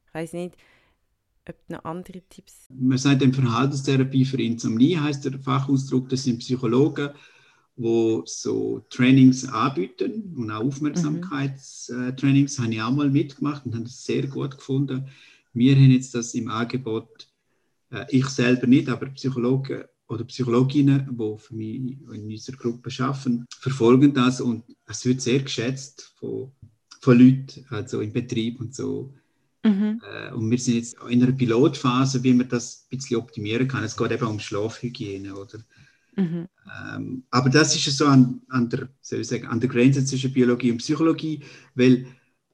Ich 0.07 0.13
weiß 0.13 0.33
nicht, 0.33 0.55
ob 1.47 1.55
noch 1.69 1.83
andere 1.83 2.21
Tipps? 2.29 2.67
Man 2.69 2.97
sagt 2.97 3.21
in 3.21 3.33
Verhaltenstherapie 3.33 4.25
für 4.25 4.41
Insomnie, 4.41 4.97
heißt 4.97 5.25
der 5.25 5.39
Fachausdruck, 5.39 6.09
das 6.09 6.23
sind 6.23 6.39
Psychologen, 6.39 7.11
die 7.75 8.21
so 8.25 8.85
Trainings 8.89 9.45
anbieten 9.47 10.33
und 10.37 10.51
auch 10.51 10.63
Aufmerksamkeitstrainings 10.63 12.59
mhm. 12.59 12.63
habe 12.63 12.73
ich 12.73 12.81
auch 12.81 12.91
mal 12.91 13.09
mitgemacht 13.09 13.65
und 13.65 13.73
habe 13.73 13.85
das 13.85 14.03
sehr 14.03 14.27
gut 14.27 14.57
gefunden. 14.57 15.07
Wir 15.53 15.75
haben 15.75 15.91
jetzt 15.91 16.15
das 16.15 16.33
im 16.33 16.49
Angebot, 16.49 17.27
äh, 17.91 18.05
ich 18.09 18.27
selber 18.27 18.67
nicht, 18.67 18.89
aber 18.89 19.07
Psychologen 19.07 19.83
oder 20.13 20.23
Psychologinnen, 20.25 21.07
die 21.11 21.37
für 21.37 21.55
mich 21.55 21.75
in 21.75 22.31
unserer 22.31 22.57
Gruppe 22.57 22.89
arbeiten, 23.03 23.45
verfolgen 23.59 24.13
das 24.13 24.41
und 24.41 24.63
es 24.85 25.05
wird 25.05 25.21
sehr 25.21 25.39
geschätzt 25.39 26.13
von, 26.17 26.51
von 27.01 27.17
Leuten, 27.17 27.65
also 27.69 28.01
im 28.01 28.13
Betrieb 28.13 28.59
und 28.59 28.75
so. 28.75 29.13
Mhm. 29.63 30.01
Äh, 30.03 30.33
und 30.33 30.49
wir 30.49 30.57
sind 30.57 30.75
jetzt 30.75 30.95
in 31.09 31.23
einer 31.23 31.31
Pilotphase, 31.31 32.23
wie 32.23 32.33
man 32.33 32.49
das 32.49 32.87
ein 32.91 32.97
bisschen 32.97 33.17
optimieren 33.17 33.67
kann. 33.67 33.83
Es 33.83 33.95
geht 33.95 34.11
eben 34.11 34.27
um 34.27 34.39
Schlafhygiene, 34.39 35.35
oder? 35.35 35.59
Mhm. 36.15 36.47
Ähm, 36.95 37.23
aber 37.31 37.49
das 37.49 37.75
ist 37.75 37.97
so 37.97 38.05
an, 38.05 38.41
an, 38.49 38.69
der, 38.69 38.89
soll 39.01 39.21
ich 39.21 39.27
sagen, 39.27 39.47
an 39.47 39.59
der 39.59 39.69
Grenze 39.69 40.05
zwischen 40.05 40.33
Biologie 40.33 40.71
und 40.71 40.77
Psychologie, 40.77 41.41
weil 41.75 42.05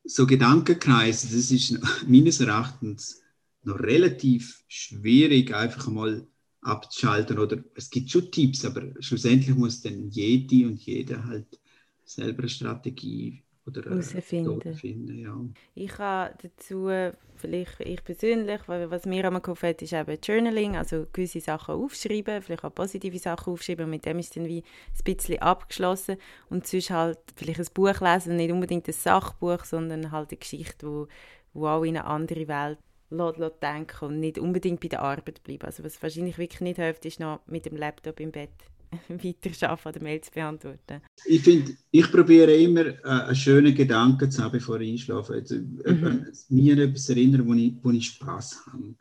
so 0.03 0.25
Gedankenkreise, 0.25 1.27
das 1.27 1.51
ist 1.51 1.77
meines 2.07 2.39
Erachtens 2.39 3.21
noch 3.63 3.79
relativ 3.79 4.63
schwierig, 4.67 5.53
einfach 5.53 5.87
mal 5.87 6.25
abzuschalten. 6.61 7.39
Oder 7.39 7.63
es 7.75 7.89
gibt 7.89 8.09
schon 8.09 8.31
Tipps, 8.31 8.65
aber 8.65 8.83
schlussendlich 8.99 9.55
muss 9.55 9.81
dann 9.81 10.09
jede 10.09 10.67
und 10.67 10.81
jeder 10.81 11.23
halt 11.25 11.59
selber 12.05 12.39
eine 12.39 12.49
Strategie 12.49 13.43
oder 13.65 13.89
herausfinden. 13.89 14.73
Finden, 14.73 15.19
ja. 15.19 15.35
Ich 15.75 15.97
habe 15.97 16.33
dazu, 16.41 16.89
vielleicht 17.35 17.79
ich 17.81 18.03
persönlich, 18.03 18.61
was 18.67 19.05
mir 19.05 19.25
immer 19.25 19.41
geholfen 19.41 19.69
hat, 19.69 19.81
ist 19.81 19.93
eben 19.93 20.17
Journaling, 20.21 20.75
also 20.75 21.05
gewisse 21.13 21.39
Sachen 21.39 21.75
aufschreiben, 21.75 22.41
vielleicht 22.41 22.63
auch 22.63 22.73
positive 22.73 23.19
Sachen 23.19 23.53
aufschreiben 23.53 23.85
und 23.85 23.91
mit 23.91 24.05
dem 24.05 24.19
ist 24.19 24.35
dann 24.35 24.47
wie 24.47 24.63
ein 24.63 25.03
bisschen 25.03 25.39
abgeschlossen 25.39 26.17
und 26.49 26.67
sonst 26.67 26.89
halt 26.89 27.19
vielleicht 27.35 27.59
ein 27.59 27.67
Buch 27.73 28.01
lesen, 28.01 28.35
nicht 28.35 28.51
unbedingt 28.51 28.87
ein 28.87 28.93
Sachbuch, 28.93 29.63
sondern 29.65 30.11
halt 30.11 30.31
eine 30.31 30.37
Geschichte, 30.37 30.87
wo, 30.87 31.07
wo 31.53 31.67
auch 31.67 31.83
in 31.83 31.97
eine 31.97 32.05
andere 32.05 32.47
Welt 32.47 32.79
denken 33.11 34.05
und 34.05 34.19
nicht 34.19 34.37
unbedingt 34.37 34.79
bei 34.79 34.87
der 34.87 35.01
Arbeit 35.01 35.43
bleiben. 35.43 35.65
Also 35.65 35.83
was 35.83 36.01
wahrscheinlich 36.01 36.37
wirklich 36.37 36.61
nicht 36.61 36.77
hilft, 36.77 37.05
ist 37.05 37.19
noch 37.19 37.41
mit 37.47 37.65
dem 37.65 37.77
Laptop 37.77 38.19
im 38.19 38.31
Bett 38.31 38.49
weiter 39.09 39.69
arbeiten 39.69 39.89
oder 39.89 40.03
Mails 40.03 40.29
beantworten. 40.31 41.01
Ich 41.25 41.41
finde, 41.41 41.73
ich 41.91 42.11
probiere 42.11 42.53
immer 42.53 42.85
äh, 42.85 43.03
einen 43.03 43.35
schönen 43.35 43.75
Gedanken 43.75 44.31
zu 44.31 44.43
haben, 44.43 44.51
bevor 44.51 44.79
ich 44.79 44.91
einschlafe. 44.91 45.33
Also, 45.33 45.55
äh, 45.55 45.91
mhm. 45.91 46.27
Mir 46.49 46.77
etwas 46.77 47.09
erinnern, 47.09 47.47
wo 47.47 47.53
ich, 47.53 47.73
wo 47.81 47.91
ich 47.91 48.07
Spaß 48.07 48.65
habe. 48.67 48.95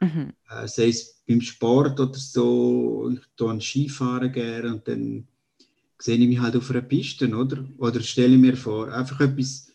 Mhm. 0.00 0.32
Äh, 0.48 0.66
sei 0.66 0.88
es 0.88 1.22
beim 1.28 1.40
Sport 1.40 2.00
oder 2.00 2.14
so, 2.14 3.10
ich 3.12 3.20
tue 3.36 3.60
Skifahren 3.60 4.32
gerne 4.32 4.74
und 4.74 4.88
dann 4.88 5.26
sehe 5.98 6.16
ich 6.16 6.28
mich 6.28 6.40
halt 6.40 6.56
auf 6.56 6.70
einer 6.70 6.80
Piste, 6.80 7.28
oder? 7.28 7.64
Oder 7.78 8.00
stelle 8.00 8.38
mir 8.38 8.56
vor, 8.56 8.92
einfach 8.92 9.20
etwas 9.20 9.69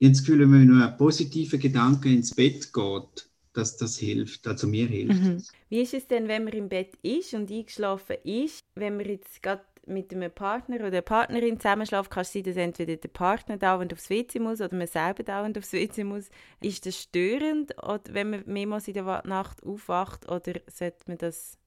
das 0.00 0.20
Gefühl, 0.20 0.40
wenn 0.40 0.50
man 0.50 0.66
nur 0.66 0.86
einen 0.86 0.96
positiven 0.96 1.58
Gedanken 1.58 2.12
ins 2.12 2.34
Bett 2.34 2.72
geht, 2.72 3.28
dass 3.52 3.76
das 3.76 3.98
hilft, 3.98 4.46
also 4.46 4.66
mir 4.66 4.86
hilft 4.86 5.22
mhm. 5.22 5.42
Wie 5.68 5.80
ist 5.80 5.94
es 5.94 6.06
denn, 6.06 6.28
wenn 6.28 6.44
man 6.44 6.52
im 6.52 6.68
Bett 6.68 6.96
ist 7.02 7.34
und 7.34 7.50
eingeschlafen 7.50 8.16
ist, 8.22 8.64
wenn 8.74 8.96
man 8.96 9.06
jetzt 9.06 9.42
gerade 9.42 9.64
mit 9.88 10.12
einem 10.12 10.30
Partner 10.30 10.76
oder 10.76 10.86
einer 10.88 11.02
Partnerin 11.02 11.58
zusammenschläft, 11.58 12.10
kann 12.10 12.20
es 12.20 12.32
sein, 12.32 12.42
dass 12.42 12.56
entweder 12.56 12.96
der 12.96 13.08
Partner 13.08 13.56
dauernd 13.56 13.92
aufs 13.92 14.10
WC 14.10 14.38
muss 14.38 14.60
oder 14.60 14.76
man 14.76 14.86
selber 14.86 15.22
dauernd 15.22 15.58
aufs 15.58 15.72
WC 15.72 16.04
muss. 16.04 16.28
Ist 16.60 16.86
das 16.86 17.00
störend, 17.00 17.72
oder 17.82 18.02
wenn 18.10 18.30
man 18.30 18.42
mehrmals 18.46 18.86
in 18.86 18.94
der 18.94 19.22
Nacht 19.24 19.62
aufwacht, 19.64 20.28
oder 20.28 20.60
sollte 20.70 21.04
man 21.06 21.18
das, 21.18 21.58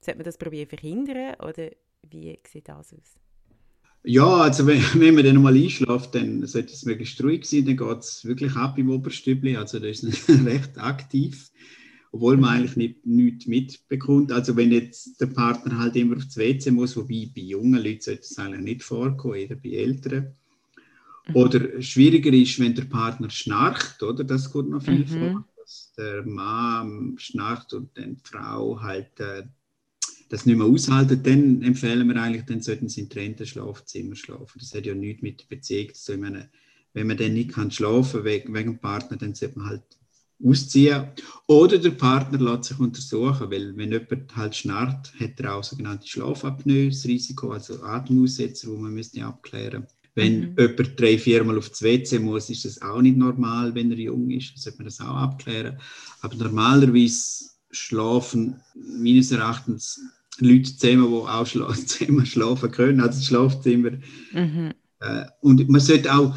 sollte 0.00 0.18
man 0.18 0.24
das 0.24 0.38
probieren 0.38 0.68
verhindern, 0.68 1.34
oder 1.40 1.70
wie 2.08 2.38
sieht 2.46 2.68
das 2.68 2.92
aus? 2.92 3.18
Ja, 4.06 4.42
also 4.42 4.66
wenn, 4.66 4.82
wenn 5.00 5.14
man 5.14 5.24
dann 5.24 5.42
mal 5.42 5.56
einschläft, 5.56 6.14
dann 6.14 6.46
sollte 6.46 6.72
es 6.72 6.84
möglichst 6.84 7.22
ruhig 7.22 7.46
sein, 7.46 7.64
dann 7.64 7.76
geht 7.76 7.98
es 7.98 8.24
wirklich 8.24 8.54
ab 8.54 8.78
im 8.78 8.90
Oberstübli, 8.90 9.56
also 9.56 9.78
da 9.78 9.86
ist 9.86 10.04
es 10.04 10.28
recht 10.44 10.78
aktiv, 10.78 11.50
obwohl 12.12 12.36
man 12.36 12.58
eigentlich 12.58 12.76
nicht, 12.76 13.06
nichts 13.06 13.46
mitbekommt. 13.46 14.30
Also 14.30 14.56
wenn 14.56 14.70
jetzt 14.70 15.20
der 15.20 15.26
Partner 15.26 15.78
halt 15.78 15.96
immer 15.96 16.16
aufs 16.16 16.36
WC 16.36 16.70
muss, 16.70 16.96
wobei 16.96 17.30
bei 17.34 17.40
jungen 17.40 17.82
Leuten 17.82 18.02
sollte 18.02 18.20
es 18.20 18.38
eigentlich 18.38 18.62
nicht 18.62 18.82
vorkommen, 18.82 19.34
eher 19.34 19.56
bei 19.56 19.70
Älteren. 19.70 20.34
Mhm. 21.28 21.36
Oder 21.36 21.82
schwieriger 21.82 22.32
ist, 22.32 22.60
wenn 22.60 22.74
der 22.74 22.84
Partner 22.84 23.30
schnarcht, 23.30 24.02
oder? 24.02 24.22
Das 24.22 24.52
kommt 24.52 24.68
noch 24.68 24.82
viel 24.82 25.06
mhm. 25.06 25.06
vor, 25.06 25.48
dass 25.56 25.92
der 25.96 26.24
Mann 26.26 27.14
schnarcht 27.16 27.72
und 27.72 27.96
dann 27.96 28.16
die 28.16 28.22
Frau 28.22 28.80
halt 28.82 29.18
äh, 29.18 29.44
das 30.28 30.46
nicht 30.46 30.56
mehr 30.56 30.66
aushalten, 30.66 31.22
dann 31.22 31.62
empfehlen 31.62 32.08
wir 32.08 32.16
eigentlich, 32.20 32.44
dann 32.44 32.60
sollten 32.60 32.88
sie 32.88 33.02
in 33.02 33.10
trennten 33.10 33.46
Schlafzimmer 33.46 34.16
schlafen. 34.16 34.58
Das 34.58 34.74
hat 34.74 34.86
ja 34.86 34.94
nichts 34.94 35.22
mit 35.22 35.48
Beziehung 35.48 35.94
zu 35.94 36.14
tun. 36.16 36.44
Wenn 36.92 37.06
man 37.06 37.16
dann 37.16 37.34
nicht 37.34 37.52
kann 37.52 37.70
schlafen 37.70 38.24
wegen, 38.24 38.54
wegen 38.54 38.72
dem 38.72 38.78
Partner, 38.78 39.16
dann 39.16 39.34
sollte 39.34 39.58
man 39.58 39.68
halt 39.68 39.82
ausziehen. 40.42 41.08
Oder 41.46 41.78
der 41.78 41.90
Partner 41.90 42.38
lässt 42.38 42.64
sich 42.64 42.78
untersuchen, 42.78 43.50
weil 43.50 43.76
wenn 43.76 43.92
jemand 43.92 44.36
halt 44.36 44.54
schnarrt, 44.54 45.12
hat 45.18 45.40
er 45.40 45.54
auch 45.56 45.64
sogenannte 45.64 46.06
Schlafapnoe, 46.06 46.88
das 46.88 47.04
Risiko, 47.04 47.50
also 47.50 47.82
Atemaussetzer, 47.82 48.68
wo 48.68 48.76
man 48.76 48.94
müsste 48.94 49.24
abklären 49.24 49.86
wenn 50.14 50.52
mhm. 50.52 50.56
jemand 50.58 51.00
drei, 51.00 51.18
viermal 51.18 51.58
auf 51.58 51.68
das 51.68 51.82
WC 51.82 52.18
muss, 52.18 52.50
ist 52.50 52.64
das 52.64 52.80
auch 52.82 53.02
nicht 53.02 53.16
normal, 53.16 53.74
wenn 53.74 53.90
er 53.90 53.98
jung 53.98 54.30
ist. 54.30 54.52
Dann 54.52 54.62
sollte 54.62 54.78
man 54.78 54.84
das 54.86 55.00
auch 55.00 55.16
abklären. 55.16 55.78
Aber 56.20 56.36
normalerweise 56.36 57.46
schlafen 57.74 58.60
meines 58.74 59.30
Erachtens 59.30 60.00
Leute 60.38 60.76
zusammen, 60.76 61.08
die 61.08 61.14
auch 61.14 61.46
schla 61.46 61.72
zusammen 61.86 62.26
schlafen 62.26 62.70
können, 62.70 63.00
also 63.00 63.18
das 63.18 63.26
Schlafzimmer. 63.26 63.92
Mhm. 64.32 64.72
Äh, 65.00 65.24
und 65.40 65.68
man 65.68 65.80
sollte 65.80 66.14
auch, 66.14 66.36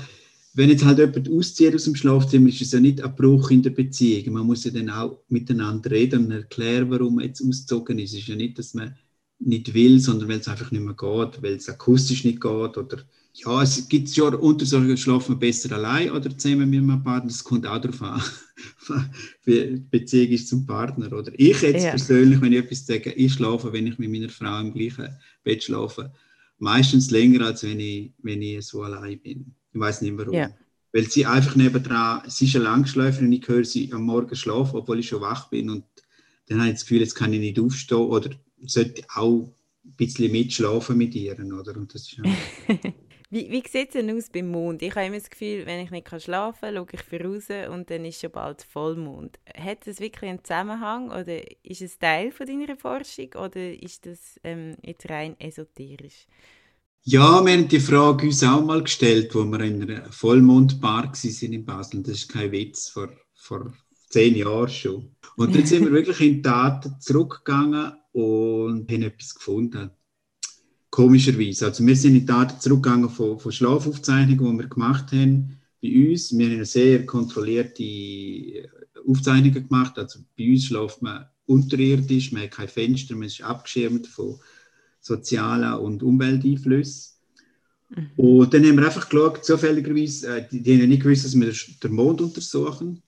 wenn 0.53 0.69
jetzt 0.69 0.85
halt 0.85 0.99
jemand 0.99 1.29
auszieht 1.29 1.75
aus 1.75 1.83
dem 1.83 1.95
Schlafzimmer, 1.95 2.49
ist 2.49 2.61
es 2.61 2.71
ja 2.71 2.79
nicht 2.79 3.01
ein 3.01 3.15
Bruch 3.15 3.51
in 3.51 3.61
der 3.61 3.69
Beziehung. 3.71 4.33
Man 4.33 4.47
muss 4.47 4.63
ja 4.63 4.71
dann 4.71 4.89
auch 4.89 5.23
miteinander 5.29 5.91
reden 5.91 6.25
und 6.25 6.31
erklären, 6.31 6.89
warum 6.89 7.15
man 7.15 7.25
jetzt 7.25 7.41
ausgezogen 7.41 7.99
ist. 7.99 8.13
Es 8.13 8.19
ist 8.19 8.27
ja 8.27 8.35
nicht, 8.35 8.57
dass 8.57 8.73
man 8.73 8.95
nicht 9.39 9.73
will, 9.73 9.99
sondern 9.99 10.29
weil 10.29 10.39
es 10.39 10.47
einfach 10.47 10.71
nicht 10.71 10.83
mehr 10.83 10.95
geht, 10.95 11.41
weil 11.41 11.53
es 11.53 11.69
akustisch 11.69 12.23
nicht 12.23 12.41
geht 12.41 12.77
oder 12.77 13.03
ja, 13.33 13.61
es 13.61 13.87
gibt 13.87 14.09
ja 14.15 14.25
Untersuchungen, 14.25 14.97
schlafen 14.97 15.35
wir 15.35 15.39
besser 15.39 15.71
allein 15.75 16.09
oder 16.09 16.35
zusammen 16.35 16.69
mit 16.71 16.79
einem 16.79 17.03
Partner. 17.03 17.29
Das 17.29 17.43
kommt 17.43 17.67
auch 17.67 17.79
darauf 17.79 18.01
an, 18.01 18.21
wie 19.45 19.61
die 19.61 19.85
Beziehung 19.91 20.31
ist 20.31 20.47
zum 20.49 20.65
Partner. 20.65 21.13
Oder 21.13 21.31
ich 21.35 21.61
jetzt 21.61 21.83
ja. 21.83 21.91
persönlich, 21.91 22.41
wenn 22.41 22.53
ich 22.53 22.59
etwas 22.59 22.87
sage, 22.87 23.11
ich 23.11 23.33
schlafe, 23.33 23.71
wenn 23.71 23.85
ich 23.85 23.99
mit 23.99 24.09
meiner 24.09 24.29
Frau 24.29 24.59
im 24.59 24.73
gleichen 24.73 25.15
Bett 25.43 25.63
schlafe, 25.63 26.11
meistens 26.57 27.11
länger, 27.11 27.45
als 27.45 27.61
wenn 27.61 27.79
ich, 27.79 28.11
wenn 28.23 28.41
ich 28.41 28.65
so 28.65 28.81
allein 28.81 29.19
bin. 29.19 29.53
Ich 29.71 29.79
weiß 29.79 30.01
nicht 30.01 30.17
warum. 30.17 30.33
Ja. 30.33 30.49
Weil 30.91 31.07
sie 31.07 31.27
einfach 31.27 31.55
nebendran, 31.55 32.23
sie 32.27 32.45
ist 32.45 32.55
eine 32.55 32.63
Langschläferin, 32.63 33.31
ich 33.31 33.47
höre 33.47 33.65
sie 33.65 33.93
am 33.93 34.01
Morgen 34.01 34.35
schlafen, 34.35 34.77
obwohl 34.77 34.97
ich 34.97 35.09
schon 35.09 35.21
wach 35.21 35.47
bin. 35.51 35.69
Und 35.69 35.83
dann 36.47 36.59
habe 36.59 36.69
ich 36.69 36.75
das 36.75 36.85
Gefühl, 36.85 37.01
jetzt 37.01 37.13
kann 37.13 37.33
ich 37.33 37.39
nicht 37.39 37.59
aufstehen 37.59 37.97
oder 37.97 38.31
sollte 38.65 39.03
auch 39.15 39.53
ein 39.85 39.95
bisschen 39.95 40.31
mitschlafen 40.31 40.97
mit 40.97 41.15
ihr. 41.15 41.33
Oder? 41.33 41.75
Und 41.77 41.93
das 41.93 42.01
ist 42.01 42.17
Wie, 43.29 43.51
wie 43.51 43.61
sieht 43.67 43.89
es 43.89 43.93
denn 43.93 44.15
aus 44.15 44.29
beim 44.29 44.49
Mond? 44.49 44.81
Ich 44.81 44.95
habe 44.95 45.07
immer 45.07 45.17
das 45.17 45.29
Gefühl, 45.29 45.65
wenn 45.65 45.81
ich 45.81 45.91
nicht 45.91 46.07
schlafen 46.21 46.59
kann, 46.61 46.75
schaue 46.75 46.87
ich 46.93 47.01
voraus 47.01 47.69
und 47.69 47.89
dann 47.89 48.05
ist 48.05 48.21
schon 48.21 48.31
bald 48.31 48.63
Vollmond. 48.63 49.37
Hat 49.53 49.85
das 49.85 49.99
wirklich 49.99 50.29
einen 50.29 50.43
Zusammenhang 50.45 51.09
oder 51.09 51.41
ist 51.61 51.81
es 51.81 51.99
Teil 51.99 52.31
von 52.31 52.47
deiner 52.47 52.77
Forschung 52.77 53.33
oder 53.33 53.73
ist 53.83 54.05
das 54.05 54.39
ähm, 54.45 54.77
jetzt 54.81 55.09
rein 55.09 55.35
esoterisch? 55.39 56.25
Ja, 57.03 57.43
wir 57.43 57.51
haben 57.51 57.67
die 57.67 57.81
Frage 57.81 58.27
uns 58.27 58.43
auch 58.43 58.63
mal 58.63 58.83
gestellt, 58.83 59.35
wo 59.35 59.43
wir 59.43 59.59
in 59.59 59.81
einer 59.81 60.09
Vollmondbar 60.09 61.03
waren 61.03 61.51
in 61.51 61.65
Basel. 61.65 62.03
Das 62.03 62.15
ist 62.15 62.29
kein 62.29 62.53
Witz, 62.53 62.87
vor, 62.87 63.09
vor 63.33 63.73
zehn 64.09 64.35
Jahren 64.35 64.69
schon. 64.69 65.15
Und 65.35 65.53
dann 65.53 65.65
sind 65.65 65.83
wir 65.83 65.91
wirklich 65.91 66.21
in 66.21 66.35
die 66.35 66.41
Daten 66.43 66.95
zurückgegangen 67.01 67.91
und 68.17 68.91
haben 68.91 69.03
etwas 69.03 69.35
gefunden 69.35 69.91
komischerweise. 70.89 71.67
Also 71.67 71.85
wir 71.85 71.95
sind 71.95 72.13
in 72.13 72.19
die 72.21 72.25
Daten 72.25 72.59
zurückgegangen 72.59 73.09
von, 73.09 73.37
von 73.37 73.51
Schlafaufzeichnungen, 73.51 74.57
die 74.57 74.63
wir 74.63 74.69
gemacht 74.69 75.11
haben 75.11 75.59
bei 75.83 76.09
uns. 76.09 76.35
Wir 76.35 76.49
haben 76.49 76.65
sehr 76.65 77.05
kontrollierte 77.05 77.83
äh, 77.83 78.67
Aufzeichnungen 79.07 79.67
gemacht. 79.67 79.99
Also 79.99 80.21
bei 80.35 80.49
uns 80.49 80.65
schläft 80.65 81.03
man 81.03 81.27
unterirdisch, 81.45 82.31
man 82.31 82.43
hat 82.43 82.51
kein 82.51 82.67
Fenster, 82.67 83.15
man 83.15 83.27
ist 83.27 83.43
abgeschirmt 83.43 84.07
von 84.07 84.39
sozialen 84.99 85.73
und 85.73 86.01
Umwelteinflüssen. 86.01 87.13
Mhm. 87.89 88.09
Und 88.15 88.51
dann 88.51 88.65
haben 88.65 88.77
wir 88.77 88.85
einfach 88.85 89.07
geschaut, 89.07 89.45
zufälligerweise, 89.45 90.37
äh, 90.37 90.47
die, 90.49 90.63
die 90.63 90.81
haben 90.81 90.89
nicht 90.89 91.03
gewusst, 91.03 91.25
dass 91.25 91.39
wir 91.39 91.53
den 91.83 91.93
Mond 91.93 92.21
untersuchen. 92.21 93.03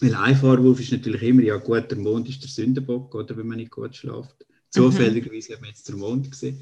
Weil 0.00 0.14
ein 0.14 0.36
Vorwurf 0.36 0.80
ist 0.80 0.92
natürlich 0.92 1.22
immer, 1.22 1.42
ja 1.42 1.56
gut, 1.56 1.90
der 1.90 1.98
Mond 1.98 2.28
ist 2.28 2.42
der 2.42 2.48
Sündenbock, 2.48 3.14
oder 3.14 3.36
wenn 3.36 3.46
man 3.46 3.58
nicht 3.58 3.70
gut 3.70 3.94
schläft. 3.94 4.46
Zufälligerweise 4.70 5.54
haben 5.54 5.62
wir 5.62 5.68
jetzt 5.68 5.88
den 5.88 5.98
Mond 5.98 6.30
gesehen. 6.30 6.60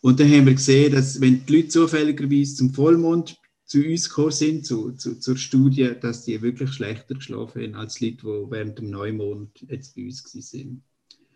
Und 0.00 0.18
dann 0.18 0.30
haben 0.30 0.46
wir 0.46 0.54
gesehen, 0.54 0.92
dass 0.92 1.20
wenn 1.20 1.44
die 1.46 1.56
Leute 1.56 1.68
zufälligerweise 1.68 2.56
zum 2.56 2.72
Vollmond 2.72 3.36
zu 3.64 3.82
uns 3.82 4.08
gekommen 4.08 4.30
sind, 4.30 4.66
zu, 4.66 4.92
zu, 4.92 5.18
zur 5.18 5.36
Studie, 5.36 5.92
dass 6.00 6.24
die 6.24 6.40
wirklich 6.40 6.72
schlechter 6.72 7.14
geschlafen 7.14 7.62
haben 7.62 7.74
als 7.74 7.94
die 7.94 8.10
Leute, 8.10 8.22
die 8.22 8.50
während 8.50 8.78
dem 8.78 8.90
Neumond 8.90 9.50
jetzt 9.68 9.94
bei 9.96 10.04
uns 10.04 10.24
waren. 10.24 10.82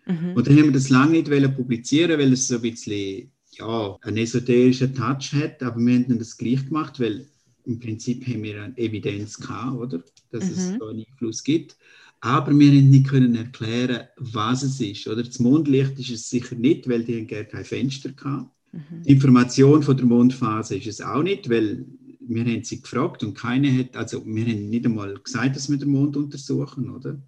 Mhm. 0.07 0.33
Und 0.35 0.47
dann 0.47 0.57
haben 0.57 0.67
wir 0.67 0.73
das 0.73 0.89
lange 0.89 1.23
nicht 1.23 1.57
publizieren 1.57 2.19
weil 2.19 2.33
es 2.33 2.49
so 2.49 2.57
ein 2.57 2.63
bisschen 2.63 3.33
ja, 3.53 3.97
einen 4.03 4.17
esoterischen 4.17 4.95
Touch 4.95 5.33
hat, 5.33 5.63
aber 5.63 5.81
wir 5.81 5.95
haben 5.95 6.19
das 6.19 6.37
gleich 6.37 6.65
gemacht, 6.67 7.01
weil 7.01 7.27
im 7.65 7.79
Prinzip 7.79 8.27
haben 8.27 8.43
wir 8.43 8.63
eine 8.63 8.79
Evidenz 8.79 9.39
gehabt, 9.39 9.77
oder? 9.77 10.03
dass 10.31 10.45
mhm. 10.45 10.51
es 10.51 10.79
da 10.79 10.89
einen 10.89 11.05
Einfluss 11.09 11.43
gibt. 11.43 11.77
Aber 12.21 12.53
wir 12.59 12.71
können 12.71 12.91
nicht 12.91 13.09
können 13.09 13.35
erklären, 13.35 14.09
was 14.17 14.63
es 14.63 14.81
ist. 14.81 15.07
Oder? 15.07 15.23
Das 15.23 15.39
Mondlicht 15.39 15.99
ist 15.99 16.11
es 16.11 16.29
sicher 16.29 16.55
nicht, 16.55 16.89
weil 16.89 17.05
die 17.05 17.17
haben 17.17 17.27
gar 17.27 17.45
kein 17.45 17.65
Fenster 17.65 18.11
hatten. 18.11 18.51
Mhm. 18.73 19.03
Die 19.05 19.13
Information 19.13 19.83
von 19.83 19.97
der 19.97 20.07
Mondphase 20.07 20.77
ist 20.77 20.87
es 20.87 21.01
auch 21.01 21.23
nicht, 21.23 21.49
weil 21.49 21.87
wir 22.21 22.45
haben 22.45 22.63
sie 22.63 22.81
gefragt 22.81 23.25
und 23.25 23.35
keine 23.35 23.77
hat, 23.77 23.97
also 23.97 24.25
wir 24.25 24.45
haben 24.45 24.69
nicht 24.69 24.85
einmal 24.85 25.15
gesagt, 25.15 25.57
dass 25.57 25.71
wir 25.71 25.79
den 25.79 25.91
Mond 25.91 26.17
untersuchen, 26.17 26.91
oder? 26.91 27.21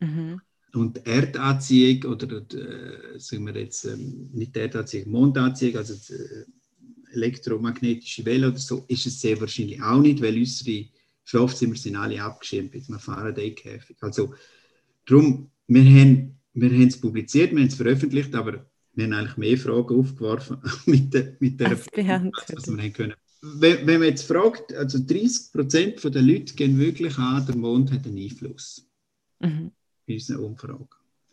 Mhm. 0.00 0.40
Und 0.74 1.06
Erdanziehung 1.06 2.12
oder 2.12 2.38
äh, 2.38 3.18
sagen 3.18 3.46
wir 3.46 3.56
jetzt 3.58 3.84
ähm, 3.84 4.30
nicht 4.32 4.56
Erdanziehung, 4.56 5.10
Mondanziehung, 5.10 5.76
also 5.76 5.94
äh, 6.12 6.44
elektromagnetische 7.12 8.24
Welle 8.24 8.48
oder 8.48 8.58
so, 8.58 8.84
ist 8.88 9.06
es 9.06 9.20
sehr 9.20 9.40
wahrscheinlich 9.40 9.82
auch 9.82 10.00
nicht, 10.00 10.22
weil 10.22 10.36
unsere 10.36 10.86
Schlafzimmer 11.24 11.76
sind 11.76 11.96
alle 11.96 12.22
abgeschirmt 12.22 12.74
mit 12.74 12.88
einem 12.88 12.98
Faraday-Käfig. 12.98 13.96
Also 14.00 14.34
darum, 15.06 15.50
wir 15.66 15.84
haben, 15.84 16.38
wir 16.54 16.70
haben 16.70 16.88
es 16.88 17.00
publiziert, 17.00 17.52
wir 17.52 17.60
haben 17.60 17.68
es 17.68 17.76
veröffentlicht, 17.76 18.34
aber 18.34 18.66
wir 18.94 19.04
haben 19.04 19.12
eigentlich 19.12 19.36
mehr 19.36 19.58
Fragen 19.58 19.98
aufgeworfen 19.98 20.58
mit, 20.86 21.14
der, 21.14 21.36
mit 21.38 21.60
der 21.60 21.76
Frage, 21.76 22.30
was 22.52 22.66
wir 22.66 22.82
haben 22.82 22.92
können. 22.92 23.14
Wenn, 23.42 23.86
wenn 23.86 24.00
man 24.00 24.08
jetzt 24.08 24.26
fragt, 24.26 24.74
also 24.74 24.98
30 24.98 25.52
Prozent 25.52 26.04
der 26.04 26.22
Leute 26.22 26.54
gehen 26.54 26.78
wirklich 26.78 27.16
an, 27.16 27.46
der 27.46 27.56
Mond 27.56 27.90
hat 27.90 28.06
einen 28.06 28.18
Einfluss 28.18 28.86
mhm. 29.38 29.70
in 30.06 30.14
unseren 30.14 30.44
Umfragen. 30.44 30.88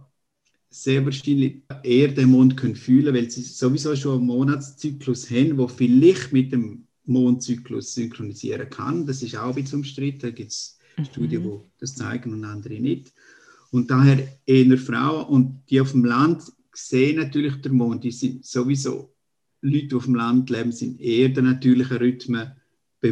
sehr 0.71 1.05
wahrscheinlich 1.05 1.63
eher 1.83 2.09
den 2.09 2.31
Mond 2.31 2.57
können 2.57 2.77
fühlen 2.77 3.15
weil 3.15 3.31
sie 3.31 3.43
sowieso 3.43 3.97
schon 3.97 4.19
einen 4.19 4.27
Monatszyklus 4.27 5.31
haben, 5.31 5.57
wo 5.57 5.69
vielleicht 5.69 6.33
mit 6.33 6.53
dem 6.53 6.87
Mondzyklus 7.05 7.95
synchronisieren 7.95 8.69
kann. 8.69 9.07
Das 9.07 9.23
ist 9.23 9.37
auch 9.37 9.57
ein 9.57 9.63
bisschen 9.63 9.79
umstritten. 9.79 10.21
Da 10.21 10.31
gibt 10.31 10.51
es 10.51 10.79
mhm. 10.97 11.05
Studien, 11.05 11.43
die 11.43 11.61
das 11.79 11.95
zeigen 11.95 12.33
und 12.33 12.45
andere 12.45 12.81
nicht. 12.81 13.13
Und 13.71 13.91
daher 13.91 14.27
eher 14.45 14.79
Frauen 14.79 15.27
und 15.27 15.63
die 15.71 15.81
auf 15.81 15.93
dem 15.93 16.05
Land 16.05 16.45
sehen 16.73 17.17
natürlich 17.17 17.61
den 17.63 17.75
Mond. 17.75 18.05
Die 18.05 18.11
sind 18.11 18.45
sowieso 18.45 19.15
Leute, 19.63 19.87
die 19.87 19.95
auf 19.95 20.05
dem 20.05 20.15
Land 20.15 20.51
leben, 20.51 20.73
sind 20.73 21.01
eher 21.01 21.29
den 21.31 21.45
natürlichen 21.47 21.97
Rhythmen 21.97 22.53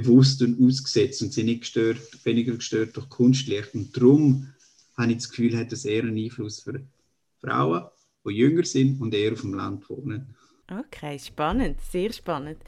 bewusst 0.01 0.43
und 0.43 0.61
ausgesetzt 0.61 1.23
und 1.23 1.33
sind 1.33 1.47
nicht 1.47 1.61
gestört, 1.61 1.99
weniger 2.25 2.55
gestört 2.55 2.97
durch 2.97 3.09
Kunstlicht. 3.09 3.75
Und 3.75 3.97
darum 3.97 4.49
habe 4.97 5.13
ich 5.13 5.19
das 5.19 5.29
Gefühl, 5.29 5.57
hat 5.57 5.73
das 5.73 5.85
eher 5.85 6.03
einen 6.03 6.17
Einfluss 6.17 6.61
für 6.61 6.81
Frauen, 7.41 7.85
die 8.27 8.33
jünger 8.33 8.65
sind 8.65 9.01
und 9.01 9.15
eher 9.15 9.33
auf 9.33 9.43
dem 9.43 9.55
Land 9.55 9.89
wohnen. 9.89 10.35
Okay, 10.71 11.19
spannend, 11.19 11.81
sehr 11.81 12.13
spannend. 12.13 12.59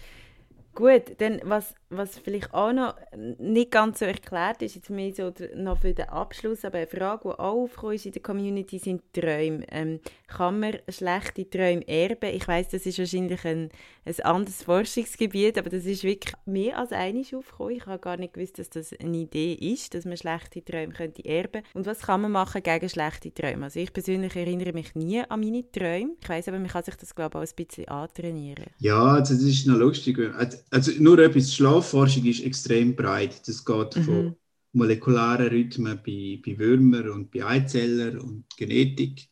Gut, 0.77 1.19
dann 1.19 1.41
was, 1.43 1.75
was 1.89 2.19
vielleicht 2.19 2.53
auch 2.53 2.71
noch 2.71 2.97
nicht 3.39 3.71
ganz 3.71 4.01
so 4.01 4.05
erklärt 4.05 4.61
ist, 4.61 4.75
jetzt 4.75 4.91
mehr 4.91 5.11
so 5.15 5.33
noch 5.55 5.79
für 5.79 5.95
den 5.95 6.11
Abschluss, 6.11 6.67
aber 6.67 6.77
eine 6.77 6.87
Frage, 6.87 7.31
die 7.31 7.39
auch 7.39 7.93
ist 7.93 8.05
in 8.05 8.13
der 8.13 8.21
Community, 8.21 8.79
sind 8.79 9.01
Träume. 9.15 9.65
Ähm, 9.71 10.01
kann 10.27 10.61
man 10.61 10.77
schlechte 10.91 11.49
Träume 11.49 11.89
erben? 11.89 12.35
Ich 12.35 12.47
weiß, 12.47 12.69
das 12.69 12.85
ist 12.85 12.99
wahrscheinlich 12.99 13.43
ein, 13.47 13.71
ein 14.05 14.21
anderes 14.21 14.65
Forschungsgebiet, 14.65 15.57
aber 15.57 15.71
das 15.71 15.87
ist 15.87 16.05
wirklich 16.05 16.35
mehr 16.45 16.79
als 16.79 16.93
einiges 16.93 17.33
aufgekommen. 17.33 17.77
Ich 17.77 17.87
habe 17.87 17.99
gar 17.99 18.19
nicht 18.19 18.35
gewusst, 18.35 18.59
dass 18.59 18.69
das 18.69 18.93
eine 19.01 19.17
Idee 19.17 19.55
ist, 19.55 19.95
dass 19.95 20.05
man 20.05 20.19
schlechte 20.19 20.63
Träume 20.63 20.93
könnte 20.93 21.25
erben 21.25 21.63
Und 21.73 21.87
was 21.87 22.01
kann 22.01 22.21
man 22.21 22.33
machen 22.33 22.63
gegen 22.63 22.89
schlechte 22.91 23.33
Träume? 23.33 23.65
Also 23.65 23.81
ich 23.81 23.95
persönlich 23.95 24.37
erinnere 24.37 24.75
mich 24.75 24.95
nie 24.95 25.23
an 25.23 25.41
meine 25.41 25.65
Träume. 25.73 26.17
Ich 26.21 26.29
weiß 26.29 26.49
aber, 26.49 26.59
man 26.59 26.69
kann 26.69 26.85
sich 26.85 26.97
das, 26.97 27.15
glaube 27.15 27.39
ich, 27.39 27.49
auch 27.49 27.51
ein 27.51 27.57
bisschen 27.57 27.89
antrainieren. 27.89 28.67
Ja, 28.79 29.03
also 29.03 29.33
das 29.33 29.43
ist 29.43 29.67
noch 29.67 29.79
lustig. 29.79 30.19
Also, 30.37 30.59
also 30.71 30.93
nur 30.99 31.19
etwas, 31.19 31.55
Schlafforschung 31.55 32.25
ist 32.25 32.45
extrem 32.45 32.95
breit. 32.97 33.47
Das 33.47 33.65
geht 33.65 33.97
mhm. 33.97 34.03
von 34.03 34.37
molekularen 34.73 35.49
Rhythmen 35.49 36.01
bei, 36.05 36.41
bei 36.45 36.59
Würmern 36.59 37.11
und 37.11 37.31
bei 37.31 37.45
Eizellern 37.45 38.19
und 38.19 38.45
Genetik 38.57 39.29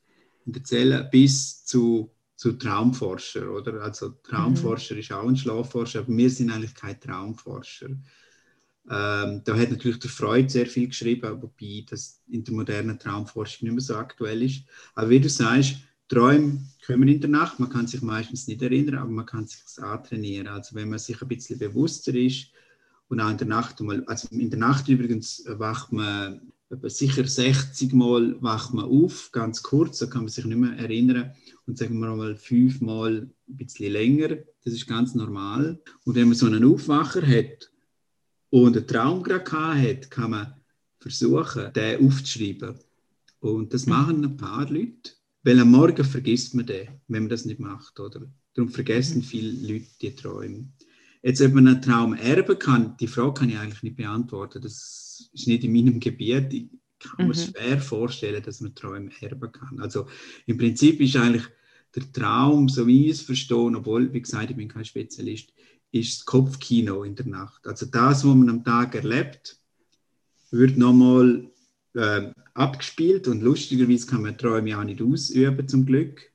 in 0.46 0.52
der 0.52 0.64
Zelle 0.64 1.08
bis 1.10 1.64
zu, 1.64 2.10
zu 2.36 2.52
Traumforscher, 2.52 3.50
oder? 3.50 3.82
Also 3.82 4.10
Traumforscher 4.22 4.94
mhm. 4.94 5.00
ist 5.00 5.12
auch 5.12 5.28
ein 5.28 5.36
Schlafforscher, 5.36 6.00
aber 6.00 6.16
wir 6.16 6.30
sind 6.30 6.50
eigentlich 6.50 6.74
kein 6.74 7.00
Traumforscher. 7.00 7.90
Ähm, 8.90 9.40
da 9.44 9.56
hat 9.56 9.70
natürlich 9.70 9.98
der 9.98 10.10
Freud 10.10 10.50
sehr 10.50 10.66
viel 10.66 10.88
geschrieben, 10.88 11.42
wobei 11.42 11.84
das 11.88 12.20
in 12.28 12.44
der 12.44 12.54
modernen 12.54 12.98
Traumforschung 12.98 13.66
nicht 13.66 13.74
mehr 13.74 13.80
so 13.80 13.96
aktuell 13.96 14.42
ist. 14.42 14.64
Aber 14.94 15.08
wie 15.08 15.20
du 15.20 15.28
sagst, 15.28 15.76
Träume 16.14 16.60
kommen 16.86 17.08
in 17.08 17.20
der 17.20 17.30
Nacht, 17.30 17.58
man 17.58 17.70
kann 17.70 17.86
sich 17.86 18.02
meistens 18.02 18.46
nicht 18.46 18.62
erinnern, 18.62 18.96
aber 18.96 19.10
man 19.10 19.26
kann 19.26 19.46
sich 19.46 19.60
antrainieren. 19.82 20.46
Also 20.46 20.74
wenn 20.74 20.90
man 20.90 20.98
sich 20.98 21.20
ein 21.20 21.28
bisschen 21.28 21.58
bewusster 21.58 22.14
ist 22.14 22.48
und 23.08 23.20
auch 23.20 23.30
in 23.30 23.38
der 23.38 23.46
Nacht, 23.46 23.82
also 24.06 24.28
in 24.30 24.50
der 24.50 24.58
Nacht 24.58 24.88
übrigens 24.88 25.44
wacht 25.46 25.92
man 25.92 26.40
sicher 26.84 27.26
60 27.26 27.92
Mal 27.92 28.36
wacht 28.42 28.74
man 28.74 28.84
auf, 28.84 29.30
ganz 29.32 29.62
kurz, 29.62 29.98
da 29.98 30.06
kann 30.06 30.22
man 30.22 30.28
sich 30.28 30.44
nicht 30.44 30.56
mehr 30.56 30.76
erinnern 30.76 31.32
und 31.66 31.78
sagen 31.78 31.98
wir 31.98 32.14
mal 32.14 32.36
fünf 32.36 32.80
Mal 32.80 33.28
ein 33.48 33.56
bisschen 33.56 33.92
länger, 33.92 34.36
das 34.64 34.74
ist 34.74 34.86
ganz 34.86 35.14
normal. 35.14 35.80
Und 36.04 36.14
wenn 36.14 36.28
man 36.28 36.36
so 36.36 36.46
einen 36.46 36.64
Aufwacher 36.64 37.26
hat 37.26 37.70
und 38.50 38.76
einen 38.76 38.86
Traum 38.86 39.22
gerade 39.22 39.50
hat, 39.50 40.10
kann 40.10 40.30
man 40.30 40.54
versuchen, 40.98 41.72
den 41.74 42.06
aufzuschreiben. 42.06 42.78
Und 43.40 43.74
das 43.74 43.86
machen 43.86 44.24
ein 44.24 44.36
paar 44.36 44.68
Leute. 44.70 45.12
Weil 45.44 45.60
am 45.60 45.70
Morgen 45.70 46.04
vergisst 46.04 46.54
man 46.54 46.66
den, 46.66 46.88
wenn 47.06 47.24
man 47.24 47.28
das 47.28 47.44
nicht 47.44 47.60
macht, 47.60 48.00
oder? 48.00 48.26
Darum 48.54 48.70
vergessen 48.70 49.18
mhm. 49.18 49.22
viele 49.22 49.72
Leute 49.72 49.86
die 50.00 50.14
Träume. 50.14 50.68
Jetzt, 51.22 51.42
ob 51.42 51.52
man 51.52 51.68
einen 51.68 51.82
Traum 51.82 52.14
erben 52.14 52.58
kann, 52.58 52.96
die 52.98 53.06
Frage 53.06 53.34
kann 53.34 53.50
ich 53.50 53.58
eigentlich 53.58 53.82
nicht 53.82 53.96
beantworten. 53.96 54.60
Das 54.62 55.30
ist 55.32 55.46
nicht 55.46 55.64
in 55.64 55.72
meinem 55.72 56.00
Gebiet. 56.00 56.52
Ich 56.52 56.68
kann 56.98 57.28
mir 57.28 57.34
mhm. 57.34 57.38
schwer 57.38 57.80
vorstellen, 57.80 58.42
dass 58.42 58.60
man 58.60 58.74
Träume 58.74 59.10
erben 59.20 59.52
kann. 59.52 59.80
Also 59.80 60.06
im 60.46 60.56
Prinzip 60.56 61.00
ist 61.00 61.16
eigentlich 61.16 61.44
der 61.94 62.10
Traum, 62.12 62.68
so 62.68 62.86
wie 62.86 63.06
ich 63.06 63.12
es 63.12 63.20
verstehe, 63.22 63.56
obwohl, 63.56 64.12
wie 64.12 64.22
gesagt, 64.22 64.50
ich 64.50 64.56
bin 64.56 64.68
kein 64.68 64.84
Spezialist, 64.84 65.52
ist 65.92 66.18
das 66.18 66.24
Kopfkino 66.24 67.04
in 67.04 67.14
der 67.14 67.26
Nacht. 67.26 67.66
Also 67.66 67.86
das, 67.86 68.24
was 68.24 68.34
man 68.34 68.48
am 68.48 68.64
Tag 68.64 68.94
erlebt, 68.94 69.58
wird 70.50 70.76
nochmal 70.76 71.50
äh, 71.94 72.32
abgespielt 72.54 73.28
und 73.28 73.42
lustigerweise 73.42 74.06
kann 74.06 74.22
man 74.22 74.38
Träume 74.38 74.70
ja 74.70 74.80
auch 74.80 74.84
nicht 74.84 75.02
ausüben, 75.02 75.68
zum 75.68 75.86
Glück. 75.86 76.30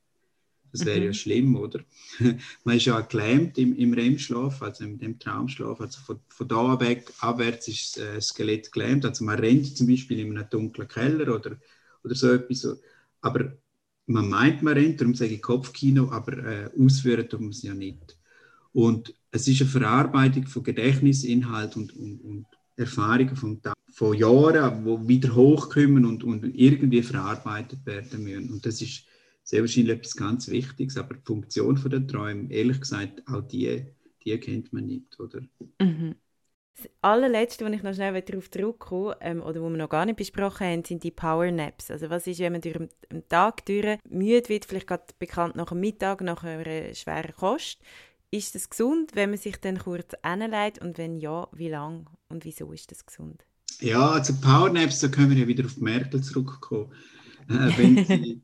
Das 0.72 0.86
wäre 0.86 1.00
mhm. 1.00 1.06
ja 1.06 1.14
schlimm, 1.14 1.56
oder? 1.56 1.80
man 2.64 2.78
ist 2.78 2.86
ja 2.86 3.00
gelähmt 3.02 3.58
im, 3.58 3.76
im 3.76 3.94
REM-Schlaf, 3.94 4.62
also 4.62 4.84
im, 4.84 5.00
im 5.00 5.18
Traumschlaf. 5.18 5.82
Also 5.82 6.00
von, 6.02 6.20
von 6.28 6.48
da 6.48 6.80
weg 6.80 7.12
abwärts 7.20 7.68
ist 7.68 7.98
das 7.98 8.04
äh, 8.04 8.22
Skelett 8.22 8.72
gelähmt. 8.72 9.06
Also 9.06 9.24
man 9.24 9.40
rennt 9.40 9.76
zum 9.76 9.88
Beispiel 9.88 10.20
in 10.20 10.38
einem 10.38 10.50
dunklen 10.50 10.88
Keller 10.88 11.34
oder, 11.36 11.58
oder 12.04 12.16
so 12.16 12.32
etwas. 12.32 12.68
Aber 13.22 13.58
man 14.06 14.30
meint, 14.30 14.62
man 14.62 14.74
rennt, 14.74 15.02
darum 15.02 15.16
sage 15.16 15.34
ich 15.34 15.42
Kopfkino, 15.42 16.12
aber 16.12 16.38
äh, 16.38 16.70
ausführen 16.80 17.28
tut 17.28 17.42
man 17.42 17.50
es 17.50 17.64
ja 17.64 17.74
nicht. 17.74 18.18
Und 18.72 19.14
es 19.32 19.48
ist 19.48 19.62
eine 19.62 19.70
Verarbeitung 19.70 20.46
von 20.46 20.64
Gedächtnisinhalt 20.64 21.76
und, 21.78 21.96
und, 21.96 22.22
und 22.22 22.46
Erfahrungen 22.76 23.36
vom 23.36 23.62
Tag 23.62 23.79
von 24.00 24.16
Jahren, 24.16 24.86
die 24.86 25.08
wieder 25.10 25.36
hochkommen 25.36 26.06
und, 26.06 26.24
und 26.24 26.46
irgendwie 26.56 27.04
verarbeitet 27.04 27.86
werden 27.86 28.24
müssen. 28.24 28.50
Und 28.50 28.66
das 28.66 28.82
ist 28.82 29.04
sehr 29.44 29.60
wahrscheinlich 29.60 29.98
etwas 29.98 30.16
ganz 30.16 30.48
Wichtiges, 30.48 30.96
aber 30.96 31.16
die 31.16 31.26
Funktion 31.26 31.78
der 31.86 32.08
Träume, 32.08 32.50
ehrlich 32.50 32.80
gesagt, 32.80 33.22
auch 33.28 33.42
die, 33.42 33.88
die 34.24 34.40
kennt 34.40 34.72
man 34.72 34.86
nicht, 34.86 35.20
oder? 35.20 35.42
Mhm. 35.82 36.16
Das 36.78 36.90
allerletzte, 37.02 37.66
was 37.66 37.74
ich 37.74 37.84
noch 37.84 37.94
schnell 37.94 38.22
darauf 38.22 38.50
zurückkomme, 38.50 39.18
ähm, 39.20 39.42
oder 39.42 39.62
wo 39.62 39.68
wir 39.70 39.76
noch 39.76 39.90
gar 39.90 40.06
nicht 40.06 40.16
besprochen 40.16 40.66
haben, 40.66 40.86
sind 40.86 41.04
die 41.04 41.12
Power 41.12 41.52
Naps. 41.52 41.92
Also 41.92 42.10
was 42.10 42.26
ist, 42.26 42.40
wenn 42.40 42.54
man 42.54 42.62
durch 42.62 42.78
den 42.78 43.28
Tag 43.28 43.66
durch 43.66 44.00
müde 44.08 44.48
wird, 44.48 44.64
vielleicht 44.64 44.88
gerade 44.88 45.14
bekannt 45.20 45.58
nach 45.58 45.72
dem 45.72 45.82
Mittag, 45.82 46.22
nach 46.22 46.42
einer 46.46 46.94
schweren 46.94 47.36
Kost, 47.36 47.82
ist 48.32 48.56
das 48.56 48.70
gesund, 48.70 49.12
wenn 49.16 49.32
man 49.32 49.40
sich 49.40 49.58
dann 49.58 49.78
kurz 49.78 50.14
anlegt 50.22 50.80
und 50.80 50.98
wenn 50.98 51.18
ja, 51.18 51.50
wie 51.52 51.68
lang 51.68 52.10
und 52.30 52.46
wieso 52.46 52.72
ist 52.72 52.92
das 52.92 53.06
gesund? 53.06 53.44
Ja, 53.82 54.12
also 54.12 54.34
Powernaps, 54.34 55.00
da 55.00 55.08
können 55.08 55.32
wir 55.32 55.38
ja 55.38 55.48
wieder 55.48 55.66
auf 55.66 55.78
Merkel 55.78 56.22
zurückkommen. 56.22 56.92
Äh, 57.50 57.72
wenn 57.78 58.06
sie, 58.06 58.42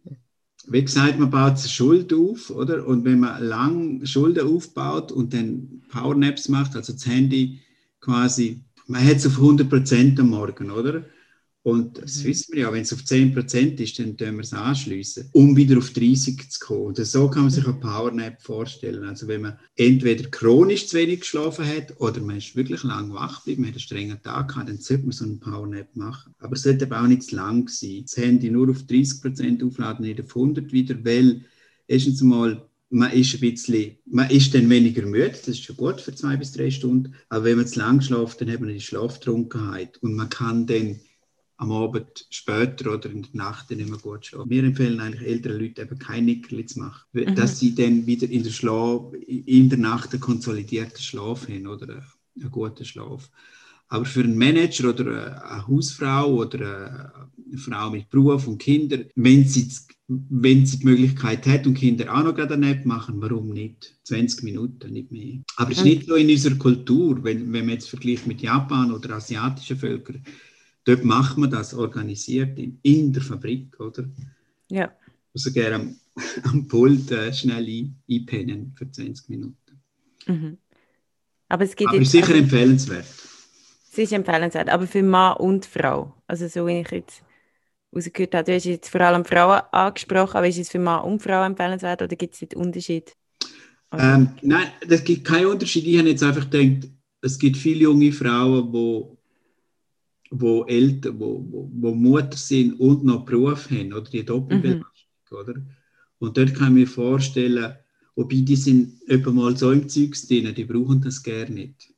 wie 0.67 0.81
gesagt, 0.83 1.19
man 1.19 1.29
baut 1.29 1.57
eine 1.57 1.67
Schuld 1.67 2.13
auf, 2.13 2.49
oder? 2.49 2.85
Und 2.87 3.05
wenn 3.05 3.19
man 3.19 3.43
lang 3.43 4.05
Schulden 4.05 4.47
aufbaut 4.47 5.11
und 5.11 5.33
dann 5.33 5.83
Powernaps 5.89 6.49
macht, 6.49 6.75
also 6.75 6.93
das 6.93 7.05
Handy 7.05 7.59
quasi, 7.99 8.63
man 8.87 9.05
hat 9.05 9.17
es 9.17 9.27
auf 9.27 9.37
100% 9.39 10.19
am 10.19 10.29
Morgen, 10.29 10.71
oder? 10.71 11.03
Und 11.65 11.97
das 11.97 12.19
mhm. 12.19 12.27
wissen 12.27 12.53
wir 12.53 12.61
ja, 12.61 12.71
wenn 12.71 12.83
es 12.83 12.93
auf 12.93 12.99
10% 12.99 13.81
ist, 13.81 13.97
dann 13.97 14.15
können 14.15 14.37
wir 14.37 14.43
es 14.43 14.53
anschließen, 14.53 15.29
um 15.31 15.57
wieder 15.57 15.79
auf 15.79 15.89
30 15.89 16.47
zu 16.51 16.59
kommen. 16.59 16.85
Und 16.85 16.97
so 16.97 17.27
kann 17.27 17.41
man 17.41 17.51
sich 17.51 17.65
eine 17.65 17.73
Powernap 17.73 18.39
vorstellen. 18.39 19.03
Also 19.03 19.27
wenn 19.27 19.41
man 19.41 19.57
entweder 19.75 20.29
chronisch 20.29 20.85
zu 20.85 20.97
wenig 20.97 21.21
geschlafen 21.21 21.65
hat 21.65 21.99
oder 21.99 22.21
man 22.21 22.37
ist 22.37 22.55
wirklich 22.55 22.83
lang 22.83 23.11
wach 23.13 23.39
geblieben, 23.39 23.63
man 23.63 23.69
hat 23.69 23.77
einen 23.77 23.79
strengen 23.79 24.21
Tag 24.21 24.49
gehabt, 24.49 24.69
dann 24.69 24.77
sollte 24.77 25.05
man 25.05 25.11
so 25.13 25.25
einen 25.25 25.39
Powernap 25.39 25.95
machen. 25.95 26.35
Aber 26.37 26.53
es 26.53 26.61
sollte 26.61 26.85
aber 26.85 27.01
auch 27.01 27.07
nicht 27.07 27.23
zu 27.23 27.35
lang 27.35 27.67
sein. 27.67 28.03
Das 28.03 28.15
Handy 28.15 28.51
nur 28.51 28.69
auf 28.69 28.83
30% 28.83 29.65
aufladen, 29.65 30.05
nicht 30.05 30.21
auf 30.21 30.35
100 30.35 30.71
wieder, 30.71 31.03
weil 31.03 31.45
erstens 31.87 32.21
mal 32.21 32.63
man 32.91 33.11
ist 33.11 33.33
ein 33.33 33.39
bisschen, 33.39 33.97
man 34.05 34.29
ist 34.29 34.53
dann 34.53 34.69
weniger 34.69 35.03
müde, 35.07 35.29
das 35.29 35.47
ist 35.47 35.63
schon 35.63 35.77
gut 35.77 35.99
für 35.99 36.13
zwei 36.13 36.37
bis 36.37 36.51
drei 36.51 36.69
Stunden, 36.69 37.15
aber 37.29 37.45
wenn 37.45 37.57
man 37.57 37.65
zu 37.65 37.79
lang 37.79 37.99
schläft, 38.01 38.39
dann 38.39 38.51
hat 38.51 38.59
man 38.59 38.69
die 38.69 38.79
Schlaftrunkenheit 38.79 39.97
und 40.03 40.13
man 40.13 40.29
kann 40.29 40.67
dann 40.67 40.99
am 41.57 41.71
Abend 41.71 42.27
später 42.29 42.93
oder 42.93 43.09
in 43.09 43.21
der 43.21 43.31
Nacht 43.33 43.71
nicht 43.71 43.89
mehr 43.89 43.99
gut 43.99 44.25
schlafen. 44.25 44.49
Wir 44.49 44.63
empfehlen 44.63 44.99
eigentlich 44.99 45.27
älteren 45.27 45.59
Leuten 45.59 45.81
eben 45.81 45.99
kein 45.99 46.25
Nickerli 46.25 46.65
zu 46.65 46.79
machen, 46.79 47.05
mhm. 47.13 47.35
dass 47.35 47.59
sie 47.59 47.73
dann 47.73 48.05
wieder 48.05 48.29
in 48.29 48.43
der, 48.43 48.51
Schlaf, 48.51 49.13
in 49.27 49.69
der 49.69 49.79
Nacht 49.79 50.11
einen 50.11 50.21
konsolidierten 50.21 51.01
Schlaf 51.01 51.47
haben 51.47 51.67
oder 51.67 52.03
einen 52.35 52.51
guten 52.51 52.83
Schlaf. 52.83 53.29
Aber 53.87 54.05
für 54.05 54.21
einen 54.21 54.37
Manager 54.37 54.89
oder 54.89 55.43
eine 55.43 55.67
Hausfrau 55.67 56.33
oder 56.33 57.13
eine 57.49 57.57
Frau 57.57 57.91
mit 57.91 58.09
Beruf 58.09 58.47
und 58.47 58.57
Kindern, 58.57 59.05
wenn 59.15 59.47
sie, 59.47 59.69
wenn 60.07 60.65
sie 60.65 60.79
die 60.79 60.85
Möglichkeit 60.85 61.45
hat 61.45 61.67
und 61.67 61.75
Kinder 61.75 62.13
auch 62.13 62.23
noch 62.23 62.35
gerade 62.35 62.55
eine 62.55 62.81
machen, 62.83 63.21
warum 63.21 63.49
nicht? 63.49 63.95
20 64.03 64.43
Minuten, 64.43 64.91
nicht 64.91 65.11
mehr. 65.11 65.37
Aber 65.55 65.71
es 65.71 65.77
ist 65.77 65.83
nicht 65.83 66.07
so 66.07 66.15
in 66.15 66.29
unserer 66.29 66.55
Kultur, 66.55 67.23
wenn, 67.23 67.53
wenn 67.53 67.65
man 67.65 67.75
jetzt 67.75 67.89
vergleicht 67.89 68.25
mit 68.25 68.41
Japan 68.41 68.91
oder 68.91 69.15
asiatischen 69.15 69.77
Völkern, 69.77 70.23
Dort 70.85 71.03
macht 71.03 71.37
man 71.37 71.49
das 71.49 71.73
organisiert 71.73 72.57
in, 72.57 72.79
in 72.83 73.11
der 73.11 73.21
Fabrik, 73.21 73.79
oder? 73.79 74.05
Ja. 74.69 74.95
Also 75.33 75.51
gerne 75.51 75.75
am, 75.75 75.95
am 76.43 76.67
Pult 76.67 77.11
äh, 77.11 77.33
schnell 77.33 77.67
ein, 77.67 77.95
einpennen 78.09 78.73
für 78.77 78.89
20 78.89 79.29
Minuten. 79.29 79.55
Mhm. 80.27 80.57
Aber 81.49 81.63
es 81.63 81.75
geht 81.75 81.87
aber 81.87 81.97
jetzt, 81.97 82.11
sicher 82.11 82.29
also, 82.29 82.39
empfehlenswert. 82.39 83.05
Es 83.91 83.97
ist 83.97 84.13
empfehlenswert, 84.13 84.69
aber 84.69 84.87
für 84.87 85.03
Mann 85.03 85.37
und 85.37 85.65
Frau. 85.65 86.13
Also 86.27 86.47
so 86.47 86.67
wie 86.67 86.81
ich 86.81 86.91
jetzt 86.91 87.23
rausgehört 87.95 88.35
habe. 88.35 88.43
Du 88.45 88.53
hast 88.53 88.65
jetzt 88.65 88.89
vor 88.89 89.01
allem 89.01 89.25
Frauen 89.25 89.61
angesprochen, 89.71 90.37
aber 90.37 90.47
ist 90.47 90.59
es 90.59 90.69
für 90.69 90.79
Mann 90.79 91.03
und 91.03 91.21
Frau 91.21 91.43
empfehlenswert 91.43 92.01
oder 92.01 92.15
gibt 92.15 92.35
es 92.35 92.41
einen 92.41 92.65
Unterschied? 92.65 93.15
Ähm, 93.91 94.29
nein, 94.41 94.67
es 94.87 95.03
gibt 95.03 95.25
keinen 95.25 95.47
Unterschied. 95.47 95.85
Ich 95.85 95.97
habe 95.97 96.09
jetzt 96.09 96.23
einfach 96.23 96.49
gedacht, 96.49 96.91
es 97.21 97.39
gibt 97.39 97.57
viele 97.57 97.81
junge 97.81 98.11
Frauen, 98.11 98.71
die 98.71 99.14
wo 100.41 100.65
Eltern, 100.65 101.19
wo, 101.19 101.45
wo, 101.49 101.69
wo 101.73 101.93
Mutter 101.93 102.37
sind 102.37 102.79
und 102.79 103.03
noch 103.03 103.25
Beruf 103.25 103.69
haben, 103.69 103.93
oder 103.93 104.09
die 104.09 104.25
Doppelbelastung, 104.25 104.89
mhm. 105.31 105.37
oder? 105.37 105.53
Und 106.19 106.37
dort 106.37 106.55
kann 106.55 106.69
ich 106.69 106.73
mir 106.73 106.87
vorstellen, 106.87 107.75
wobei 108.15 108.37
die 108.37 108.55
sind 108.55 109.01
etwa 109.07 109.31
mal 109.31 109.57
so 109.57 109.71
im 109.71 109.87
Zeugs 109.89 110.27
drin, 110.27 110.53
die 110.55 110.65
brauchen 110.65 111.01
das 111.01 111.21
gerne 111.21 111.53
nicht. 111.53 111.93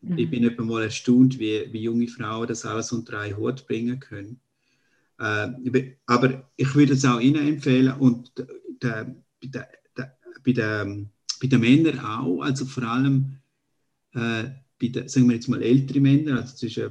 Mhm. 0.00 0.18
Ich 0.18 0.30
bin 0.30 0.44
etwa 0.44 0.64
mal 0.64 0.82
erstaunt, 0.82 1.38
wie, 1.38 1.68
wie 1.70 1.82
junge 1.82 2.08
Frauen 2.08 2.48
das 2.48 2.64
alles 2.64 2.92
unter 2.92 3.20
einen 3.20 3.36
Hut 3.36 3.66
bringen 3.66 4.00
können. 4.00 4.40
Äh, 5.18 5.94
aber 6.06 6.50
ich 6.56 6.74
würde 6.74 6.94
es 6.94 7.04
auch 7.04 7.20
Ihnen 7.20 7.46
empfehlen 7.46 7.94
und 7.98 8.32
der, 8.82 9.14
der, 9.42 9.68
der, 9.96 10.16
bei, 10.44 10.52
den, 10.52 11.10
bei 11.40 11.46
den 11.46 11.60
Männern 11.60 12.00
auch, 12.00 12.40
also 12.40 12.64
vor 12.64 12.84
allem 12.84 13.36
äh, 14.14 14.44
bei 14.80 14.88
den, 14.88 15.08
sagen 15.08 15.28
wir 15.28 15.36
jetzt 15.36 15.48
mal 15.48 15.62
ältere 15.62 16.00
Männer, 16.00 16.40
also 16.40 16.56
zwischen 16.56 16.90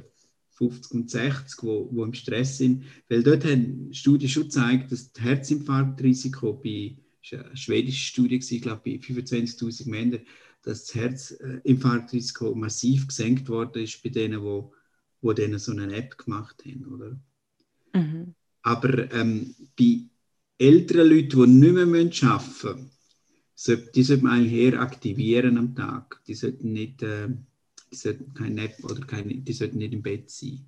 50 0.62 0.92
und 0.92 1.10
60, 1.10 1.62
wo, 1.62 1.88
wo 1.90 2.04
im 2.04 2.14
Stress 2.14 2.58
sind, 2.58 2.84
weil 3.08 3.22
dort 3.22 3.44
haben 3.44 3.92
Studien 3.92 4.28
schon 4.28 4.44
gezeigt, 4.44 4.92
dass 4.92 5.12
das 5.12 5.22
Herzinfarktrisiko 5.22 6.52
bei 6.54 6.96
eine 7.32 7.56
schwedische 7.56 8.04
Studie, 8.04 8.36
ich 8.36 8.62
glaube 8.62 8.82
bei 8.84 8.92
25.000 8.92 9.88
Männern, 9.88 10.20
dass 10.62 10.84
das 10.84 10.94
Herzinfarktrisiko 10.94 12.54
massiv 12.54 13.08
gesenkt 13.08 13.48
worden 13.48 13.82
ist 13.82 14.02
bei 14.02 14.10
denen, 14.10 14.42
wo, 14.42 14.72
wo 15.20 15.32
denen 15.32 15.58
so 15.58 15.72
eine 15.72 15.92
App 15.94 16.18
gemacht 16.18 16.62
haben, 16.64 16.86
oder? 16.86 17.20
Mhm. 17.94 18.34
Aber 18.62 19.12
ähm, 19.12 19.54
bei 19.76 20.02
älteren 20.58 21.08
Leuten, 21.08 21.28
die 21.30 21.46
nicht 21.46 21.86
mehr 21.86 22.30
arbeiten 22.30 22.90
müssen, 23.56 23.88
die 23.94 24.02
sollten 24.02 24.24
man 24.24 24.32
eigentlich 24.34 24.52
eher 24.52 24.80
aktivieren 24.80 25.58
am 25.58 25.74
Tag. 25.74 26.20
Die 26.26 26.34
sollten 26.34 26.72
nicht, 26.72 27.02
äh, 27.02 27.28
die 27.92 27.96
sollten 27.96 28.34
kein 28.34 28.54
Nap 28.54 28.72
oder 28.82 29.00
kein, 29.02 29.44
die 29.44 29.52
sollten 29.52 29.78
nicht 29.78 29.92
im 29.92 30.02
Bett 30.02 30.30
sein. 30.30 30.64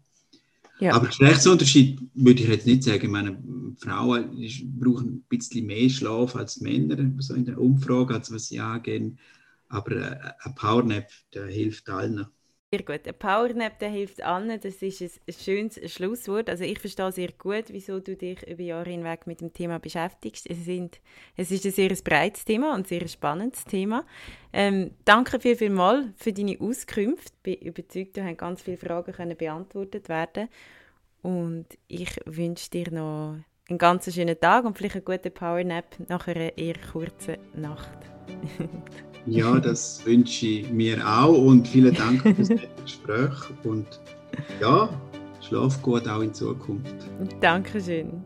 Ja. 0.80 0.94
Aber 0.94 1.06
Geschlechtsunterschied 1.06 2.00
würde 2.14 2.42
ich 2.42 2.48
jetzt 2.48 2.66
nicht 2.66 2.82
sagen. 2.82 3.04
Ich 3.04 3.10
meine, 3.10 3.42
Frauen 3.78 4.30
brauchen 4.78 5.08
ein 5.08 5.24
bisschen 5.28 5.66
mehr 5.66 5.88
Schlaf 5.88 6.36
als 6.36 6.60
Männer, 6.60 7.12
so 7.18 7.34
in 7.34 7.44
der 7.44 7.60
Umfrage, 7.60 8.14
als 8.14 8.32
was 8.32 8.48
sie 8.48 8.60
angehen. 8.60 9.18
Aber 9.68 9.92
äh, 9.92 10.32
ein 10.40 10.54
Powernap, 10.54 11.08
der 11.32 11.46
hilft 11.46 11.88
allen. 11.88 12.26
Sehr 12.74 12.82
gut. 12.82 13.06
Ein 13.06 13.14
Powernap, 13.16 13.78
der 13.78 13.88
hilft 13.88 14.20
allen. 14.20 14.48
Das 14.60 14.82
ist 14.82 15.00
ein, 15.00 15.32
schönes 15.32 15.92
Schlusswort. 15.92 16.50
Also 16.50 16.64
ich 16.64 16.80
verstehe 16.80 17.12
sehr 17.12 17.30
gut, 17.38 17.66
wieso 17.68 18.00
du 18.00 18.16
dich 18.16 18.44
über 18.48 18.62
Jahre 18.62 18.90
hinweg 18.90 19.28
mit 19.28 19.40
dem 19.40 19.52
Thema 19.52 19.78
beschäftigst. 19.78 20.50
Es, 20.50 20.64
sind, 20.64 20.98
es 21.36 21.52
ist 21.52 21.64
ein 21.66 21.70
sehr 21.70 21.94
breites 22.02 22.44
Thema 22.44 22.74
und 22.74 22.80
ein 22.80 22.84
sehr 22.84 23.06
spannendes 23.06 23.64
Thema. 23.64 24.04
Ähm, 24.52 24.90
danke 25.04 25.38
viel, 25.38 25.54
viel 25.54 25.70
mal 25.70 26.12
für 26.16 26.32
deine 26.32 26.60
Auskünfte. 26.60 27.32
Ich 27.44 27.60
bin 27.60 27.68
überzeugt, 27.68 28.16
da 28.16 28.24
haben 28.24 28.36
ganz 28.36 28.62
viele 28.62 28.76
Fragen 28.78 29.12
können 29.12 29.36
beantwortet 29.36 30.08
werden. 30.08 30.48
Und 31.22 31.66
ich 31.86 32.18
wünsche 32.26 32.70
dir 32.70 32.90
noch 32.90 33.36
einen 33.68 33.78
ganz 33.78 34.12
schönen 34.12 34.38
Tag 34.38 34.64
und 34.64 34.76
vielleicht 34.76 34.96
einen 34.96 35.04
guten 35.04 35.32
Powernap 35.32 35.96
nach 36.08 36.26
einer 36.26 36.56
eher 36.56 36.76
kurzen 36.92 37.36
Nacht. 37.54 37.98
Ja, 39.26 39.58
das 39.58 40.04
wünsche 40.04 40.46
ich 40.46 40.70
mir 40.70 40.98
auch 41.02 41.32
und 41.32 41.66
vielen 41.66 41.94
Dank 41.94 42.20
für 42.20 42.34
das 42.34 42.48
Gespräch 42.82 43.32
und 43.62 43.86
ja, 44.60 44.88
schlaf 45.40 45.80
gut 45.80 46.06
auch 46.06 46.20
in 46.20 46.34
Zukunft. 46.34 46.94
Dankeschön. 47.40 48.22